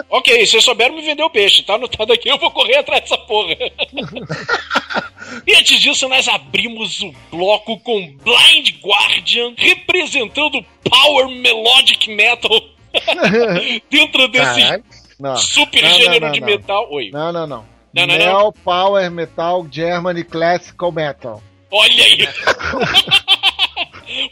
[0.09, 3.17] Ok, vocês souberam me vender o peixe, tá anotado aqui, eu vou correr atrás dessa
[3.17, 3.53] porra.
[5.45, 12.61] e antes disso, nós abrimos o bloco com Blind Guardian representando Power Melodic Metal
[13.89, 14.84] dentro desse.
[15.19, 15.35] Não.
[15.35, 16.47] super Não, não, gênero não, de não.
[16.47, 16.88] metal.
[16.91, 17.09] Oi.
[17.11, 17.65] Não, não, não.
[17.93, 18.51] Não, não, Neo não.
[18.53, 21.41] Power Metal Germany Classical Metal.
[21.71, 22.27] Olha aí.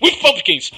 [0.02, 0.72] With Pumpkins.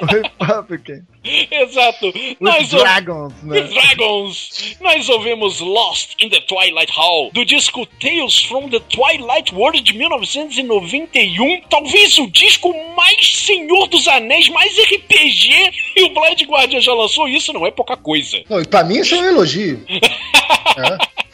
[0.00, 1.02] Republican.
[1.24, 2.06] Exato.
[2.06, 3.60] With Nós ou- Dragons, né?
[3.60, 4.76] With Dragons.
[4.80, 9.92] Nós ouvimos Lost in the Twilight Hall, do disco Tales from the Twilight World de
[9.94, 11.60] 1991.
[11.68, 15.72] Talvez o disco mais Senhor dos Anéis, mais RPG.
[15.96, 18.42] E o Blind Guardian já lançou isso, não é pouca coisa.
[18.48, 19.84] Não, e pra mim isso é um elogio.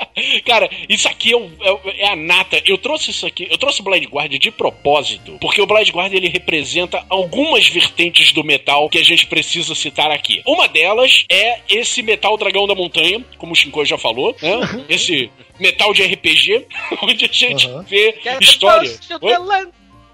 [0.45, 1.51] Cara, isso aqui é, o-
[1.87, 2.61] é é a nata.
[2.67, 6.17] Eu trouxe isso aqui, eu trouxe o Blind Guardian de propósito, porque o Blind Guardian
[6.19, 10.43] ele representa algumas vertentes do metal que a gente precisa citar aqui.
[10.47, 14.85] Uma delas é esse metal dragão da montanha, como o Shinko já falou, né?
[14.89, 16.67] Esse metal de RPG,
[17.03, 18.91] onde a gente vê história.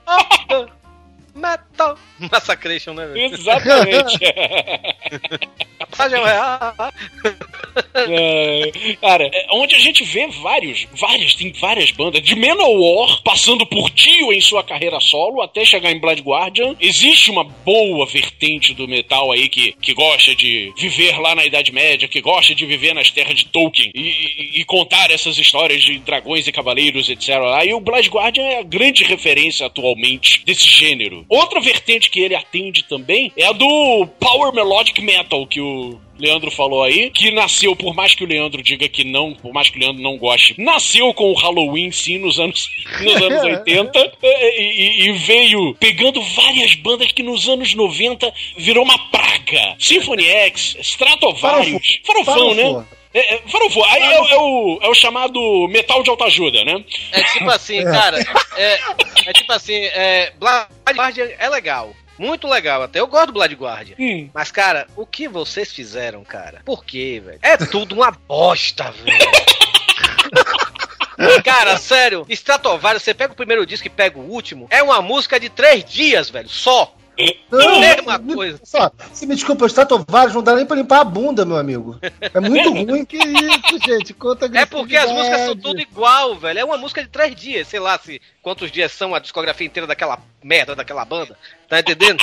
[1.34, 1.96] Metal.
[2.18, 3.32] Massacration, né, velho?
[3.34, 4.18] Exatamente.
[7.94, 13.64] É, cara, é, onde a gente vê vários, várias, tem várias bandas, de Manowar, passando
[13.66, 16.74] por Dio em sua carreira solo, até chegar em Blood Guardian.
[16.80, 21.72] Existe uma boa vertente do metal aí que, que gosta de viver lá na Idade
[21.72, 25.98] Média, que gosta de viver nas terras de Tolkien e, e- contar essas histórias de
[25.98, 27.30] dragões e cavaleiros, etc.
[27.66, 31.24] E o Blood Guardian é a grande referência atualmente desse gênero.
[31.28, 35.79] Outra vertente que ele atende também é a do Power Melodic Metal, que o
[36.20, 39.68] Leandro falou aí, que nasceu, por mais que o Leandro diga que não, por mais
[39.70, 42.68] que o Leandro não goste, nasceu com o Halloween, sim, nos anos,
[43.00, 48.98] nos anos 80, e, e- veio pegando várias bandas que nos anos 90 virou uma
[49.10, 49.74] praga.
[49.78, 52.84] Symphony X, Stratovarius, Farofão, né?
[53.12, 53.84] É, é, farofão.
[53.86, 56.84] Aí é, o- é o, é o chamado metal de autoajuda, né?
[57.10, 58.18] É tipo assim, cara.
[58.56, 58.78] É,
[59.26, 61.92] é tipo assim, é, Blood Guardian é legal.
[62.20, 63.96] Muito legal, até eu gosto do Blood Guardian.
[64.34, 66.60] Mas, cara, o que vocês fizeram, cara?
[66.66, 67.38] Por quê, velho?
[67.40, 69.16] É tudo uma bosta, velho.
[71.44, 75.38] Cara, sério, Stratovarius, você pega o primeiro disco e pega o último, é uma música
[75.38, 76.94] de três dias, velho, só.
[77.52, 78.60] Mesma coisa.
[78.64, 81.98] Só, se me desculpa, os Stratovarius não dá nem pra limpar a bunda, meu amigo.
[82.20, 83.04] É muito ruim.
[83.04, 84.14] Que isso, gente?
[84.14, 86.58] Conta É porque as músicas são tudo igual, velho.
[86.58, 89.86] É uma música de três dias, sei lá, se quantos dias são a discografia inteira
[89.86, 91.36] daquela merda daquela banda.
[91.68, 92.18] Tá entendendo?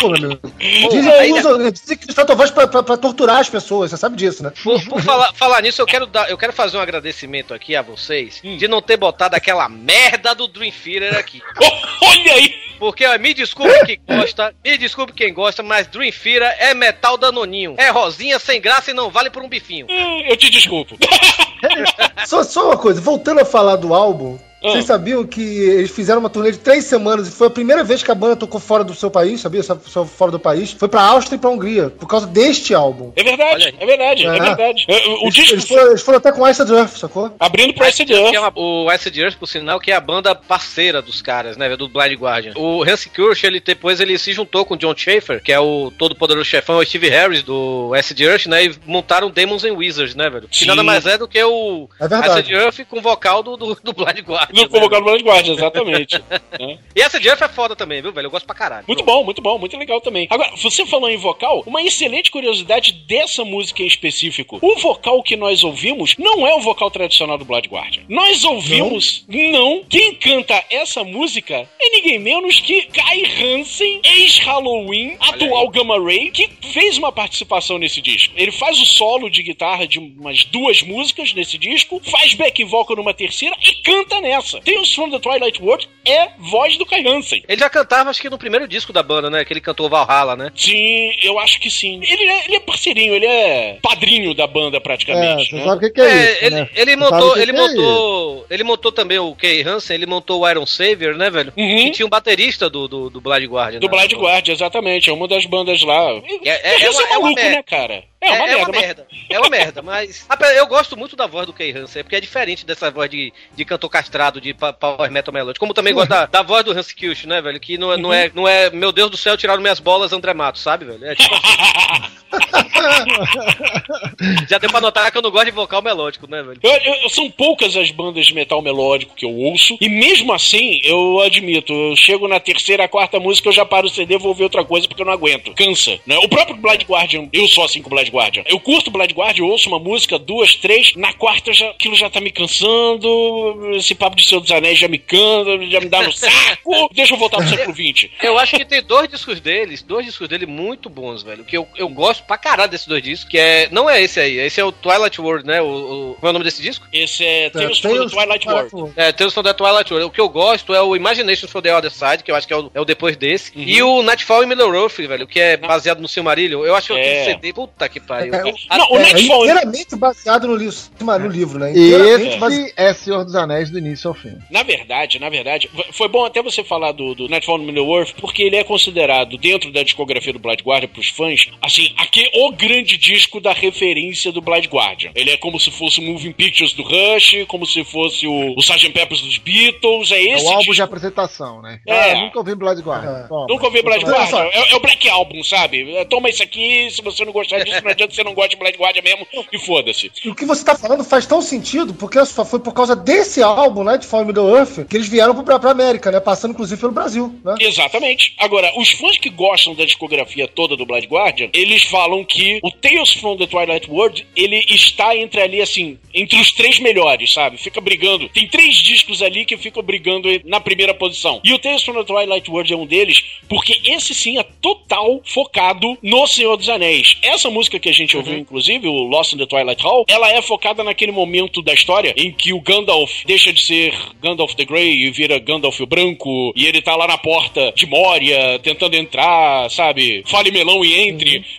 [0.89, 3.97] Dizem, aí- usam- dizem que usa tua voz pra, pra- pra torturar as pessoas, você
[3.97, 4.51] sabe disso, né?
[4.63, 7.81] Por, por falar, falar nisso, eu quero, dar, eu quero fazer um agradecimento aqui a
[7.81, 11.41] vocês de não ter botado aquela merda do Dream Theater aqui.
[12.01, 12.67] Olha aí!
[12.79, 17.17] Porque, ó, me desculpe quem gosta, me desculpe quem gosta, mas Dream Theater é metal
[17.17, 17.73] danoninho.
[17.77, 19.87] É rosinha sem graça e não vale por um bifinho.
[19.89, 20.95] Eu te desculpo.
[22.27, 24.37] Só, só uma coisa, voltando a falar do álbum,
[24.67, 24.71] Ah.
[24.73, 28.03] vocês sabiam que eles fizeram uma turnê de três semanas e foi a primeira vez
[28.03, 29.61] que a banda tocou fora do seu país, sabia?
[29.63, 30.71] Só, fora do país.
[30.71, 33.11] Foi pra Áustria e pra Hungria, por causa deste álbum.
[33.15, 34.39] É verdade, é verdade, é, É.
[34.39, 34.85] verdade.
[34.87, 37.33] É, O Eles, disco eles foram, eles foram até com Ice Earth, sacou?
[37.39, 38.35] abrindo pro Acid Que é Earth.
[38.37, 41.87] uma- o Acid Earth, por sinal, que é a banda parceira dos caras, né, do
[41.87, 42.53] Blind Guardian.
[42.55, 45.91] O Hans Kirsch, ele depois ele se juntou com o John Schaefer, que é o
[45.97, 50.15] todo poderoso chefão, o Steve Harris do Acid Earth, né, e montaram Demons and Wizards,
[50.15, 50.47] né, velho?
[50.47, 50.65] Que Sim.
[50.65, 52.31] nada mais é do que o É verdade.
[52.31, 54.56] Acid Earth com vocal do, do, do Blind Guardian.
[54.63, 56.17] No convocado Blind Guardian, exatamente.
[56.59, 56.79] né?
[56.95, 58.27] E Acid Earth é foda também, viu, velho?
[58.27, 58.85] Eu gosto pra caralho.
[58.87, 60.27] Muito bom, muito bom, muito legal também.
[60.29, 64.59] Agora, você falou em vocal, uma excelente curiosidade dessa música em específico.
[64.61, 68.03] O vocal que nós ouvimos não é o vocal tradicional do Blood Guardian.
[68.09, 69.83] Nós ouvimos, não.
[69.89, 76.49] Quem canta essa música é ninguém menos que Kai Hansen, ex-Halloween, atual Gamma Ray, que
[76.71, 78.33] fez uma participação nesse disco.
[78.37, 82.95] Ele faz o solo de guitarra de umas duas músicas nesse disco, faz back vocal
[82.95, 84.59] numa terceira e canta nessa.
[84.61, 87.43] Tales from the Twilight World é voz do Kai Hansen.
[87.47, 89.43] Ele já cantava, acho que no primeiro disco da banda, né?
[89.43, 90.51] Que ele cantou Valhalla, né?
[90.55, 91.99] Sim, eu acho que sim.
[92.03, 95.49] Ele é, ele é parceirinho, ele é padrinho da banda É, praticamente.
[95.49, 95.63] você né?
[95.65, 96.69] sabe o que, que é, É, isso, ele, né?
[96.75, 97.75] ele montou, que ele que é isso.
[97.77, 101.51] montou, ele montou também o Kay Hansen, ele montou o Iron Savior, né, velho?
[101.51, 103.79] Que tinha um baterista do, do, do Blind Guardian.
[103.79, 103.97] Do né?
[103.97, 105.09] Blind Guardian, exatamente.
[105.09, 106.11] É uma das bandas lá.
[106.43, 107.55] É, é, é Esse uma, é uma maluco, merda.
[107.57, 108.03] né, cara?
[108.19, 109.07] É, É uma é merda, uma mas- merda.
[109.29, 110.27] É uma merda, mas.
[110.55, 113.63] Eu gosto muito da voz do Kay Hansen, porque é diferente dessa voz de, de
[113.65, 115.59] cantor castrado, de power metal melódico.
[115.59, 117.59] Como também gosto da, da voz do Hans Kilsch, né, velho?
[117.59, 120.33] Que não, é- não, é, não é, meu Deus do céu, tiraram minhas bolas André
[120.33, 121.05] Matos, sabe, velho?
[121.05, 122.17] É tipo assim.
[124.49, 126.59] Já deu pra notar que eu não gosto de vocal melódico, né, velho?
[126.61, 130.79] Eu- eu- são poucas as bandas de metal melódico que eu ouço, e mesmo assim,
[130.83, 134.43] eu admito, eu chego na terceira, quarta música, eu já paro o CD, vou ver
[134.43, 135.53] outra coisa porque eu não aguento.
[135.53, 136.17] Cansa, né?
[136.17, 138.43] O próprio Blind Guardian, eu sou assim com o Blind Guardian.
[138.47, 142.09] Eu curto Blind Guardian, eu ouço uma música, duas, três, na quarta já, aquilo já
[142.09, 146.01] tá me cansando, esse papo de Senhor dos Anéis já me cansa, já me dá
[146.03, 148.09] no saco, deixa eu voltar pro século XX.
[148.21, 151.43] Eu acho que tem dois discos deles, dois discos dele muito bons, velho.
[151.43, 153.67] Que eu, eu gosto pra caralho desses dois discos, que é.
[153.71, 155.61] Não é esse aí, esse é o Twilight World, né?
[155.61, 155.65] O,
[156.11, 156.85] o, qual é o nome desse disco?
[156.91, 158.93] Esse é Tales from the Twilight World.
[158.95, 160.07] É, Tales from the Twilight World.
[160.09, 162.53] O que eu gosto é o Imagination from the Other Side, que eu acho que
[162.53, 163.51] é o, é o depois desse.
[163.55, 166.63] E o Nightfall em Middle Earth, velho, que é baseado no Silmarillion.
[166.63, 167.23] Eu acho que eu tenho É.
[167.25, 167.53] CD.
[167.53, 168.33] Puta que pariu.
[168.33, 168.43] É,
[168.77, 171.73] Não, o é, Nightfall- inteiramente baseado no livro, no livro né?
[171.73, 172.53] Baseado.
[172.53, 174.37] Esse é Senhor dos Anéis do início ao fim.
[174.49, 178.43] Na verdade, na verdade, foi bom até você falar do, do Nightfall no Middle-earth, porque
[178.43, 182.97] ele é considerado, dentro da discografia do Blind Guardian, pros fãs, assim, aqui o grande
[182.97, 185.11] disco da referência do Blind Guardian.
[185.15, 188.59] Ele é como se fosse o Moving Pictures do Rush, como se fosse o, o
[188.59, 188.89] Sgt.
[188.91, 190.75] Peppers dos Beatles, é É esse o álbum disco.
[190.75, 191.79] de apresentação, né?
[191.87, 192.11] É.
[192.11, 193.27] Ah, nunca ouvi Blood Guard.
[193.27, 193.45] Toma.
[193.49, 194.07] Nunca ouvi Blind só.
[194.07, 194.37] Guardian.
[194.51, 195.95] É, é o Black Album, sabe?
[195.95, 198.57] É, Toma isso aqui, se você não gostar disso, não adianta você não gosta de
[198.57, 200.11] Blind Guardian mesmo, e foda-se.
[200.23, 203.41] E o que você tá falando faz tão sentido, porque só foi por causa desse
[203.41, 206.19] álbum, Nightfall in Middle Earth, que eles vieram pra, pra América, né?
[206.19, 207.55] Passando inclusive pelo Brasil, né?
[207.59, 208.35] Exatamente.
[208.37, 212.71] Agora, os fãs que gostam da discografia toda do Blind Guardian, eles falam que o
[212.71, 217.57] Tales from the Twilight World, ele está entre ali, assim, entre os três melhores, sabe?
[217.57, 218.29] Fica brigando.
[218.29, 221.39] Tem três discos ali que ficam brigando na primeira posição.
[221.43, 225.21] E o Tales from the Twilight World é um deles, porque esse sim é total
[225.25, 227.17] focado no Senhor dos Anéis.
[227.21, 230.41] Essa música que a gente ouviu, inclusive, o Lost in the Twilight Hall, ela é
[230.41, 235.05] focada naquele momento da história em que o Gandalf deixa de ser Gandalf the Grey
[235.05, 239.69] e vira Gandalf o Branco, e ele tá lá na porta de Moria, tentando entrar,
[239.69, 240.23] sabe?
[240.27, 241.45] Fale melão e entre.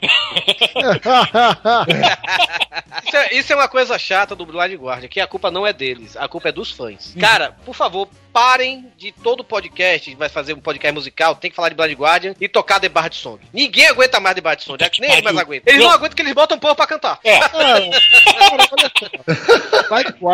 [3.06, 5.72] Isso é, isso é uma coisa chata do Blind Guardian, que a culpa não é
[5.72, 7.14] deles, a culpa é dos fãs.
[7.18, 8.08] Cara, por favor,
[8.39, 12.36] parem de todo podcast, vai fazer um podcast musical, tem que falar de Blind Guardian
[12.40, 13.40] e tocar The Bard Song.
[13.52, 15.74] Ninguém aguenta mais The Bard Song, já que nem eles mais aguentam.
[15.74, 17.19] Eles não aguentam que eles botam um povo pra cantar.
[17.24, 17.35] É.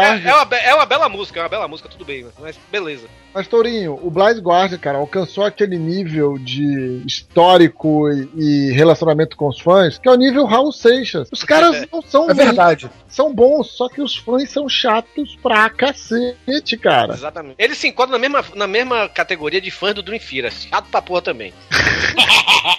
[0.02, 3.08] É, é uma, é uma bela música, é uma bela música, tudo bem, mas beleza.
[3.34, 9.58] Mas, Tourinho, o Blind Guardian, cara, alcançou aquele nível de histórico e, relacionamento com os
[9.60, 11.28] fãs, que é o nível Raul Seixas.
[11.32, 12.88] Os caras não são É verdade.
[13.08, 17.14] são bons, só que os fãs são chatos pra cacete, cara.
[17.14, 17.56] Exatamente.
[17.58, 21.02] Eles se enquadram na mesma, na mesma categoria de fãs do Dream Theater, chato pra
[21.02, 21.52] porra também.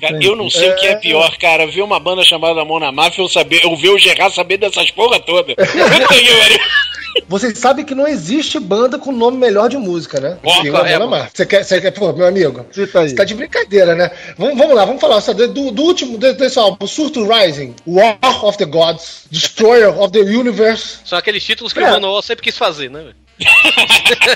[0.00, 1.66] Cara, eu não sei o que é pior, cara.
[1.66, 5.20] Ver uma banda chamada Mona Máfia, eu, saber, eu ver o Gerard saber dessas porra
[5.20, 5.54] toda.
[7.28, 10.38] Vocês sabem que não existe banda com nome melhor de música, né?
[10.42, 10.98] Ó, Que a correto.
[10.98, 11.30] Mona Marf.
[11.34, 12.64] Você quer, você quer, pô, meu amigo?
[12.72, 14.10] Você tá de brincadeira, né?
[14.38, 18.16] Vamos, vamos lá, vamos falar só do, do último, de- desse álbum, Surto Rising, War
[18.42, 21.88] of the Gods, Destroyer of the Universe, São aqueles títulos que É.
[21.88, 23.12] o Manuel sempre quis fazer, né?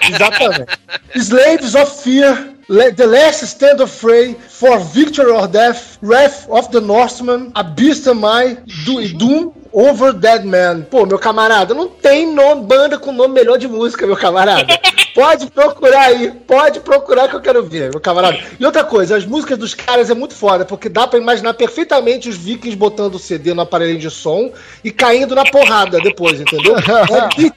[0.09, 0.66] Exatamente.
[1.14, 2.55] Slaves of Fear,
[2.97, 8.24] The Last Stand of Frey, For Victory or Death, Wrath of the Norseman, Abyss Am
[8.24, 10.82] I, Do- Doom Over Dead Man.
[10.90, 14.66] Pô, meu camarada, não tem nome, banda com nome melhor de música, meu camarada.
[15.16, 18.38] Pode procurar aí, pode procurar que eu quero ver, meu camarada.
[18.60, 22.28] E outra coisa, as músicas dos caras é muito foda, porque dá pra imaginar perfeitamente
[22.28, 24.52] os vikings botando o CD no aparelho de som
[24.84, 26.76] e caindo na porrada depois, entendeu?
[26.76, 27.55] É beat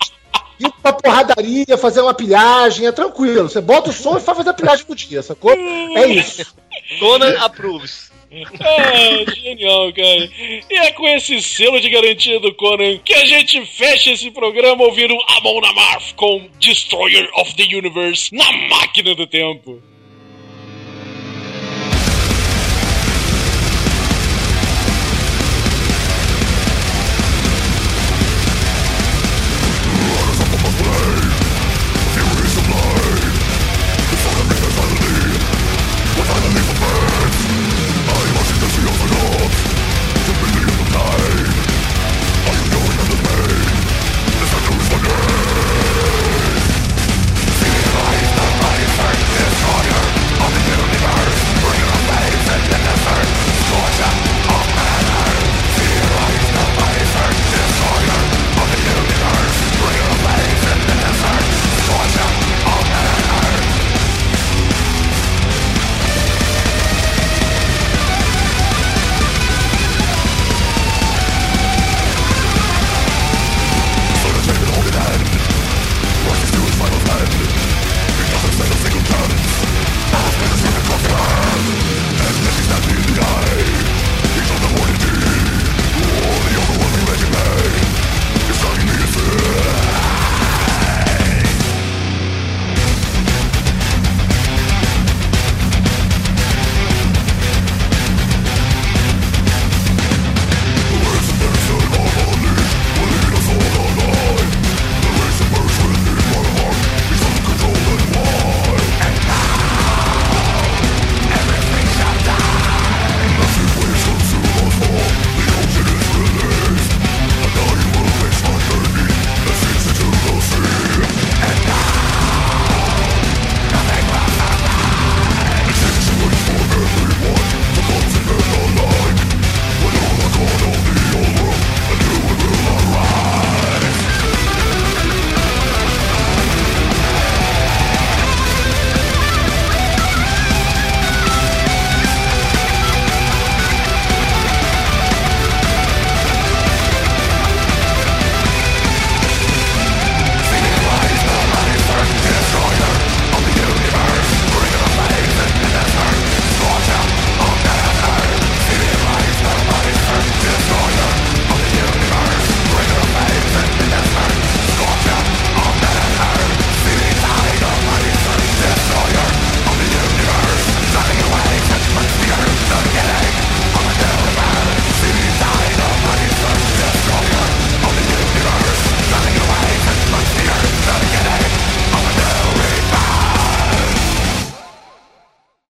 [0.58, 3.50] ir pra porradaria, fazer uma pilhagem, é tranquilo.
[3.50, 5.52] Você bota o som e faz fazer a pilhagem no dia, sacou?
[5.52, 6.46] É isso.
[6.98, 8.10] Conan approves.
[8.32, 10.30] Ah, genial, cara.
[10.70, 14.84] E é com esse selo de garantia do Conan que a gente fecha esse programa
[14.84, 19.82] ouvindo Amon Amarth com Destroyer of the Universe na máquina do tempo.